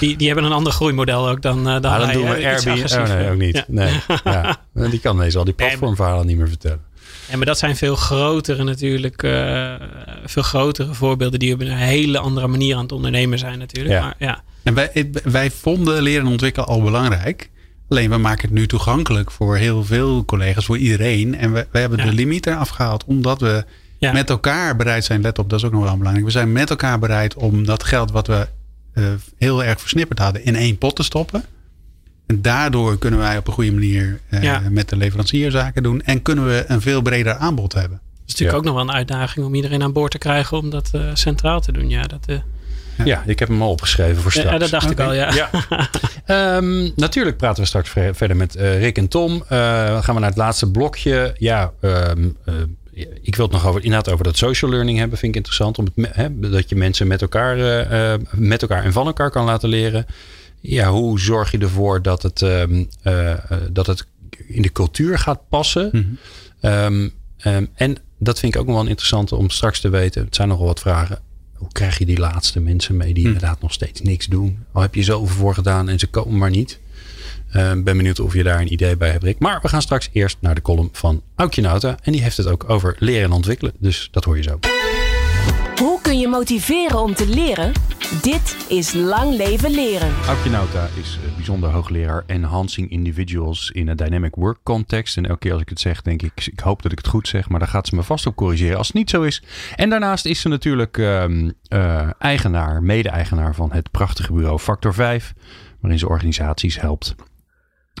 die, 0.00 0.16
die 0.16 0.26
hebben 0.26 0.44
een 0.44 0.52
ander 0.52 0.72
groeimodel 0.72 1.28
ook 1.28 1.42
dan, 1.42 1.58
eh 1.58 1.64
dan 1.64 1.84
Ah, 1.92 1.98
dan 1.98 2.06
wij, 2.06 2.12
doen 2.12 2.28
we. 2.28 2.52
Iets 2.54 2.66
Airbnb. 2.66 3.10
Oh, 3.10 3.16
nee, 3.16 3.30
ook 3.30 3.38
niet. 3.38 3.54
Ja. 3.56 3.64
Nee. 3.68 4.00
Ja. 4.24 4.58
Die 4.90 5.00
kan 5.00 5.18
deze 5.18 5.38
al 5.38 5.44
die 5.44 5.54
platformverhalen 5.54 6.26
niet 6.26 6.36
meer 6.36 6.48
vertellen. 6.48 6.80
Ja, 7.30 7.36
maar 7.36 7.46
dat 7.46 7.58
zijn 7.58 7.76
veel 7.76 7.96
grotere 7.96 8.64
natuurlijk. 8.64 9.22
eh, 9.22 9.74
veel 10.24 10.42
grotere 10.42 10.94
voorbeelden 10.94 11.38
die 11.38 11.54
op 11.54 11.60
een 11.60 11.70
hele 11.76 12.18
andere 12.18 12.46
manier 12.46 12.76
aan 12.76 12.82
het 12.82 12.92
ondernemen 12.92 13.38
zijn 13.38 13.58
natuurlijk. 13.58 13.94
Ja. 13.94 14.00
Maar 14.00 14.14
ja, 14.18 14.42
En 14.62 14.74
wij, 14.74 15.10
wij 15.24 15.50
vonden 15.50 16.02
leren 16.02 16.24
en 16.26 16.30
ontwikkelen 16.32 16.68
al 16.68 16.82
belangrijk. 16.82 17.50
Alleen 17.88 18.10
we 18.10 18.16
maken 18.16 18.42
het 18.48 18.58
nu 18.58 18.66
toegankelijk 18.66 19.30
voor 19.30 19.56
heel 19.56 19.84
veel 19.84 20.24
collega's, 20.24 20.64
voor 20.64 20.78
iedereen. 20.78 21.34
En 21.38 21.52
we, 21.52 21.66
we 21.70 21.78
hebben 21.78 21.98
Ja. 21.98 22.04
de 22.04 22.12
limiet 22.12 22.46
eraf 22.46 22.68
gehaald 22.68 23.04
omdat 23.04 23.40
we 23.40 23.64
Ja. 23.98 24.12
met 24.12 24.30
elkaar 24.30 24.76
bereid 24.76 25.04
zijn. 25.04 25.20
Let 25.20 25.38
op, 25.38 25.50
dat 25.50 25.58
is 25.58 25.64
ook 25.64 25.72
nog 25.72 25.82
wel 25.82 25.96
belangrijk. 25.96 26.24
We 26.26 26.32
zijn 26.32 26.52
met 26.52 26.70
elkaar 26.70 26.98
bereid 26.98 27.34
om 27.34 27.64
dat 27.66 27.84
geld 27.84 28.10
wat 28.10 28.26
we 28.26 28.48
eh, 28.92 29.04
heel 29.38 29.64
erg 29.64 29.80
versnipperd 29.80 30.18
hadden 30.18 30.44
in 30.44 30.56
één 30.56 30.78
pot 30.78 30.96
te 30.96 31.02
stoppen. 31.02 31.44
En 32.26 32.42
daardoor 32.42 32.98
kunnen 32.98 33.18
wij 33.20 33.36
op 33.38 33.46
een 33.46 33.52
goede 33.52 33.72
manier 33.72 34.20
eh, 34.28 34.42
Ja. 34.42 34.62
met 34.70 34.88
de 34.88 34.96
leverancier 34.96 35.50
zaken 35.50 35.82
doen. 35.82 36.02
En 36.02 36.22
kunnen 36.22 36.46
we 36.46 36.64
een 36.68 36.80
veel 36.80 37.02
breder 37.02 37.34
aanbod 37.34 37.72
hebben. 37.72 38.00
dat 38.02 38.08
is 38.26 38.32
natuurlijk 38.32 38.50
Ja. 38.50 38.56
ook 38.56 38.64
nog 38.64 38.74
wel 38.74 38.82
een 38.82 38.98
uitdaging 39.00 39.46
om 39.46 39.54
iedereen 39.54 39.82
aan 39.82 39.92
boord 39.92 40.10
te 40.10 40.18
krijgen 40.18 40.58
om 40.58 40.70
dat 40.70 40.88
eh, 40.92 41.00
centraal 41.14 41.60
te 41.60 41.72
doen. 41.72 41.88
Ja, 41.88 42.02
dat, 42.06 42.24
eh, 42.26 42.36
Ja, 43.04 43.22
ik 43.26 43.38
heb 43.38 43.48
hem 43.48 43.62
al 43.62 43.70
opgeschreven 43.70 44.22
voor 44.22 44.30
straks. 44.30 44.50
ja, 44.50 44.58
dat 44.58 44.70
dacht 44.70 44.90
ik 44.90 45.00
al, 45.00 45.12
ja. 45.12 45.34
Ja. 45.34 45.50
Ehm, 46.26 46.90
natuurlijk 46.96 47.36
praten 47.36 47.62
we 47.62 47.68
straks 47.68 47.90
verder 47.90 48.36
met 48.36 48.56
eh, 48.56 48.80
Rick 48.80 48.98
en 48.98 49.08
Tom. 49.08 49.44
Dan 49.48 50.04
gaan 50.04 50.14
we 50.14 50.20
naar 50.20 50.28
het 50.28 50.36
laatste 50.38 50.70
blokje. 50.70 51.34
Ja, 51.38 51.72
ehm, 51.80 52.28
eh, 52.44 52.54
ik 53.22 53.36
wil 53.36 53.44
het 53.44 53.54
nog 53.54 53.66
over, 53.66 53.84
inderdaad 53.84 54.12
over 54.12 54.24
dat 54.24 54.36
social 54.36 54.70
learning 54.70 54.98
hebben. 54.98 55.18
Vind 55.18 55.30
ik 55.30 55.36
interessant. 55.36 55.78
Om 55.78 55.86
het, 55.94 56.42
dat 56.42 56.68
je 56.68 56.76
mensen 56.76 57.06
met 57.06 57.22
elkaar, 57.22 57.56
met 58.30 58.62
elkaar 58.62 58.84
en 58.84 58.92
van 58.92 59.06
elkaar 59.06 59.30
kan 59.30 59.44
laten 59.44 59.68
leren. 59.68 60.06
Ja, 60.68 60.90
hoe 60.90 61.20
zorg 61.20 61.50
je 61.50 61.58
ervoor 61.58 62.02
dat 62.02 62.22
het, 62.22 62.42
ehm, 62.42 62.84
eh, 63.02 63.32
eh, 63.32 63.38
dat 63.70 63.86
het 63.86 64.06
in 64.46 64.62
de 64.62 64.72
cultuur 64.72 65.18
gaat 65.18 65.48
passen? 65.48 65.90
Mhm. 65.92 67.08
En 67.74 67.96
dat 68.18 68.38
vind 68.38 68.54
ik 68.54 68.60
ook 68.60 68.66
nog 68.66 68.74
wel 68.74 68.84
een 68.84 68.90
interessante 68.90 69.36
om 69.36 69.50
straks 69.50 69.80
te 69.80 69.88
weten. 69.88 70.24
Het 70.24 70.34
zijn 70.34 70.48
nogal 70.48 70.66
wat 70.66 70.80
vragen. 70.80 71.18
Hoe 71.58 71.68
krijg 71.72 71.98
je 71.98 72.06
die 72.06 72.18
laatste 72.18 72.60
mensen 72.60 72.96
mee 72.96 73.14
die 73.14 73.22
Hm. 73.22 73.28
inderdaad 73.32 73.60
nog 73.60 73.72
steeds 73.72 74.00
niks 74.00 74.26
doen? 74.26 74.58
Al 74.72 74.82
heb 74.82 74.94
je 74.94 75.02
zoveel 75.02 75.26
voor 75.36 75.54
gedaan 75.54 75.88
en 75.88 75.98
ze 75.98 76.06
komen 76.06 76.38
maar 76.38 76.50
niet. 76.50 76.78
Ehm, 77.52 77.82
ben 77.82 77.96
benieuwd 77.96 78.20
of 78.20 78.34
je 78.34 78.42
daar 78.42 78.60
een 78.60 78.72
idee 78.72 78.96
bij 78.96 79.10
hebt, 79.10 79.24
Rick. 79.24 79.38
Maar 79.38 79.58
we 79.62 79.68
gaan 79.68 79.82
straks 79.82 80.08
eerst 80.12 80.36
naar 80.40 80.54
de 80.54 80.62
column 80.62 80.88
van 80.92 81.22
Aukje 81.34 81.62
Nauta. 81.62 81.96
En 82.02 82.12
die 82.12 82.22
heeft 82.22 82.36
het 82.36 82.46
ook 82.46 82.70
over 82.70 82.96
leren 82.98 83.24
en 83.24 83.32
ontwikkelen. 83.32 83.72
Dus 83.78 84.08
dat 84.12 84.24
hoor 84.24 84.36
je 84.36 84.42
zo. 84.42 84.58
Hoe 85.76 86.00
kun 86.00 86.18
je 86.18 86.28
motiveren 86.28 87.02
om 87.02 87.14
te 87.14 87.28
leren? 87.28 87.72
Dit 88.22 88.66
is 88.68 88.92
Lang 88.92 89.36
Leven 89.36 89.70
Leren. 89.70 90.14
Aukje 90.26 90.50
Nauta 90.50 90.88
is 91.00 91.18
eh, 91.24 91.34
bijzonder 91.34 91.70
hoogleraar 91.70 92.24
enhancing 92.26 92.90
individuals 92.90 93.70
in 93.70 93.88
een 93.88 93.96
dynamic 93.96 94.34
work 94.34 94.58
context. 94.62 95.16
En 95.16 95.26
elke 95.26 95.38
keer 95.38 95.52
als 95.52 95.60
ik 95.60 95.68
het 95.68 95.80
zeg, 95.80 96.02
denk 96.02 96.22
ik, 96.22 96.46
ik 96.46 96.60
hoop 96.60 96.82
dat 96.82 96.92
ik 96.92 96.98
het 96.98 97.06
goed 97.06 97.28
zeg, 97.28 97.48
maar 97.48 97.58
daar 97.58 97.68
gaat 97.68 97.86
ze 97.86 97.94
me 97.94 98.02
vast 98.02 98.26
op 98.26 98.36
corrigeren 98.36 98.76
als 98.76 98.86
het 98.86 98.96
niet 98.96 99.10
zo 99.10 99.22
is. 99.22 99.42
En 99.74 99.90
daarnaast 99.90 100.24
is 100.24 100.40
ze 100.40 100.48
natuurlijk 100.48 100.98
ehm, 100.98 101.50
eh, 101.68 102.10
eigenaar, 102.18 102.82
mede-eigenaar 102.82 103.54
van 103.54 103.72
het 103.72 103.90
prachtige 103.90 104.32
bureau 104.32 104.58
Factor 104.58 104.94
5, 104.94 105.34
waarin 105.80 105.98
ze 105.98 106.08
organisaties 106.08 106.80
helpt. 106.80 107.14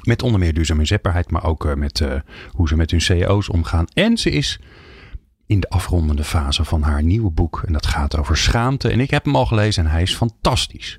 Met 0.02 0.22
onder 0.22 0.40
meer 0.40 0.54
duurzame 0.54 0.80
inzetbaarheid, 0.80 1.30
maar 1.30 1.44
ook 1.44 1.66
eh, 1.66 1.74
met 1.74 2.04
hoe 2.50 2.68
ze 2.68 2.76
met 2.76 2.90
hun 2.90 3.00
CEO's 3.00 3.50
omgaan. 3.50 3.86
En 3.94 4.16
ze 4.16 4.30
is 4.30 4.60
in 5.46 5.60
de 5.60 5.68
afrondende 5.68 6.24
fase 6.24 6.64
van 6.64 6.82
haar 6.82 7.02
nieuwe 7.02 7.30
boek. 7.30 7.62
En 7.66 7.72
dat 7.72 7.86
gaat 7.86 8.16
over 8.16 8.36
schaamte. 8.36 8.88
En 8.88 9.00
ik 9.00 9.10
heb 9.10 9.24
hem 9.24 9.36
al 9.36 9.46
gelezen 9.46 9.84
en 9.84 9.90
hij 9.90 10.02
is 10.02 10.16
fantastisch. 10.16 10.98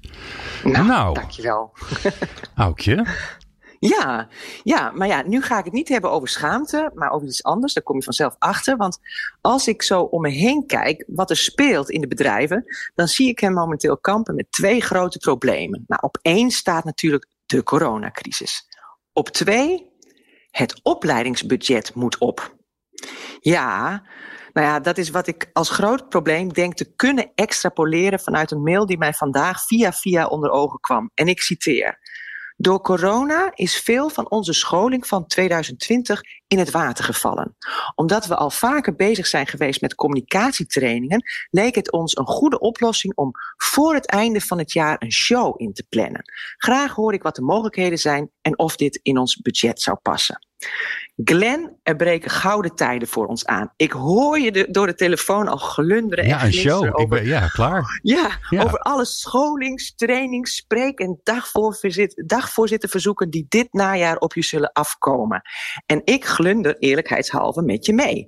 Nou, 0.63 0.86
Nou. 0.86 1.13
dankjewel. 1.13 1.73
Aukje, 2.55 3.05
Ja, 3.79 4.27
ja, 4.63 4.91
maar 4.91 5.07
ja, 5.07 5.23
nu 5.27 5.41
ga 5.41 5.57
ik 5.57 5.65
het 5.65 5.73
niet 5.73 5.88
hebben 5.89 6.12
over 6.12 6.27
schaamte, 6.27 6.91
maar 6.93 7.10
over 7.10 7.27
iets 7.27 7.43
anders. 7.43 7.73
Daar 7.73 7.83
kom 7.83 7.97
je 7.97 8.03
vanzelf 8.03 8.36
achter. 8.39 8.77
Want 8.77 8.99
als 9.41 9.67
ik 9.67 9.81
zo 9.81 10.01
om 10.01 10.21
me 10.21 10.29
heen 10.29 10.65
kijk 10.65 11.03
wat 11.07 11.29
er 11.29 11.38
speelt 11.38 11.89
in 11.89 12.01
de 12.01 12.07
bedrijven, 12.07 12.63
dan 12.95 13.07
zie 13.07 13.27
ik 13.29 13.39
hen 13.39 13.53
momenteel 13.53 13.97
kampen 13.97 14.36
met 14.36 14.51
twee 14.51 14.81
grote 14.81 15.17
problemen. 15.17 15.83
Nou, 15.88 16.01
op 16.01 16.17
één 16.21 16.51
staat 16.51 16.83
natuurlijk 16.83 17.27
de 17.45 17.63
coronacrisis. 17.63 18.67
Op 19.13 19.29
twee, 19.29 19.89
het 20.49 20.79
opleidingsbudget 20.83 21.95
moet 21.95 22.17
op. 22.17 22.57
Ja, 23.39 24.04
nou 24.54 24.67
ja, 24.67 24.80
dat 24.80 24.97
is 24.97 25.10
wat 25.10 25.28
ik 25.28 25.50
als 25.54 25.69
groot 25.69 26.10
probleem 26.10 26.54
denk 26.54 26.73
te 26.73 26.93
kunnen 26.95 27.32
extrapoleren 27.36 28.19
vanuit 28.19 28.52
een 28.52 28.63
mail 28.63 28.86
die 28.86 28.97
mij 28.97 29.13
vandaag 29.13 29.65
via 29.65 29.93
via 29.93 30.26
onder 30.26 30.50
ogen 30.50 30.80
kwam. 30.80 31.12
En 31.13 31.28
ik 31.28 31.41
citeer. 31.41 32.00
Door 32.60 32.82
corona 32.82 33.52
is 33.54 33.80
veel 33.80 34.10
van 34.10 34.30
onze 34.30 34.54
scholing 34.54 35.08
van 35.08 35.28
2020 35.28 36.21
in 36.47 36.60
het 36.60 36.71
water 36.71 37.04
gevallen. 37.04 37.56
Omdat 37.95 38.26
we 38.26 38.36
al 38.36 38.50
vaker 38.50 38.95
bezig 38.95 39.28
zijn 39.28 39.47
geweest 39.47 39.82
met 39.82 39.95
communicatietrainingen, 39.95 41.23
leek 41.50 41.76
het 41.76 41.91
ons 41.91 42.17
een 42.17 42.26
goede 42.26 42.60
oplossing 42.60 43.15
om 43.15 43.32
voor 43.58 43.93
het 43.93 44.08
einde 44.08 44.41
van 44.41 44.58
het 44.58 44.71
jaar 44.71 44.95
een 45.00 45.12
show 45.12 45.62
in 45.62 45.73
te 45.73 45.86
plannen. 45.89 46.32
Graag 46.58 46.93
hoor 46.93 47.13
ik 47.13 47.23
wat 47.23 47.36
de 47.36 47.41
mogelijkheden 47.41 48.00
zijn 48.00 48.32
en 48.41 48.60
of 48.60 48.76
dit 48.76 49.00
in 49.04 49.17
ons 49.17 49.36
budget 49.41 49.82
zou 49.82 49.97
passen. 50.02 50.47
Glenn, 51.24 51.78
er 51.84 51.96
breken 51.96 52.30
gouden 52.32 52.76
tijden 52.76 53.08
voor 53.08 53.26
ons 53.26 53.46
aan. 53.46 53.74
Ik 53.76 53.91
hoor 53.91 54.39
je 54.39 54.52
de- 54.52 54.67
door 54.72 54.88
de 54.88 54.96
telefoon 54.96 55.48
al 55.48 55.58
glunderen 55.58 56.24
en 56.24 56.30
ja, 56.30 56.43
een 56.46 56.54
show. 56.54 56.86
Ik 56.86 56.98
over 57.00 57.10
ben, 57.17 57.26
ja, 57.26 57.48
klaar. 57.48 58.00
ja, 58.02 58.30
Ja. 58.50 58.63
over 58.63 58.80
alle 58.80 59.06
scholings, 59.06 59.96
trainings, 59.96 60.56
spreek- 60.56 61.00
en 61.00 61.20
dagvoorzit- 61.24 62.24
dagvoorzitterverzoeken 62.28 63.30
die 63.30 63.46
dit 63.50 63.74
najaar 63.74 64.17
op 64.17 64.34
je 64.34 64.43
zullen 64.43 64.72
afkomen. 64.72 65.41
En 65.86 66.02
ik 66.04 66.26
glunder 66.26 66.78
eerlijkheidshalve 66.78 67.62
met 67.62 67.86
je 67.86 67.93
mee. 67.93 68.28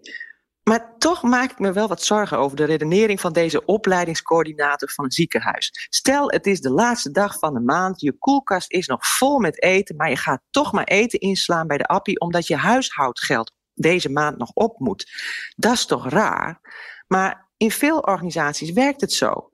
Maar 0.70 0.98
toch 0.98 1.24
maak 1.24 1.52
ik 1.52 1.60
me 1.60 1.72
wel 1.72 1.88
wat 1.88 2.04
zorgen 2.04 2.38
over 2.38 2.58
de 2.58 2.64
redenering 2.64 3.20
van 3.20 3.34
deze 3.34 3.66
opleidingscoördinator 3.66 4.90
van 4.90 5.06
een 5.06 5.12
ziekenhuis. 5.12 5.88
Stel, 5.90 6.32
het 6.32 6.46
is 6.46 6.62
de 6.62 6.72
laatste 6.72 7.12
dag 7.12 7.40
van 7.40 7.54
de 7.54 7.60
maand, 7.60 8.02
je 8.02 8.18
koelkast 8.18 8.72
is 8.72 8.88
nog 8.88 9.08
vol 9.08 9.40
met 9.40 9.64
eten, 9.64 9.96
maar 9.96 10.10
je 10.10 10.16
gaat 10.16 10.42
toch 10.50 10.72
maar 10.72 10.84
eten 10.84 11.20
inslaan 11.20 11.68
bij 11.68 11.78
de 11.78 11.86
appie 11.86 12.20
omdat 12.20 12.48
je 12.48 12.56
huishoudgeld 12.56 13.54
deze 13.74 14.10
maand 14.10 14.38
nog 14.38 14.52
op 14.54 14.80
moet. 14.80 15.12
Dat 15.56 15.74
is 15.74 15.86
toch 15.86 16.10
raar? 16.10 16.62
Maar 17.08 17.50
in 17.58 17.72
veel 17.72 18.00
organisaties 18.00 18.72
werkt 18.72 19.02
het 19.02 19.14
zo. 19.14 19.50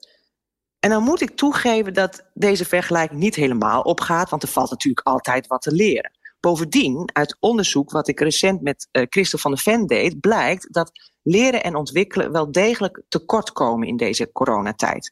En 0.79 0.89
dan 0.89 1.03
moet 1.03 1.21
ik 1.21 1.35
toegeven 1.35 1.93
dat 1.93 2.29
deze 2.33 2.65
vergelijking 2.65 3.19
niet 3.19 3.35
helemaal 3.35 3.81
opgaat, 3.81 4.29
want 4.29 4.43
er 4.43 4.49
valt 4.49 4.69
natuurlijk 4.69 5.07
altijd 5.07 5.47
wat 5.47 5.61
te 5.61 5.71
leren. 5.71 6.14
Bovendien, 6.45 7.09
uit 7.13 7.37
onderzoek 7.39 7.91
wat 7.91 8.07
ik 8.07 8.19
recent 8.19 8.61
met 8.61 8.87
uh, 8.91 9.03
Christel 9.09 9.39
van 9.39 9.51
der 9.51 9.59
Ven 9.59 9.87
deed, 9.87 10.19
blijkt 10.19 10.73
dat 10.73 10.91
leren 11.23 11.63
en 11.63 11.75
ontwikkelen 11.75 12.31
wel 12.31 12.51
degelijk 12.51 13.01
tekort 13.07 13.51
komen 13.51 13.87
in 13.87 13.97
deze 13.97 14.31
coronatijd. 14.31 15.11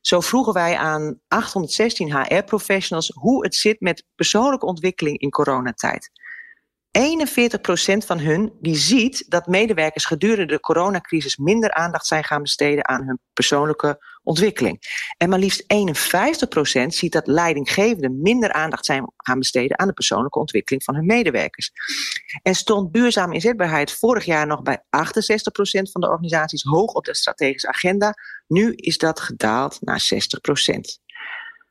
Zo 0.00 0.20
vroegen 0.20 0.52
wij 0.52 0.76
aan 0.76 1.20
816 1.28 2.16
HR-professionals 2.16 3.10
hoe 3.14 3.44
het 3.44 3.54
zit 3.54 3.80
met 3.80 4.04
persoonlijke 4.14 4.66
ontwikkeling 4.66 5.18
in 5.18 5.30
coronatijd. 5.30 6.10
41% 6.98 8.06
van 8.06 8.18
hun 8.18 8.52
die 8.60 8.76
ziet 8.76 9.24
dat 9.28 9.46
medewerkers 9.46 10.04
gedurende 10.04 10.52
de 10.52 10.60
coronacrisis 10.60 11.36
minder 11.36 11.72
aandacht 11.72 12.06
zijn 12.06 12.24
gaan 12.24 12.42
besteden 12.42 12.88
aan 12.88 13.06
hun 13.06 13.18
persoonlijke 13.32 13.98
ontwikkeling. 14.22 14.78
En 15.16 15.28
maar 15.28 15.38
liefst 15.38 15.62
51% 15.62 16.86
ziet 16.86 17.12
dat 17.12 17.26
leidinggevenden 17.26 18.20
minder 18.20 18.52
aandacht 18.52 18.86
zijn 18.86 19.12
gaan 19.16 19.38
besteden 19.38 19.78
aan 19.78 19.86
de 19.86 19.92
persoonlijke 19.92 20.38
ontwikkeling 20.38 20.84
van 20.84 20.94
hun 20.94 21.06
medewerkers. 21.06 21.70
En 22.42 22.54
stond 22.54 22.92
duurzame 22.92 23.34
inzetbaarheid 23.34 23.92
vorig 23.92 24.24
jaar 24.24 24.46
nog 24.46 24.62
bij 24.62 24.78
68% 24.78 24.80
van 25.92 26.00
de 26.00 26.08
organisaties 26.08 26.62
hoog 26.62 26.92
op 26.92 27.04
de 27.04 27.14
strategische 27.14 27.68
agenda. 27.68 28.14
Nu 28.46 28.72
is 28.74 28.98
dat 28.98 29.20
gedaald 29.20 29.78
naar 29.80 30.00
60%. 30.14 31.00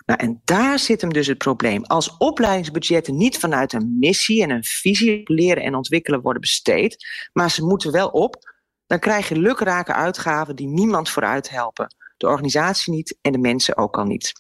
Nou, 0.06 0.20
en 0.20 0.42
daar 0.44 0.80
zit 0.80 1.02
hem 1.02 1.14
dus 1.14 1.28
het 1.28 1.38
probleem. 1.38 1.84
Als 1.84 2.18
opleidingsbudgetten 2.18 3.18
niet 3.18 3.38
vanuit 3.38 3.74
een 3.74 3.98
missie 4.00 4.44
en 4.44 4.50
een 4.50 4.64
visie 4.64 5.22
leren 5.24 5.64
en 5.64 5.76
ontwikkelen 5.76 6.22
worden 6.22 6.42
besteed, 6.42 7.06
maar 7.34 7.52
ze 7.52 7.66
moeten 7.66 7.92
wel 7.92 8.08
op, 8.08 8.52
dan 8.88 9.00
krijg 9.00 9.30
je 9.30 9.40
lukrake 9.40 9.94
uitgaven 9.94 10.56
die 10.56 10.68
niemand 10.68 11.10
vooruit 11.10 11.50
helpen. 11.50 11.96
De 12.22 12.28
organisatie 12.28 12.94
niet 12.94 13.18
en 13.22 13.32
de 13.32 13.38
mensen 13.38 13.78
ook 13.78 13.98
al 13.98 14.04
niet. 14.04 14.34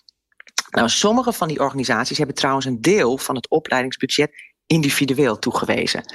Nou, 0.70 0.90
sommige 0.90 1.34
van 1.34 1.48
die 1.48 1.60
organisaties 1.60 2.18
hebben 2.18 2.36
trouwens 2.36 2.66
een 2.66 2.82
deel 2.82 3.18
van 3.18 3.36
het 3.36 3.50
opleidingsbudget 3.50 4.32
individueel 4.66 5.40
toegewezen. 5.40 6.14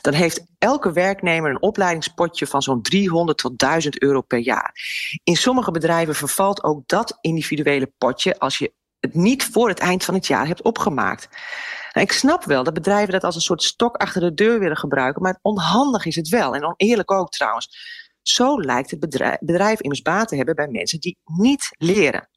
Dan 0.00 0.12
heeft 0.12 0.44
elke 0.58 0.92
werknemer 0.92 1.50
een 1.50 1.62
opleidingspotje 1.62 2.46
van 2.46 2.62
zo'n 2.62 2.82
300 2.82 3.38
tot 3.38 3.58
1000 3.58 4.02
euro 4.02 4.20
per 4.20 4.38
jaar. 4.38 4.74
In 5.24 5.36
sommige 5.36 5.70
bedrijven 5.70 6.14
vervalt 6.14 6.62
ook 6.62 6.88
dat 6.88 7.18
individuele 7.20 7.92
potje 7.98 8.38
als 8.38 8.58
je 8.58 8.72
het 9.00 9.14
niet 9.14 9.44
voor 9.44 9.68
het 9.68 9.78
eind 9.78 10.04
van 10.04 10.14
het 10.14 10.26
jaar 10.26 10.46
hebt 10.46 10.62
opgemaakt. 10.62 11.28
Nou, 11.92 12.06
ik 12.06 12.12
snap 12.12 12.44
wel 12.44 12.64
dat 12.64 12.74
bedrijven 12.74 13.12
dat 13.12 13.24
als 13.24 13.34
een 13.34 13.40
soort 13.40 13.62
stok 13.62 13.96
achter 13.96 14.20
de 14.20 14.34
deur 14.34 14.58
willen 14.58 14.76
gebruiken, 14.76 15.22
maar 15.22 15.38
onhandig 15.42 16.06
is 16.06 16.16
het 16.16 16.28
wel 16.28 16.54
en 16.54 16.64
oneerlijk 16.64 17.12
ook 17.12 17.30
trouwens. 17.30 17.68
Zo 18.28 18.60
lijkt 18.60 18.90
het 18.90 19.00
bedrijf, 19.00 19.38
bedrijf 19.40 19.80
immers 19.80 20.02
baat 20.02 20.28
te 20.28 20.36
hebben 20.36 20.54
bij 20.54 20.68
mensen 20.68 21.00
die 21.00 21.18
niet 21.24 21.68
leren. 21.78 22.28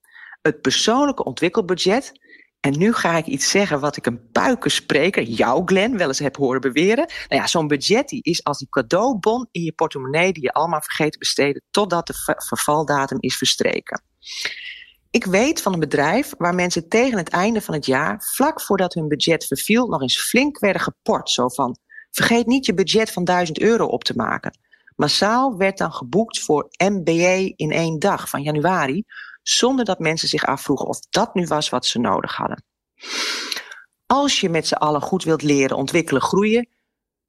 Het 0.41 0.61
persoonlijke 0.61 1.23
ontwikkelbudget, 1.23 2.11
en 2.59 2.77
nu 2.77 2.93
ga 2.93 3.17
ik 3.17 3.25
iets 3.25 3.49
zeggen 3.49 3.79
wat 3.79 3.97
ik 3.97 4.05
een 4.05 4.29
puikenspreker, 4.31 5.23
jou 5.23 5.61
Glenn, 5.65 5.97
wel 5.97 6.07
eens 6.07 6.19
heb 6.19 6.35
horen 6.35 6.61
beweren. 6.61 7.05
Nou 7.27 7.41
ja, 7.41 7.47
zo'n 7.47 7.67
budget 7.67 8.09
die 8.09 8.23
is 8.23 8.43
als 8.43 8.57
die 8.57 8.69
cadeaubon 8.69 9.47
in 9.51 9.61
je 9.61 9.73
portemonnee 9.73 10.33
die 10.33 10.43
je 10.43 10.53
allemaal 10.53 10.81
vergeet 10.81 11.11
te 11.11 11.17
besteden 11.17 11.63
totdat 11.71 12.07
de 12.07 12.13
vervaldatum 12.47 13.17
is 13.19 13.37
verstreken. 13.37 14.03
Ik 15.09 15.25
weet 15.25 15.61
van 15.61 15.73
een 15.73 15.79
bedrijf 15.79 16.33
waar 16.37 16.55
mensen 16.55 16.89
tegen 16.89 17.17
het 17.17 17.29
einde 17.29 17.61
van 17.61 17.73
het 17.73 17.85
jaar, 17.85 18.23
vlak 18.33 18.61
voordat 18.61 18.93
hun 18.93 19.07
budget 19.07 19.45
verviel, 19.45 19.87
nog 19.87 20.01
eens 20.01 20.21
flink 20.21 20.59
werden 20.59 20.81
geport. 20.81 21.29
Zo 21.29 21.47
van, 21.47 21.77
vergeet 22.11 22.45
niet 22.45 22.65
je 22.65 22.73
budget 22.73 23.11
van 23.11 23.23
1000 23.23 23.59
euro 23.59 23.85
op 23.85 24.03
te 24.03 24.15
maken. 24.15 24.59
Massaal 24.95 25.57
werd 25.57 25.77
dan 25.77 25.93
geboekt 25.93 26.39
voor 26.39 26.67
MBA 26.77 27.51
in 27.55 27.71
één 27.71 27.99
dag 27.99 28.29
van 28.29 28.41
januari, 28.41 29.03
zonder 29.41 29.85
dat 29.85 29.99
mensen 29.99 30.27
zich 30.27 30.45
afvroegen 30.45 30.87
of 30.87 30.99
dat 30.99 31.33
nu 31.33 31.45
was 31.45 31.69
wat 31.69 31.85
ze 31.85 31.99
nodig 31.99 32.35
hadden. 32.35 32.63
Als 34.05 34.39
je 34.39 34.49
met 34.49 34.67
z'n 34.67 34.73
allen 34.73 35.01
goed 35.01 35.23
wilt 35.23 35.41
leren, 35.41 35.77
ontwikkelen, 35.77 36.21
groeien, 36.21 36.69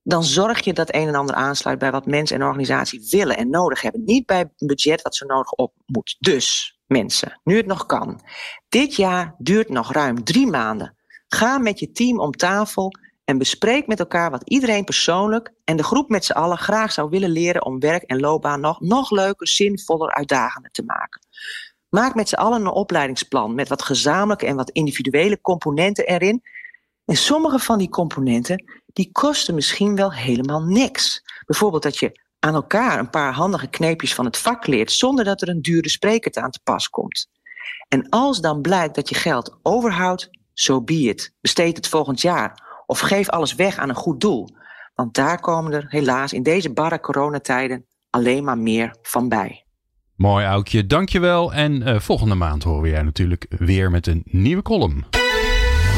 dan 0.03 0.25
zorg 0.25 0.65
je 0.65 0.73
dat 0.73 0.95
een 0.95 1.09
en 1.09 1.15
ander 1.15 1.35
aansluit 1.35 1.79
bij 1.79 1.91
wat 1.91 2.07
mensen 2.07 2.37
en 2.37 2.47
organisatie 2.47 3.07
willen 3.11 3.37
en 3.37 3.51
nodig 3.51 3.81
hebben. 3.83 4.05
Niet 4.05 4.27
bij 4.27 4.41
een 4.41 4.67
budget 4.67 5.03
wat 5.03 5.17
zo 5.17 5.27
nodig 5.27 5.53
op 5.53 5.75
moet. 5.87 6.17
Dus, 6.19 6.79
mensen, 6.87 7.41
nu 7.45 7.57
het 7.57 7.67
nog 7.67 7.87
kan. 7.87 8.21
Dit 8.69 8.95
jaar 8.95 9.35
duurt 9.39 9.69
nog 9.69 9.93
ruim 9.93 10.25
drie 10.25 10.47
maanden. 10.47 10.97
Ga 11.29 11.59
met 11.59 11.79
je 11.79 11.93
team 11.93 12.21
om 12.21 12.33
tafel 12.33 12.91
en 13.25 13.39
bespreek 13.39 13.87
met 13.87 13.99
elkaar 13.99 14.31
wat 14.31 14.43
iedereen 14.45 14.85
persoonlijk 14.85 15.53
en 15.65 15.77
de 15.77 15.83
groep 15.83 16.09
met 16.09 16.25
z'n 16.25 16.33
allen 16.33 16.59
graag 16.59 16.93
zou 16.93 17.11
willen 17.11 17.31
leren 17.31 17.65
om 17.65 17.81
werk 17.81 18.03
en 18.03 18.21
loopbaan 18.21 18.61
nog, 18.61 18.81
nog 18.81 19.11
leuker, 19.11 19.49
zinvoller, 19.49 20.15
uitdagender 20.15 20.71
te 20.71 20.85
maken. 20.85 21.21
Maak 21.89 22.15
met 22.15 22.29
z'n 22.29 22.35
allen 22.35 22.61
een 22.61 22.73
opleidingsplan 22.73 23.55
met 23.55 23.69
wat 23.69 23.83
gezamenlijke 23.83 24.47
en 24.47 24.57
wat 24.57 24.71
individuele 24.71 25.41
componenten 25.41 26.07
erin. 26.07 26.43
En 27.05 27.17
sommige 27.17 27.59
van 27.59 27.79
die 27.79 27.89
componenten 27.89 28.65
die 28.87 29.13
kosten 29.13 29.55
misschien 29.55 29.97
wel 29.97 30.13
helemaal 30.13 30.63
niks. 30.63 31.23
Bijvoorbeeld 31.47 31.83
dat 31.83 31.99
je 31.99 32.21
aan 32.39 32.55
elkaar 32.55 32.99
een 32.99 33.11
paar 33.11 33.33
handige 33.33 33.69
kneepjes 33.69 34.15
van 34.15 34.25
het 34.25 34.39
vak 34.39 34.67
leert 34.67 34.93
zonder 34.93 35.25
dat 35.25 35.43
er 35.43 35.49
een 35.49 35.63
dure 35.63 35.89
spreker 35.89 36.43
aan 36.43 36.51
te 36.51 36.61
pas 36.65 36.89
komt. 36.89 37.29
En 37.89 38.09
als 38.09 38.41
dan 38.41 38.61
blijkt 38.61 38.95
dat 38.95 39.09
je 39.09 39.15
geld 39.15 39.59
overhoudt, 39.63 40.29
zo 40.53 40.73
so 40.73 40.83
be. 40.83 41.31
Besteed 41.41 41.77
het 41.77 41.89
volgend 41.89 42.21
jaar 42.21 42.72
of 42.87 43.01
geef 43.01 43.29
alles 43.29 43.55
weg 43.55 43.79
aan 43.79 43.89
een 43.89 43.95
goed 43.95 44.21
doel. 44.21 44.49
Want 44.95 45.15
daar 45.15 45.41
komen 45.41 45.73
er 45.73 45.85
helaas 45.89 46.33
in 46.33 46.43
deze 46.43 46.73
barre 46.73 47.01
coronatijden 47.01 47.87
alleen 48.11 48.45
maar 48.45 48.59
meer 48.59 48.97
van 49.03 49.29
bij. 49.29 49.65
Mooi 50.17 50.45
Aukje, 50.45 50.87
dankjewel. 50.87 51.53
En 51.53 51.89
uh, 51.89 51.99
volgende 51.99 52.35
maand 52.35 52.63
horen 52.63 52.83
we 52.83 52.89
jij 52.89 53.03
natuurlijk 53.03 53.47
weer 53.49 53.91
met 53.91 54.07
een 54.07 54.23
nieuwe 54.25 54.63
column. 54.63 55.05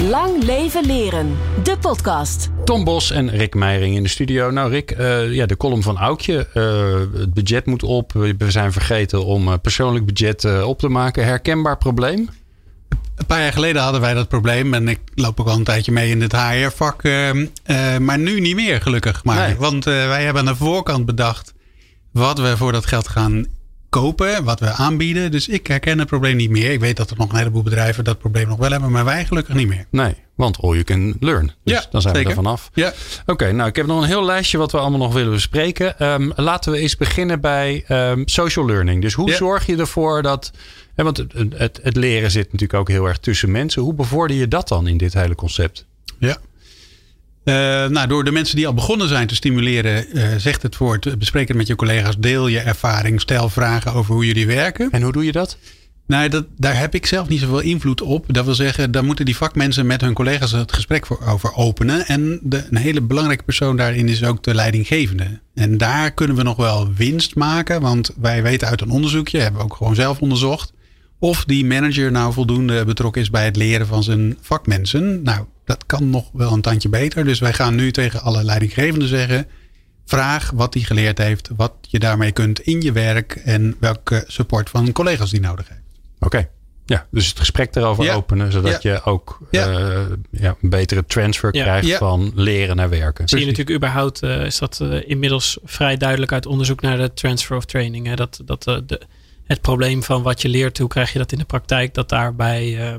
Lang 0.03 0.43
leven 0.43 0.87
leren, 0.87 1.37
de 1.63 1.79
podcast. 1.81 2.51
Tom 2.65 2.85
Bos 2.85 3.11
en 3.11 3.31
Rick 3.31 3.55
Meijering 3.55 3.97
in 3.97 4.03
de 4.03 4.09
studio. 4.09 4.51
Nou 4.51 4.71
Rick, 4.71 4.99
uh, 4.99 5.35
ja, 5.35 5.47
de 5.47 5.57
column 5.57 5.83
van 5.83 5.99
Aukje. 5.99 6.49
Uh, 6.55 7.21
het 7.21 7.35
budget 7.35 7.67
moet 7.67 7.83
op. 7.83 8.13
We 8.13 8.51
zijn 8.51 8.73
vergeten 8.73 9.25
om 9.25 9.61
persoonlijk 9.61 10.07
budget 10.07 10.63
op 10.63 10.79
te 10.79 10.89
maken. 10.89 11.25
Herkenbaar 11.25 11.79
probleem? 11.79 12.29
Een 13.17 13.27
paar 13.27 13.41
jaar 13.41 13.53
geleden 13.53 13.83
hadden 13.83 14.01
wij 14.01 14.15
dat 14.15 14.29
probleem. 14.29 14.75
En 14.75 14.89
ik 14.89 15.01
loop 15.15 15.41
ook 15.41 15.49
al 15.49 15.57
een 15.57 15.65
tijdje 15.65 15.93
mee 15.93 16.11
in 16.11 16.21
het 16.21 16.33
HR-vak. 16.33 17.03
Uh, 17.03 17.35
uh, 17.35 17.47
maar 18.01 18.19
nu 18.19 18.41
niet 18.41 18.55
meer, 18.55 18.81
gelukkig. 18.81 19.25
Maar. 19.25 19.47
Nee. 19.47 19.57
Want 19.57 19.87
uh, 19.87 20.07
wij 20.07 20.25
hebben 20.25 20.43
aan 20.43 20.53
de 20.53 20.57
voorkant 20.57 21.07
bedacht. 21.07 21.55
wat 22.13 22.39
we 22.39 22.57
voor 22.57 22.73
dat 22.73 22.87
geld 22.87 23.09
gaan 23.09 23.47
kopen. 24.01 24.45
Wat 24.45 24.61
we 24.61 24.71
aanbieden. 24.71 25.31
Dus 25.31 25.49
ik 25.49 25.67
herken 25.67 25.99
het 25.99 26.09
probleem 26.09 26.37
niet 26.37 26.51
meer. 26.51 26.73
Ik 26.73 26.81
weet 26.81 26.97
dat 26.97 27.11
er 27.11 27.17
nog 27.17 27.31
een 27.31 27.39
heleboel 27.39 27.63
bedrijven 27.63 28.05
dat 28.05 28.19
probleem 28.19 28.49
nog 28.49 28.59
wel 28.59 28.71
hebben. 28.71 28.91
Maar 28.91 29.05
wij 29.05 29.25
gelukkig 29.25 29.55
niet 29.55 29.69
meer. 29.69 29.87
Nee, 29.91 30.15
want 30.35 30.61
all 30.61 30.71
you 30.71 30.83
can 30.83 31.17
learn. 31.21 31.53
Dus 31.65 31.75
ja, 31.75 31.85
dan 31.91 32.03
zijn 32.03 32.15
zeker. 32.15 32.31
we 32.31 32.37
er 32.37 32.43
vanaf. 32.43 32.71
Ja. 32.75 32.89
Oké, 33.21 33.33
okay, 33.33 33.51
nou 33.51 33.69
ik 33.69 33.77
heb 33.77 33.87
nog 33.87 34.03
een 34.03 34.09
heel 34.09 34.25
lijstje 34.25 34.59
wat 34.59 34.73
we 34.73 34.79
allemaal 34.79 34.99
nog 34.99 35.13
willen 35.13 35.33
bespreken. 35.33 36.13
Um, 36.13 36.33
laten 36.37 36.73
we 36.73 36.79
eens 36.79 36.97
beginnen 36.97 37.41
bij 37.41 37.85
um, 37.89 38.29
social 38.29 38.67
learning. 38.67 39.03
Dus 39.03 39.15
hoe 39.15 39.31
ja. 39.31 39.37
zorg 39.37 39.67
je 39.67 39.77
ervoor 39.77 40.23
dat 40.23 40.51
ja, 40.97 41.05
want 41.05 41.17
het, 41.17 41.33
het, 41.55 41.81
het, 41.83 41.97
leren 41.97 42.31
zit 42.31 42.45
natuurlijk 42.45 42.75
ook 42.81 42.89
heel 42.89 43.07
erg 43.07 43.19
tussen 43.19 43.51
mensen. 43.51 43.83
Hoe 43.83 43.95
bevorder 43.95 44.37
je 44.37 44.49
dat 44.49 44.69
dan 44.69 44.87
in 44.87 44.97
dit 44.97 45.15
hele 45.15 45.35
concept? 45.35 45.87
Ja. 46.19 46.39
Uh, 47.45 47.55
nou, 47.91 48.09
door 48.09 48.25
de 48.25 48.31
mensen 48.31 48.57
die 48.57 48.67
al 48.67 48.75
begonnen 48.75 49.09
zijn 49.09 49.27
te 49.27 49.35
stimuleren, 49.35 50.07
uh, 50.13 50.35
zegt 50.37 50.63
het 50.63 50.77
woord, 50.77 51.19
bespreek 51.19 51.49
het 51.49 51.57
met 51.57 51.67
je 51.67 51.75
collega's, 51.75 52.19
deel 52.19 52.47
je 52.47 52.61
ervaring, 52.61 53.21
stel 53.21 53.49
vragen 53.49 53.93
over 53.93 54.15
hoe 54.15 54.27
jullie 54.27 54.47
werken. 54.47 54.91
En 54.91 55.03
hoe 55.03 55.13
doe 55.13 55.25
je 55.25 55.33
dat? 55.33 55.57
Nou, 56.07 56.29
dat, 56.29 56.47
daar 56.57 56.79
heb 56.79 56.95
ik 56.95 57.07
zelf 57.07 57.29
niet 57.29 57.41
zoveel 57.41 57.61
invloed 57.61 58.01
op. 58.01 58.25
Dat 58.29 58.45
wil 58.45 58.55
zeggen, 58.55 58.91
daar 58.91 59.05
moeten 59.05 59.25
die 59.25 59.37
vakmensen 59.37 59.87
met 59.87 60.01
hun 60.01 60.13
collega's 60.13 60.53
het 60.53 60.73
gesprek 60.73 61.07
voor, 61.07 61.27
over 61.27 61.55
openen. 61.55 62.07
En 62.07 62.41
de, 62.43 62.65
een 62.71 62.77
hele 62.77 63.01
belangrijke 63.01 63.45
persoon 63.45 63.77
daarin 63.77 64.09
is 64.09 64.25
ook 64.25 64.43
de 64.43 64.55
leidinggevende. 64.55 65.41
En 65.55 65.79
daar 65.79 66.11
kunnen 66.11 66.37
we 66.37 66.43
nog 66.43 66.57
wel 66.57 66.93
winst 66.93 67.35
maken. 67.35 67.81
Want 67.81 68.11
wij 68.21 68.43
weten 68.43 68.69
uit 68.69 68.81
een 68.81 68.91
onderzoekje, 68.91 69.39
hebben 69.39 69.61
we 69.61 69.67
ook 69.67 69.77
gewoon 69.77 69.95
zelf 69.95 70.21
onderzocht 70.21 70.73
of 71.25 71.45
die 71.45 71.65
manager 71.65 72.11
nou 72.11 72.33
voldoende 72.33 72.85
betrokken 72.85 73.23
is 73.23 73.31
bij 73.31 73.45
het 73.45 73.57
leren 73.57 73.87
van 73.87 74.03
zijn 74.03 74.39
vakmensen. 74.41 75.23
Nou, 75.23 75.45
dat 75.65 75.87
kan 75.87 76.11
nog 76.11 76.31
wel 76.33 76.53
een 76.53 76.61
tandje 76.61 76.89
beter. 76.89 77.25
Dus 77.25 77.39
wij 77.39 77.53
gaan 77.53 77.75
nu 77.75 77.91
tegen 77.91 78.21
alle 78.21 78.45
leidinggevenden 78.45 79.09
zeggen: 79.09 79.47
vraag 80.05 80.51
wat 80.55 80.75
hij 80.75 80.83
geleerd 80.83 81.19
heeft, 81.19 81.51
wat 81.57 81.73
je 81.81 81.99
daarmee 81.99 82.33
kunt 82.33 82.61
in 82.61 82.81
je 82.81 82.93
werk 82.93 83.33
en 83.45 83.77
welke 83.81 84.25
support 84.27 84.71
van 84.71 84.93
collega's 84.93 85.31
die 85.31 85.41
nodig 85.41 85.69
heeft. 85.69 85.81
Oké. 86.19 86.49
Ja, 86.87 87.07
dus 87.11 87.29
het 87.29 87.39
gesprek 87.39 87.75
erover 87.77 88.05
ja. 88.05 88.15
openen, 88.15 88.53
zodat 88.53 88.83
ja. 88.83 88.93
je 88.93 89.03
ook 89.05 89.39
ja. 89.51 89.69
Uh, 89.69 90.01
ja, 90.31 90.57
een 90.63 90.71
betere 90.71 91.05
transfer 91.07 91.51
krijgt 91.51 91.95
van 91.95 92.33
leren 92.35 92.77
naar 92.77 92.89
werken. 92.89 93.29
Zie 93.29 93.39
je 93.39 93.47
natuurlijk 93.47 93.77
überhaupt, 93.77 94.23
uh, 94.23 94.45
is 94.45 94.59
dat 94.59 94.79
uh, 94.83 95.09
inmiddels 95.09 95.59
vrij 95.65 95.97
duidelijk 95.97 96.33
uit 96.33 96.47
onderzoek 96.47 96.81
naar 96.81 96.97
de 96.97 97.15
transfer 97.15 97.57
of 97.57 97.65
training. 97.65 98.07
Hè? 98.07 98.15
Dat, 98.15 98.41
dat 98.45 98.63
de, 98.63 99.01
het 99.45 99.61
probleem 99.61 100.03
van 100.03 100.23
wat 100.23 100.43
je 100.43 100.49
leert, 100.49 100.79
hoe 100.79 100.89
krijg 100.89 101.13
je 101.13 101.19
dat 101.19 101.33
in 101.33 101.39
de 101.39 101.45
praktijk, 101.45 101.95
dat 101.95 102.09
daarbij 102.09 102.67
uh, 102.67 102.95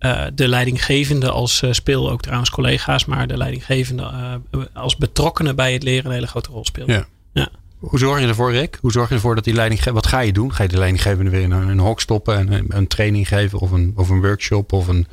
uh, 0.00 0.26
de 0.34 0.48
leidinggevende 0.48 1.30
als 1.30 1.62
uh, 1.62 1.72
speel, 1.72 2.10
ook 2.10 2.22
trouwens 2.22 2.50
collega's, 2.50 3.04
maar 3.04 3.26
de 3.26 3.36
leidinggevende 3.36 4.40
als 4.74 4.96
betrokkenen 4.96 5.56
bij 5.56 5.72
het 5.72 5.82
leren 5.82 6.06
een 6.06 6.12
hele 6.12 6.26
grote 6.26 6.50
rol 6.50 6.64
speelt. 6.64 6.88
Ja. 6.88 7.06
ja. 7.32 7.48
Hoe 7.78 7.98
zorg 7.98 8.20
je 8.20 8.26
ervoor, 8.26 8.52
Rick? 8.52 8.78
Hoe 8.80 8.92
zorg 8.92 9.08
je 9.08 9.14
ervoor 9.14 9.34
dat 9.34 9.44
die 9.44 9.54
leidinggevende. 9.54 10.00
Wat 10.00 10.10
ga 10.10 10.20
je 10.20 10.32
doen? 10.32 10.54
Ga 10.54 10.62
je 10.62 10.68
de 10.68 10.78
leidinggevende 10.78 11.30
weer 11.30 11.42
in 11.42 11.50
een, 11.50 11.68
een 11.68 11.78
hok 11.78 12.00
stoppen 12.00 12.36
en 12.36 12.52
een, 12.52 12.66
een, 12.68 12.86
training 12.86 13.28
geven 13.28 13.58
of 13.58 13.70
een, 13.70 13.92
of 13.96 14.08
een 14.08 14.20
workshop 14.20 14.72
of 14.72 14.88
een 14.88 15.06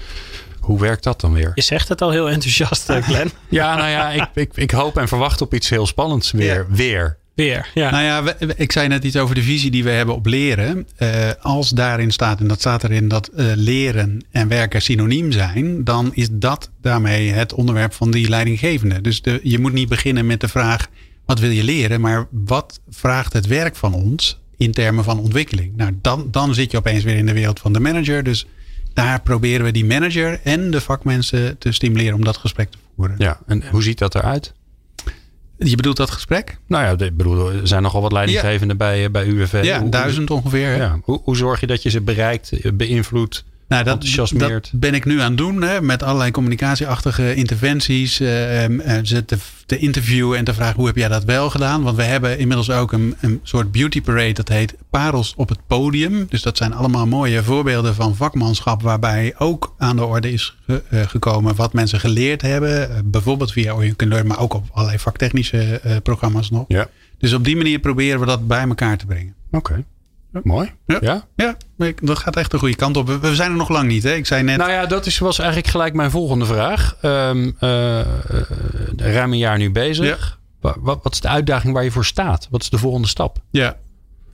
Hoe 0.60 0.80
werkt 0.80 1.04
dat 1.04 1.22
dan 1.22 1.34
weer? 1.34 1.52
Je 1.56 1.62
zegt 1.62 1.88
het 1.88 2.02
al 2.02 2.10
heel 2.10 2.30
enthousiast, 2.30 2.90
eh, 2.90 3.04
Glenn. 3.04 3.32
Ja, 3.50 3.76
nou 3.76 3.90
ja, 3.90 4.10
ik, 4.12 4.28
ik, 4.34 4.52
ik 4.56 4.72
hoop 4.72 4.98
en 4.98 5.08
verwacht 5.08 5.42
op 5.42 5.54
iets 5.54 5.70
heel 5.70 5.86
spannends 5.86 6.32
weer. 6.32 6.66
Weer. 6.70 7.18
Weer, 7.36 7.70
ja. 7.74 7.92
Nou 7.92 8.04
ja, 8.04 8.24
we- 8.24 8.54
ik 8.58 8.72
zei 8.72 8.88
net 8.88 9.04
iets 9.04 9.16
over 9.18 9.36
de 9.36 9.42
visie 9.42 9.72
die 9.72 9.84
we 9.84 9.90
hebben 9.90 10.16
op 10.16 10.26
leren. 10.26 10.88
Eh, 10.96 11.30
als 11.42 11.70
daarin 11.70 12.12
staat, 12.12 12.40
en 12.40 12.48
dat 12.48 12.60
staat 12.60 12.84
erin, 12.84 13.08
dat 13.08 13.28
eh, 13.28 13.46
leren 13.56 14.26
en 14.32 14.48
werken 14.48 14.82
synoniem 14.82 15.32
zijn, 15.32 15.84
dan 15.84 16.12
is 16.14 16.28
dat 16.32 16.70
daarmee 16.82 17.32
het 17.32 17.54
onderwerp 17.54 17.94
van 17.94 18.12
die 18.12 18.30
leidinggevende. 18.30 19.02
Dus 19.02 19.22
de, 19.22 19.40
je 19.44 19.60
moet 19.60 19.74
niet 19.74 19.90
beginnen 19.90 20.26
met 20.26 20.40
de 20.42 20.48
vraag: 20.48 20.88
wat 21.26 21.40
wil 21.40 21.50
je 21.50 21.64
leren, 21.64 22.02
maar 22.02 22.28
wat 22.32 22.80
vraagt 22.90 23.34
het 23.34 23.48
werk 23.48 23.76
van 23.76 23.94
ons 23.94 24.40
in 24.58 24.72
termen 24.72 25.04
van 25.04 25.20
ontwikkeling? 25.20 25.76
Nou, 25.76 25.92
dan, 26.02 26.28
dan 26.32 26.54
zit 26.54 26.72
je 26.72 26.78
opeens 26.78 27.04
weer 27.04 27.16
in 27.18 27.26
de 27.26 27.34
wereld 27.34 27.60
van 27.60 27.74
de 27.74 27.80
manager. 27.80 28.24
Dus 28.24 28.46
daar 28.94 29.22
proberen 29.22 29.66
we 29.66 29.72
die 29.72 29.86
manager 29.86 30.40
en 30.44 30.72
de 30.72 30.82
vakmensen 30.82 31.58
te 31.58 31.72
stimuleren 31.72 32.14
om 32.16 32.24
dat 32.24 32.38
gesprek 32.38 32.70
te 32.72 32.78
voeren. 32.96 33.16
Ja, 33.18 33.40
en 33.48 33.64
hoe 33.72 33.84
ziet 33.84 33.98
dat 33.98 34.16
eruit? 34.16 34.54
Je 35.64 35.76
bedoelt 35.76 35.98
dat 35.98 36.12
gesprek? 36.12 36.58
Nou 36.68 36.84
ja, 36.84 37.06
ik 37.06 37.18
bedoel, 37.18 37.52
er 37.52 37.68
zijn 37.68 37.82
nogal 37.82 38.02
wat 38.02 38.12
leidinggevenden 38.12 38.78
bij, 38.78 39.04
eh, 39.04 39.10
bij 39.12 39.26
UWV. 39.26 39.60
Ja, 39.64 39.80
Hoe- 39.80 39.90
duizend 39.90 40.32
ongeveer. 40.32 40.76
Ja. 40.76 41.00
Hoe, 41.04 41.22
hoe 41.24 41.36
zorg 41.36 41.60
je 41.60 41.68
dat 41.68 41.84
je 41.84 41.90
ze 41.90 42.02
bereikt, 42.02 42.52
beïnvloedt? 42.78 43.46
Nou, 43.74 43.84
dat, 43.84 44.04
dat 44.40 44.70
ben 44.74 44.94
ik 44.94 45.06
nu 45.06 45.20
aan 45.20 45.28
het 45.28 45.38
doen. 45.38 45.62
Hè, 45.62 45.82
met 45.82 46.04
allerlei 46.04 46.32
communicatieachtige 46.32 47.36
interventies. 47.36 48.20
eh, 48.20 48.64
eh, 48.66 49.06
ze 49.06 49.26
te, 49.26 49.38
te 49.66 49.78
interviewen 49.78 50.38
en 50.38 50.44
te 50.44 50.54
vragen 50.54 50.76
hoe 50.76 50.86
heb 50.88 50.96
jij 50.96 51.08
dat 51.08 51.24
wel 51.24 51.50
gedaan. 51.50 51.84
Want 51.84 51.96
we 51.96 52.04
hebben 52.04 52.38
inmiddels 52.40 52.70
ook 52.70 52.92
een, 52.92 53.16
een 53.22 53.40
soort 53.44 53.72
beauty 53.72 54.02
parade. 54.02 54.34
Dat 54.34 54.48
heet 54.50 54.76
Parels 54.90 55.34
op 55.36 55.50
het 55.50 55.60
podium. 55.68 56.26
Dus 56.30 56.42
dat 56.42 56.58
zijn 56.58 56.74
allemaal 56.74 57.08
mooie 57.08 57.44
voorbeelden 57.44 57.96
van 57.96 58.16
vakmanschap. 58.16 58.82
Waarbij 58.82 59.34
ook 59.38 59.76
aan 59.78 59.96
de 59.96 60.06
orde 60.06 60.32
is 60.32 60.58
ge- 60.68 60.84
eh, 60.90 61.02
gekomen 61.08 61.56
wat 61.56 61.74
mensen 61.74 62.00
geleerd 62.00 62.42
hebben. 62.42 63.02
Bijvoorbeeld 63.12 63.52
via 63.52 63.76
Can 63.96 64.08
Learn. 64.08 64.28
Maar 64.28 64.40
ook 64.40 64.54
op 64.54 64.66
allerlei 64.72 65.00
vaktechnische 65.00 65.82
programma's 66.04 66.50
nog. 66.50 66.66
Ja. 66.68 66.88
Dus 67.18 67.34
op 67.34 67.44
die 67.44 67.56
manier 67.56 67.80
proberen 67.80 68.20
we 68.20 68.26
dat 68.26 68.48
bij 68.48 68.62
elkaar 68.68 68.98
te 68.98 69.06
brengen. 69.06 69.34
Oké. 69.52 69.84
Mooi. 70.44 70.72
Ja. 70.86 70.98
ja? 71.02 71.24
Ja, 71.36 71.56
ik- 71.86 72.08
dat 72.08 72.18
gaat 72.20 72.36
echt 72.36 72.52
de 72.52 72.58
goede 72.58 72.76
kant 72.76 72.98
op. 72.98 73.08
We- 73.22 73.36
zijn 73.36 73.52
er 73.52 73.58
nog 73.58 73.70
lang 73.70 73.88
niet. 73.88 74.04
Hè? 74.04 74.14
Ik 74.14 74.26
zei 74.26 74.44
net... 74.44 74.58
Nou 74.58 74.72
ja, 74.72 74.86
dat 74.86 75.06
is, 75.06 75.18
was 75.20 75.40
eigenlijk 75.40 75.70
gelijk 75.70 75.94
mijn 75.94 76.12
volgende 76.12 76.46
vraag. 76.46 76.96
Ehm, 77.02 77.52
eh, 77.60 78.00
eh, 78.00 78.06
ruim 78.96 79.32
een 79.32 79.38
jaar 79.38 79.58
nu 79.58 79.72
bezig. 79.72 80.40
Wa- 80.62 80.76
Wat, 80.80 81.00
wat 81.04 81.14
is 81.14 81.20
de 81.22 81.28
uitdaging 81.28 81.74
waar 81.74 81.84
je 81.84 81.92
voor 81.92 82.06
staat? 82.06 82.48
Wat 82.52 82.62
is 82.62 82.70
de 82.70 82.78
volgende 82.78 83.08
stap? 83.08 83.38
Ja. 83.52 83.78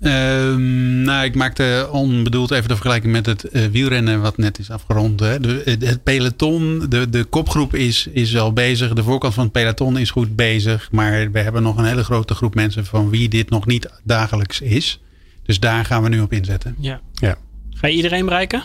Ehm, 0.01 1.01
nou, 1.01 1.25
ik 1.25 1.35
maakte 1.35 1.87
onbedoeld 1.91 2.51
even 2.51 2.67
de 2.67 2.73
vergelijking 2.73 3.11
met 3.13 3.25
het 3.25 3.43
eh, 3.43 3.65
wielrennen 3.65 4.21
wat 4.21 4.37
net 4.37 4.59
is 4.59 4.71
afgerond. 4.71 5.19
Hè. 5.19 5.39
De, 5.39 5.61
het, 5.65 5.85
het 5.87 6.03
peloton, 6.03 6.85
de, 6.89 7.09
de 7.09 7.23
kopgroep 7.23 7.75
is, 7.75 8.07
is 8.13 8.37
al 8.37 8.53
bezig. 8.53 8.93
De 8.93 9.03
voorkant 9.03 9.33
van 9.33 9.43
het 9.43 9.51
peloton 9.51 9.97
is 9.97 10.11
goed 10.11 10.35
bezig. 10.35 10.87
Maar 10.91 11.31
we 11.31 11.39
hebben 11.39 11.63
nog 11.63 11.77
een 11.77 11.85
hele 11.85 12.03
grote 12.03 12.33
groep 12.33 12.55
mensen 12.55 12.85
van 12.85 13.09
wie 13.09 13.29
dit 13.29 13.49
nog 13.49 13.65
niet 13.65 13.89
dagelijks 14.03 14.61
is. 14.61 15.01
Dus 15.49 15.59
daar 15.59 15.85
gaan 15.85 16.03
we 16.03 16.09
nu 16.09 16.21
op 16.21 16.33
inzetten. 16.33 16.75
ja. 16.79 17.01
Ja. 17.13 17.35
Ga 17.69 17.87
je 17.87 17.95
iedereen 17.95 18.25
bereiken? 18.25 18.63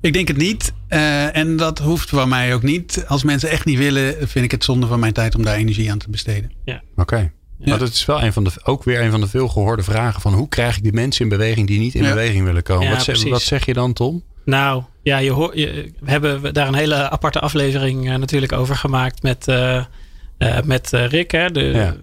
Ik 0.00 0.12
denk 0.12 0.28
het 0.28 0.36
niet. 0.36 0.72
Eh, 0.88 1.36
en 1.36 1.56
dat 1.56 1.78
hoeft 1.78 2.08
van 2.08 2.28
mij 2.28 2.54
ook 2.54 2.62
niet. 2.62 3.04
Als 3.08 3.22
mensen 3.24 3.50
echt 3.50 3.64
niet 3.64 3.78
willen, 3.78 4.28
vind 4.28 4.44
ik 4.44 4.50
het 4.50 4.64
zonde 4.64 4.86
van 4.86 5.00
mijn 5.00 5.12
tijd 5.12 5.34
om 5.34 5.42
daar 5.42 5.54
energie 5.56 5.90
aan 5.90 5.98
te 5.98 6.10
besteden. 6.10 6.52
Oké. 6.96 7.32
Maar 7.64 7.78
dat 7.78 7.88
is 7.88 8.04
wel 8.04 8.22
een 8.22 8.32
van 8.32 8.44
de, 8.44 8.50
ook 8.64 8.84
weer 8.84 9.00
een 9.02 9.10
van 9.10 9.20
de 9.20 9.26
veel 9.28 9.48
gehoorde 9.48 9.82
vragen 9.82 10.20
van 10.20 10.32
hoe 10.34 10.48
krijg 10.48 10.76
ik 10.76 10.82
die 10.82 10.92
mensen 10.92 11.22
in 11.22 11.28
beweging 11.28 11.66
die 11.66 11.78
niet 11.78 11.94
in 11.94 12.02
Ja. 12.02 12.08
beweging 12.08 12.44
willen 12.44 12.62
komen? 12.62 12.84
Ja, 12.84 12.90
wat, 12.90 13.02
zeg, 13.02 13.28
wat 13.28 13.42
zeg 13.42 13.66
je 13.66 13.72
dan, 13.72 13.92
Tom? 13.92 14.22
Nou, 14.44 14.82
ja, 15.02 15.18
je 15.18 15.30
hoor, 15.30 15.58
je, 15.58 15.92
we 16.00 16.10
hebben 16.10 16.54
daar 16.54 16.68
een 16.68 16.74
hele 16.74 17.10
aparte 17.10 17.40
aflevering 17.40 18.10
eh, 18.10 18.16
natuurlijk 18.16 18.52
over 18.52 18.76
gemaakt 18.76 19.22
met, 19.22 19.48
eh, 19.48 19.76
eh, 20.38 20.62
met 20.64 20.90
Rick, 20.90 21.30
hè, 21.30 21.50
de 21.50 21.60
Ja. 21.60 21.94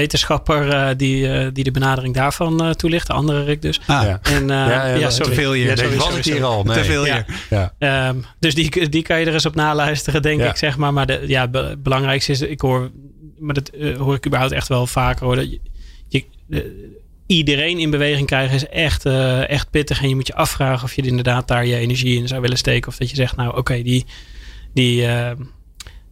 Wetenschapper 0.00 0.68
eh, 0.68 0.88
die, 0.96 1.28
eh, 1.32 1.46
die 1.52 1.64
de 1.64 1.70
benadering 1.70 2.14
daarvan 2.14 2.62
eh, 2.64 2.70
toelicht. 2.70 3.06
De 3.06 3.12
andere 3.12 3.44
Rick 3.44 3.62
dus. 3.62 3.80
Ah, 3.86 4.02
Ja. 4.02 4.18
En, 4.22 4.50
eh, 4.50 4.98
ja, 5.00 5.10
sorry. 5.10 5.30
te 5.30 5.36
veel 5.40 5.52
hier. 5.52 5.64
Ja, 5.64 5.70
Deze 5.74 5.82
sorry, 5.82 5.96
was 5.96 6.04
sorry, 6.04 6.16
het 6.18 6.24
hier 6.26 6.34
sorry. 6.36 6.50
al. 6.56 6.62
Nee. 6.64 6.76
Te 6.76 6.84
veel 6.84 7.06
Ja. 7.06 7.24
hier. 7.26 7.36
Ja. 7.50 7.74
Ehm, 8.08 8.16
dus 8.38 8.54
die, 8.54 8.88
die 8.88 9.02
kan 9.02 9.20
je 9.20 9.26
er 9.26 9.32
eens 9.32 9.46
op 9.46 9.54
naluisteren, 9.54 10.22
denk 10.22 10.40
Ja. 10.40 10.48
ik, 10.50 10.56
zeg 10.56 10.76
maar. 10.76 10.92
Maar 10.92 11.06
de, 11.06 11.22
ja, 11.26 11.40
het 11.40 11.50
be- 11.50 11.76
belangrijkste 11.82 12.32
is, 12.32 12.40
ik 12.40 12.60
hoor, 12.60 12.90
maar 13.38 13.54
dat 13.54 13.70
hoor 13.98 14.14
ik 14.14 14.26
überhaupt 14.26 14.52
echt 14.54 14.68
wel 14.68 14.86
vaker 14.86 15.24
hoor. 15.26 15.36
Dat 15.36 15.50
je, 15.50 15.60
je- 16.48 16.94
iedereen 17.26 17.78
in 17.78 17.90
beweging 17.90 18.26
krijgen 18.26 18.54
is 18.54 18.66
echt, 18.66 19.04
eh, 19.06 19.48
echt 19.50 19.70
pittig. 19.70 20.02
En 20.02 20.08
je 20.08 20.14
moet 20.14 20.26
je 20.26 20.34
afvragen 20.34 20.84
of 20.84 20.94
je 20.94 21.02
inderdaad 21.02 21.48
daar 21.48 21.66
je 21.66 21.76
energie 21.76 22.18
in 22.18 22.28
zou 22.28 22.40
willen 22.40 22.58
steken. 22.58 22.88
Of 22.88 22.96
dat 22.96 23.10
je 23.10 23.16
zegt, 23.16 23.36
nou 23.36 23.56
oké, 23.56 23.82
die, 23.82 24.04
die 24.74 25.06
eh, 25.06 25.30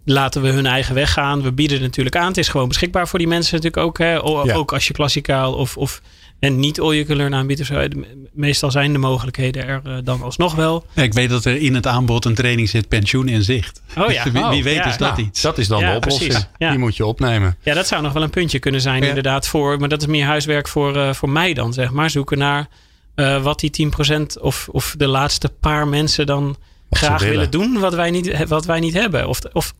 laten 0.04 0.42
we 0.42 0.48
hun 0.48 0.66
eigen 0.66 0.94
weg 0.94 1.12
gaan. 1.12 1.42
We 1.42 1.52
bieden 1.52 1.76
het 1.76 1.86
natuurlijk 1.86 2.16
aan. 2.16 2.26
Het 2.26 2.36
is 2.38 2.48
gewoon 2.48 2.68
beschikbaar 2.68 3.08
voor 3.08 3.18
die 3.18 3.28
mensen 3.28 3.54
natuurlijk 3.54 3.82
ook. 3.86 3.98
Hè? 3.98 4.22
O- 4.24 4.44
Ja. 4.44 4.54
Ook 4.54 4.72
als 4.72 4.86
je 4.86 4.92
klassikaal 4.92 5.52
of, 5.54 5.76
of 5.76 6.00
en 6.38 6.58
niet 6.60 6.80
all 6.80 6.94
you 6.94 7.04
can 7.04 7.16
learn 7.16 7.34
aanbiedt. 7.34 7.60
of 7.60 7.66
zo. 7.66 7.88
De- 7.88 8.22
Meestal 8.32 8.70
zijn 8.70 8.92
de 8.92 8.98
mogelijkheden 8.98 9.66
er 9.66 9.80
eh, 9.84 9.96
dan 10.04 10.22
alsnog 10.22 10.54
wel. 10.54 10.84
Ik 10.94 11.12
weet 11.12 11.30
dat 11.30 11.44
er 11.44 11.56
in 11.56 11.74
het 11.74 11.86
aanbod 11.86 12.24
een 12.24 12.34
training 12.34 12.68
zit, 12.68 12.88
pensioen 12.88 13.28
in 13.28 13.42
zicht. 13.42 13.82
Oh 13.98 14.10
ja. 14.10 14.22
Dus 14.24 14.32
wie, 14.32 14.42
wie 14.42 14.58
Oh, 14.58 14.62
weet 14.64 14.74
ja. 14.74 14.84
is 14.86 14.96
dat 14.96 15.16
Nou, 15.16 15.22
iets. 15.28 15.40
Dat 15.40 15.58
is 15.58 15.68
dan 15.68 15.80
Ja, 15.80 15.90
de 15.90 15.96
oplossing. 15.96 16.46
Ja. 16.58 16.70
Die 16.70 16.78
moet 16.78 16.96
je 16.96 17.06
opnemen. 17.06 17.56
Ja, 17.62 17.74
dat 17.74 17.86
zou 17.86 18.02
nog 18.02 18.12
wel 18.12 18.22
een 18.22 18.30
puntje 18.30 18.58
kunnen 18.58 18.80
zijn, 18.80 19.02
Ja. 19.02 19.08
inderdaad. 19.08 19.46
Voor, 19.48 19.78
maar 19.78 19.88
dat 19.88 20.00
is 20.00 20.06
meer 20.06 20.26
huiswerk 20.26 20.68
voor, 20.68 20.96
eh, 20.96 21.12
voor 21.12 21.30
mij 21.30 21.54
dan, 21.54 21.72
zeg 21.72 21.90
maar. 21.90 22.10
Zoeken 22.10 22.38
naar 22.38 22.68
eh, 23.14 23.42
wat 23.42 23.60
die 23.60 23.70
10% 23.70 24.40
of, 24.40 24.68
of 24.72 24.94
de 24.98 25.06
laatste 25.06 25.48
paar 25.60 25.88
mensen 25.88 26.26
dan 26.26 26.56
graag 26.90 27.20
willen. 27.20 27.34
willen. 27.36 27.50
doen, 27.50 27.78
wat 27.80 27.94
wij 27.94 28.10
niet, 28.10 28.48
wat 28.48 28.64
wij 28.64 28.80
niet 28.80 28.94
hebben. 28.94 29.28
Of, 29.28 29.38
of, 29.52 29.72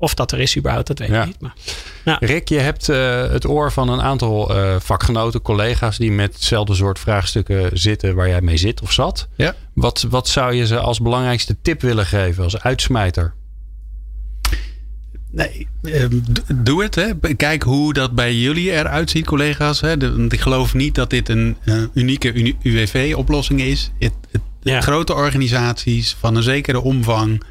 of 0.00 0.14
dat 0.14 0.32
er 0.32 0.40
is 0.40 0.56
überhaupt, 0.56 0.86
dat 0.86 0.98
weet 0.98 1.08
Ja. 1.08 1.20
ik 1.20 1.26
niet. 1.26 1.40
Maar, 1.40 2.16
Rick, 2.24 2.48
je 2.48 2.58
hebt 2.58 2.88
eh, 2.88 3.30
het 3.30 3.46
oor 3.48 3.72
van 3.72 3.88
een 3.88 4.00
aantal 4.02 4.56
eh, 4.56 4.76
vakgenoten, 4.78 5.42
collega's 5.42 5.98
die 5.98 6.12
met 6.12 6.34
hetzelfde 6.34 6.74
soort 6.74 6.98
vraagstukken 6.98 7.78
zitten 7.78 8.14
waar 8.14 8.28
jij 8.28 8.40
mee 8.40 8.56
zit 8.56 8.80
of 8.82 8.92
zat. 8.92 9.28
Ja. 9.36 9.54
Wat, 9.74 10.06
wat 10.08 10.28
zou 10.28 10.54
je 10.54 10.66
ze 10.66 10.78
als 10.78 11.00
belangrijkste 11.00 11.56
tip 11.62 11.80
willen 11.80 12.06
geven, 12.06 12.44
als 12.44 12.60
uitsmijter? 12.60 13.34
Nee, 15.32 15.68
ehm, 15.82 16.18
doe 16.54 16.82
het. 16.82 16.94
Hè. 16.94 17.34
Kijk 17.36 17.62
hoe 17.62 17.92
dat 17.92 18.14
bij 18.14 18.34
jullie 18.34 18.70
eruit 18.72 19.10
ziet, 19.10 19.26
collega's. 19.26 19.80
Hè. 19.80 19.96
De- 19.96 20.26
ik 20.28 20.40
geloof 20.40 20.74
niet 20.74 20.94
dat 20.94 21.10
dit 21.10 21.28
een 21.28 21.56
unieke 21.94 22.32
uni- 22.32 22.56
UWV-oplossing 22.62 23.60
is. 23.60 23.90
Het, 23.98 24.12
het- 24.30 24.40
Ja. 24.62 24.80
Grote 24.80 25.14
organisaties 25.14 26.16
van 26.20 26.36
een 26.36 26.42
zekere 26.42 26.80
omvang 26.80 27.42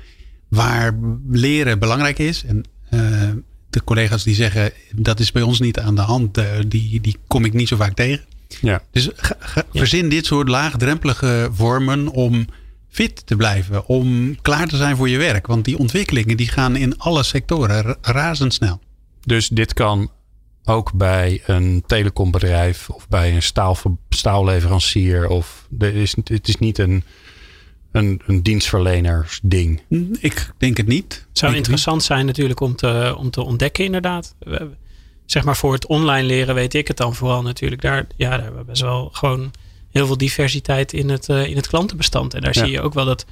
waar 0.50 1.00
leren 1.30 1.80
belangrijk 1.80 2.20
is. 2.20 2.44
En 2.44 2.64
eh, 2.90 3.30
de 3.70 3.84
collega's 3.84 4.24
die 4.24 4.36
zeggen 4.36 4.72
dat 4.96 5.20
is 5.20 5.32
bij 5.32 5.42
ons 5.42 5.60
niet 5.60 5.80
aan 5.80 5.96
de 5.96 6.02
hand, 6.02 6.38
eh, 6.38 6.46
die, 6.68 7.02
die 7.02 7.18
kom 7.28 7.46
ik 7.46 7.54
niet 7.54 7.68
zo 7.68 7.76
vaak 7.76 7.94
tegen. 7.94 8.26
Ja. 8.62 8.82
Dus 8.92 9.10
ga- 9.16 9.36
ga- 9.40 9.64
Ja. 9.72 9.80
verzin 9.80 10.10
dit 10.10 10.26
soort 10.26 10.48
laagdrempelige 10.48 11.50
vormen 11.52 12.08
om 12.08 12.46
fit 12.90 13.26
te 13.28 13.36
blijven. 13.36 13.86
Om 13.86 14.42
klaar 14.42 14.68
te 14.68 14.78
zijn 14.78 14.96
voor 14.96 15.10
je 15.10 15.18
werk. 15.18 15.48
Want 15.48 15.66
die 15.66 15.78
ontwikkelingen 15.78 16.38
die 16.38 16.48
gaan 16.48 16.76
in 16.76 16.98
alle 16.98 17.24
sectoren 17.24 17.82
ra- 17.82 17.98
razendsnel. 18.02 18.80
Dus 19.24 19.48
dit 19.48 19.74
kan 19.74 20.12
ook 20.64 20.94
bij 20.94 21.42
een 21.46 21.84
telecombedrijf 21.88 22.90
of 22.90 23.08
bij 23.08 23.36
een 23.36 23.42
staal, 23.44 23.78
staalleverancier. 24.10 25.28
Of 25.28 25.68
er 25.80 25.96
is, 25.96 26.16
het 26.24 26.48
is 26.48 26.58
niet 26.58 26.78
een, 26.78 27.04
een, 27.92 28.22
een 28.26 28.44
dienstverlenersding. 28.44 29.82
Ik 30.20 30.52
denk 30.58 30.78
het 30.78 30.88
niet. 30.88 31.14
het 31.14 31.38
zou 31.38 31.52
Denk 31.52 31.64
interessant 31.64 32.04
zijn 32.04 32.26
natuurlijk 32.26 32.60
om 32.60 32.76
te, 32.76 33.16
om 33.18 33.30
te 33.30 33.42
ontdekken, 33.44 33.86
inderdaad. 33.86 34.36
We- 34.40 34.70
Zeg 35.26 35.44
maar 35.44 35.58
voor 35.58 35.74
het 35.74 35.86
online 35.88 36.28
leren 36.28 36.56
weet 36.56 36.74
ik 36.74 36.88
het 36.88 36.98
dan 36.98 37.16
vooral 37.16 37.42
natuurlijk. 37.42 37.82
Daar, 37.82 38.08
ja, 38.16 38.30
daar 38.30 38.42
hebben 38.42 38.60
we 38.60 38.66
best 38.66 38.82
wel 38.82 39.10
gewoon 39.14 39.52
heel 39.92 40.06
veel 40.06 40.18
diversiteit 40.18 40.94
in 40.94 41.10
het, 41.10 41.30
eh, 41.30 41.46
in 41.46 41.56
het 41.56 41.68
klantenbestand. 41.68 42.34
En 42.34 42.42
daar 42.42 42.56
Ja. 42.58 42.64
zie 42.64 42.72
je 42.72 42.82
ook 42.82 42.94
wel 42.94 43.06
dat 43.06 43.26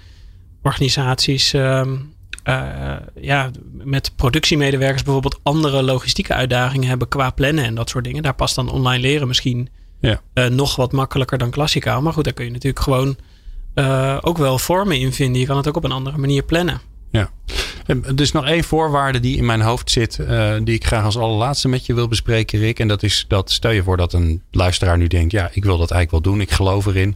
organisaties 0.63 1.53
ehm, 1.53 1.95
eh, 2.43 2.95
ja, 3.21 3.51
met 3.71 4.11
productiemedewerkers 4.15 5.03
bijvoorbeeld 5.03 5.39
andere 5.43 5.81
logistieke 5.83 6.33
uitdagingen 6.33 6.87
hebben 6.87 7.07
qua 7.07 7.29
plannen 7.29 7.63
en 7.63 7.75
dat 7.75 7.89
soort 7.89 8.03
dingen. 8.03 8.23
Daar 8.23 8.35
past 8.35 8.55
dan 8.55 8.69
online 8.71 9.01
leren 9.01 9.27
misschien 9.27 9.69
Ja. 9.99 10.21
eh, 10.33 10.45
nog 10.47 10.75
wat 10.75 10.91
makkelijker 10.91 11.37
dan 11.37 11.49
klassikaal. 11.51 12.01
Maar 12.01 12.13
goed, 12.13 12.23
daar 12.23 12.33
kun 12.33 12.45
je 12.45 12.51
natuurlijk 12.51 12.83
gewoon 12.83 13.15
eh, 13.77 14.17
ook 14.21 14.37
wel 14.37 14.59
vormen 14.59 14.99
in 14.99 15.13
vinden. 15.13 15.39
Je 15.41 15.47
kan 15.47 15.57
het 15.57 15.67
ook 15.67 15.75
op 15.75 15.83
een 15.83 15.91
andere 15.91 16.17
manier 16.17 16.43
plannen. 16.43 16.81
Ja. 17.11 17.29
En 17.85 18.03
Er 18.05 18.21
is 18.21 18.31
nog 18.31 18.45
één 18.45 18.63
voorwaarde 18.63 19.19
die 19.19 19.37
in 19.37 19.45
mijn 19.45 19.61
hoofd 19.61 19.91
zit, 19.91 20.19
eh, 20.19 20.53
die 20.63 20.75
ik 20.75 20.85
graag 20.85 21.03
als 21.03 21.17
allerlaatste 21.17 21.67
met 21.67 21.85
je 21.85 21.93
wil 21.93 22.07
bespreken, 22.07 22.59
Rick. 22.59 22.79
En 22.79 22.87
dat 22.87 23.03
is 23.03 23.25
dat, 23.27 23.51
stel 23.51 23.71
je 23.71 23.83
voor 23.83 23.97
dat 23.97 24.13
een 24.13 24.41
luisteraar 24.51 24.97
nu 24.97 25.07
denkt, 25.07 25.31
ja, 25.31 25.49
ik 25.53 25.63
wil 25.63 25.77
dat 25.77 25.91
eigenlijk 25.91 26.11
wel 26.23 26.33
doen, 26.33 26.41
ik 26.41 26.51
geloof 26.51 26.85
erin. 26.85 27.15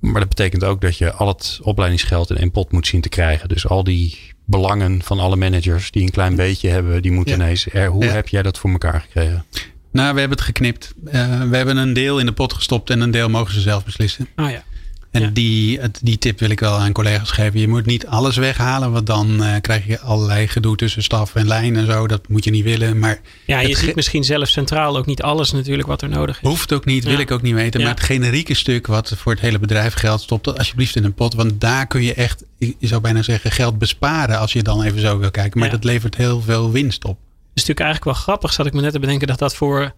Maar 0.00 0.20
dat 0.20 0.28
betekent 0.28 0.64
ook 0.64 0.80
dat 0.80 0.98
je 0.98 1.12
al 1.12 1.28
het 1.28 1.58
opleidingsgeld 1.62 2.30
in 2.30 2.36
één 2.36 2.50
pot 2.50 2.72
moet 2.72 2.86
zien 2.86 3.00
te 3.00 3.08
krijgen. 3.08 3.48
Dus 3.48 3.66
al 3.68 3.84
die 3.84 4.18
belangen 4.46 5.02
van 5.02 5.18
alle 5.20 5.36
managers 5.36 5.90
die 5.90 6.02
een 6.02 6.10
klein 6.10 6.36
beetje 6.36 6.68
hebben, 6.68 7.02
die 7.02 7.12
moeten 7.12 7.36
Ja. 7.38 7.42
ineens. 7.44 7.66
Er, 7.72 7.86
hoe 7.88 8.04
Ja. 8.04 8.10
heb 8.10 8.28
jij 8.28 8.42
dat 8.42 8.58
voor 8.58 8.70
elkaar 8.70 9.00
gekregen? 9.00 9.44
Nou, 9.92 10.14
we 10.14 10.20
hebben 10.20 10.36
het 10.38 10.46
geknipt. 10.46 10.94
Eh, 11.04 11.42
we 11.42 11.56
hebben 11.56 11.76
een 11.76 11.92
deel 11.92 12.18
in 12.18 12.26
de 12.26 12.32
pot 12.32 12.52
gestopt 12.52 12.90
en 12.90 13.00
een 13.00 13.10
deel 13.10 13.28
mogen 13.28 13.54
ze 13.54 13.60
zelf 13.60 13.84
beslissen. 13.84 14.28
Ah 14.34 14.50
ja. 14.50 14.62
En 15.10 15.20
Ja. 15.22 15.30
die, 15.32 15.80
die 16.02 16.18
tip 16.18 16.38
wil 16.40 16.50
ik 16.50 16.60
wel 16.60 16.76
aan 16.78 16.92
collega's 16.92 17.30
geven. 17.30 17.60
Je 17.60 17.68
moet 17.68 17.86
niet 17.86 18.06
alles 18.06 18.36
weghalen, 18.36 18.92
want 18.92 19.06
dan 19.06 19.42
eh, 19.42 19.60
krijg 19.60 19.86
je 19.86 20.00
allerlei 20.00 20.48
gedoe 20.48 20.76
tussen 20.76 21.02
staf 21.02 21.34
en 21.34 21.46
lijn 21.46 21.76
en 21.76 21.86
zo. 21.86 22.06
Dat 22.06 22.28
moet 22.28 22.44
je 22.44 22.50
niet 22.50 22.64
willen. 22.64 22.98
Maar 22.98 23.20
Ja, 23.46 23.60
je 23.60 23.76
ziet 23.76 23.94
misschien 23.94 24.24
zelf 24.24 24.48
centraal 24.48 24.96
ook 24.96 25.06
niet 25.06 25.22
alles 25.22 25.52
natuurlijk 25.52 25.88
wat 25.88 26.02
er 26.02 26.08
nodig 26.08 26.42
is. 26.42 26.48
hoeft 26.48 26.72
ook 26.72 26.84
niet, 26.84 27.04
wil 27.04 27.12
Ja. 27.12 27.18
ik 27.18 27.30
ook 27.30 27.42
niet 27.42 27.54
weten. 27.54 27.80
Ja. 27.80 27.86
Maar 27.86 27.94
het 27.94 28.04
generieke 28.04 28.54
stuk 28.54 28.86
wat 28.86 29.12
voor 29.16 29.32
het 29.32 29.40
hele 29.40 29.58
bedrijf 29.58 29.94
geldt, 29.94 30.22
stop 30.22 30.44
dat 30.44 30.58
alsjeblieft 30.58 30.96
in 30.96 31.04
een 31.04 31.14
pot. 31.14 31.34
Want 31.34 31.60
daar 31.60 31.86
kun 31.86 32.02
je 32.02 32.14
echt, 32.14 32.44
je 32.58 32.74
zou 32.80 33.00
bijna 33.00 33.22
zeggen, 33.22 33.50
geld 33.50 33.78
besparen 33.78 34.38
als 34.38 34.52
je 34.52 34.62
dan 34.62 34.82
even 34.82 35.00
zo 35.00 35.18
wil 35.18 35.30
kijken. 35.30 35.60
Maar 35.60 35.70
dat 35.70 35.84
levert 35.84 36.16
heel 36.16 36.40
veel 36.40 36.70
winst 36.70 37.04
op. 37.04 37.18
Het 37.18 37.18
is 37.62 37.66
natuurlijk 37.68 37.80
eigenlijk 37.80 38.04
wel 38.16 38.24
grappig, 38.24 38.52
zat 38.52 38.66
ik 38.66 38.72
me 38.72 38.80
net 38.80 38.92
te 38.92 38.98
bedenken, 38.98 39.26
dat 39.26 39.38
dat 39.38 39.54
voor, 39.54 39.92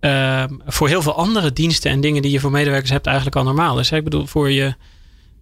ehm, 0.00 0.48
voor 0.66 0.88
heel 0.88 1.02
veel 1.02 1.16
andere 1.16 1.52
diensten 1.52 1.90
en 1.90 2.00
dingen 2.00 2.22
die 2.22 2.30
je 2.30 2.40
voor 2.40 2.50
medewerkers 2.50 2.90
hebt 2.90 3.06
eigenlijk 3.06 3.36
al 3.36 3.44
normaal 3.44 3.78
is. 3.80 3.90
hè. 3.90 3.96
Ik 3.96 4.04
bedoel, 4.04 4.26
voor 4.26 4.50
je 4.50 4.74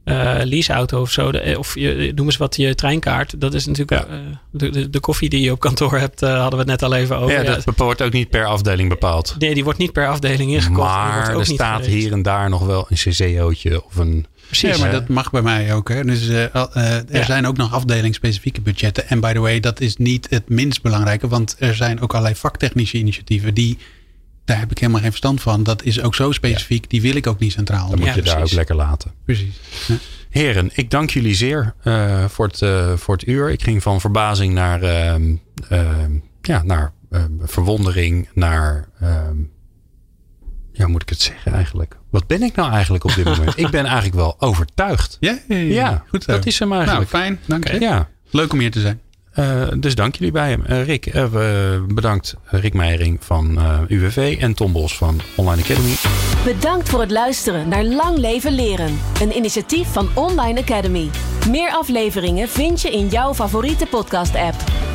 eh, 0.04 0.34
leaseauto 0.44 1.00
of 1.00 1.10
zo, 1.10 1.32
de- 1.32 1.54
of 1.58 1.74
je, 1.74 2.12
noem 2.14 2.26
eens 2.26 2.36
wat 2.36 2.56
je 2.56 2.74
treinkaart. 2.74 3.40
Dat 3.40 3.54
is 3.54 3.66
natuurlijk 3.66 4.00
eh, 4.08 4.16
de, 4.50 4.70
de, 4.70 4.90
de 4.90 5.00
koffie 5.00 5.28
die 5.28 5.40
je 5.40 5.52
op 5.52 5.60
kantoor 5.60 5.98
hebt, 5.98 6.22
eh, 6.22 6.28
hadden 6.40 6.50
we 6.50 6.56
het 6.58 6.66
net 6.66 6.82
al 6.82 6.94
even 6.94 7.16
over. 7.18 7.32
ja, 7.34 7.42
Ja, 7.42 7.58
dat 7.64 7.76
wordt 7.76 8.02
ook 8.02 8.12
niet 8.12 8.30
per 8.30 8.44
afdeling 8.44 8.88
bepaald. 8.88 9.34
nee, 9.38 9.54
die 9.54 9.64
wordt 9.64 9.78
niet 9.78 9.92
per 9.92 10.08
afdeling 10.08 10.50
ingekocht. 10.52 10.88
Maar 10.88 11.36
er 11.38 11.46
staat 11.46 11.86
hier 11.86 12.12
en 12.12 12.22
daar 12.22 12.48
nog 12.48 12.66
wel 12.66 12.86
een 12.88 12.96
CCO'tje 12.96 13.84
of 13.84 13.96
een... 13.96 14.26
Precies. 14.46 14.70
Ja, 14.74 14.78
maar 14.78 14.88
hè? 14.92 14.98
dat 14.98 15.08
mag 15.08 15.30
bij 15.30 15.42
mij 15.42 15.74
ook. 15.74 15.88
Hè. 15.88 16.04
Dus, 16.04 16.28
eh, 16.28 16.44
eh, 16.44 16.64
er 16.74 17.04
Ja. 17.12 17.24
zijn 17.24 17.46
ook 17.46 17.56
nog 17.56 17.72
afdelingsspecifieke 17.72 18.60
budgetten. 18.60 19.08
En 19.08 19.20
by 19.20 19.32
the 19.32 19.38
way, 19.38 19.60
dat 19.60 19.80
is 19.80 19.96
niet 19.96 20.26
het 20.30 20.48
minst 20.48 20.82
belangrijke. 20.82 21.28
Want 21.28 21.56
er 21.58 21.74
zijn 21.74 22.00
ook 22.00 22.10
allerlei 22.12 22.34
vaktechnische 22.34 22.98
initiatieven 22.98 23.54
die... 23.54 23.78
Daar 24.48 24.58
heb 24.58 24.70
ik 24.70 24.78
helemaal 24.78 25.00
geen 25.00 25.10
verstand 25.10 25.40
van. 25.42 25.62
Dat 25.62 25.82
is 25.82 26.00
ook 26.02 26.14
zo 26.14 26.32
specifiek. 26.32 26.90
Die 26.90 27.00
wil 27.02 27.14
ik 27.14 27.26
ook 27.26 27.38
niet 27.38 27.52
centraal. 27.52 27.88
Dan 27.88 27.98
moet 27.98 28.08
Ja, 28.08 28.14
je 28.14 28.22
daar 28.22 28.42
ook 28.42 28.50
lekker 28.52 28.76
laten. 28.76 29.12
Precies. 29.24 29.60
Ja. 29.86 29.94
Heren, 30.30 30.70
ik 30.74 30.90
dank 30.90 31.10
jullie 31.10 31.34
zeer 31.34 31.74
eh, 31.82 32.24
voor, 32.24 32.46
het, 32.46 32.62
eh, 32.62 32.92
voor 32.96 33.14
het 33.14 33.26
uur. 33.26 33.50
Ik 33.50 33.62
ging 33.62 33.82
van 33.82 34.00
verbazing 34.00 34.54
naar, 34.54 34.82
ehm, 34.82 35.34
ehm, 35.68 36.12
ja, 36.42 36.62
naar 36.62 36.92
ehm, 37.10 37.30
verwondering, 37.40 38.28
naar. 38.34 38.88
ja, 40.72 40.86
moet 40.88 41.02
ik 41.02 41.08
het 41.08 41.20
zeggen 41.20 41.52
eigenlijk? 41.52 41.96
Wat 42.10 42.26
ben 42.26 42.42
ik 42.42 42.54
nou 42.56 42.72
eigenlijk 42.72 43.04
op 43.04 43.14
dit 43.14 43.24
moment? 43.36 43.58
ik 43.58 43.70
ben 43.70 43.84
eigenlijk 43.84 44.14
wel 44.14 44.40
overtuigd. 44.40 45.16
Ja, 45.20 45.38
ja, 45.48 45.56
ja. 45.56 45.64
Ja, 45.74 46.04
goed 46.08 46.22
zo. 46.24 46.32
dat 46.32 46.46
is 46.46 46.58
hem 46.58 46.68
Nou, 46.68 46.80
eigenlijk. 46.80 47.10
fijn. 47.10 47.38
Dank 47.46 47.68
je. 47.68 47.80
ja, 47.80 48.08
Leuk 48.30 48.52
om 48.52 48.58
hier 48.58 48.70
te 48.70 48.80
zijn. 48.80 49.00
Eh, 49.38 49.68
dus 49.76 49.94
dank 49.94 50.14
jullie 50.16 50.32
bij 50.32 50.50
hem. 50.50 50.64
Eh, 50.64 50.84
Rick, 50.84 51.06
eh, 51.06 51.24
bedankt 51.88 52.34
Rick 52.44 52.74
Meijering 52.74 53.18
van 53.20 53.58
UWV 53.88 54.36
en 54.40 54.54
Tom 54.54 54.72
Bos 54.72 54.96
van 54.96 55.20
Online 55.36 55.62
Academy. 55.62 55.94
Bedankt 56.44 56.88
voor 56.88 57.00
het 57.00 57.10
luisteren 57.10 57.68
naar 57.68 57.84
Lang 57.84 58.18
Leven 58.18 58.52
Leren. 58.52 58.98
Een 59.20 59.36
initiatief 59.36 59.92
van 59.92 60.08
Online 60.14 60.60
Academy. 60.60 61.10
Meer 61.50 61.70
afleveringen 61.70 62.48
vind 62.48 62.80
je 62.80 62.90
in 62.90 63.08
jouw 63.08 63.34
favoriete 63.34 63.86
podcast-app. 63.86 64.87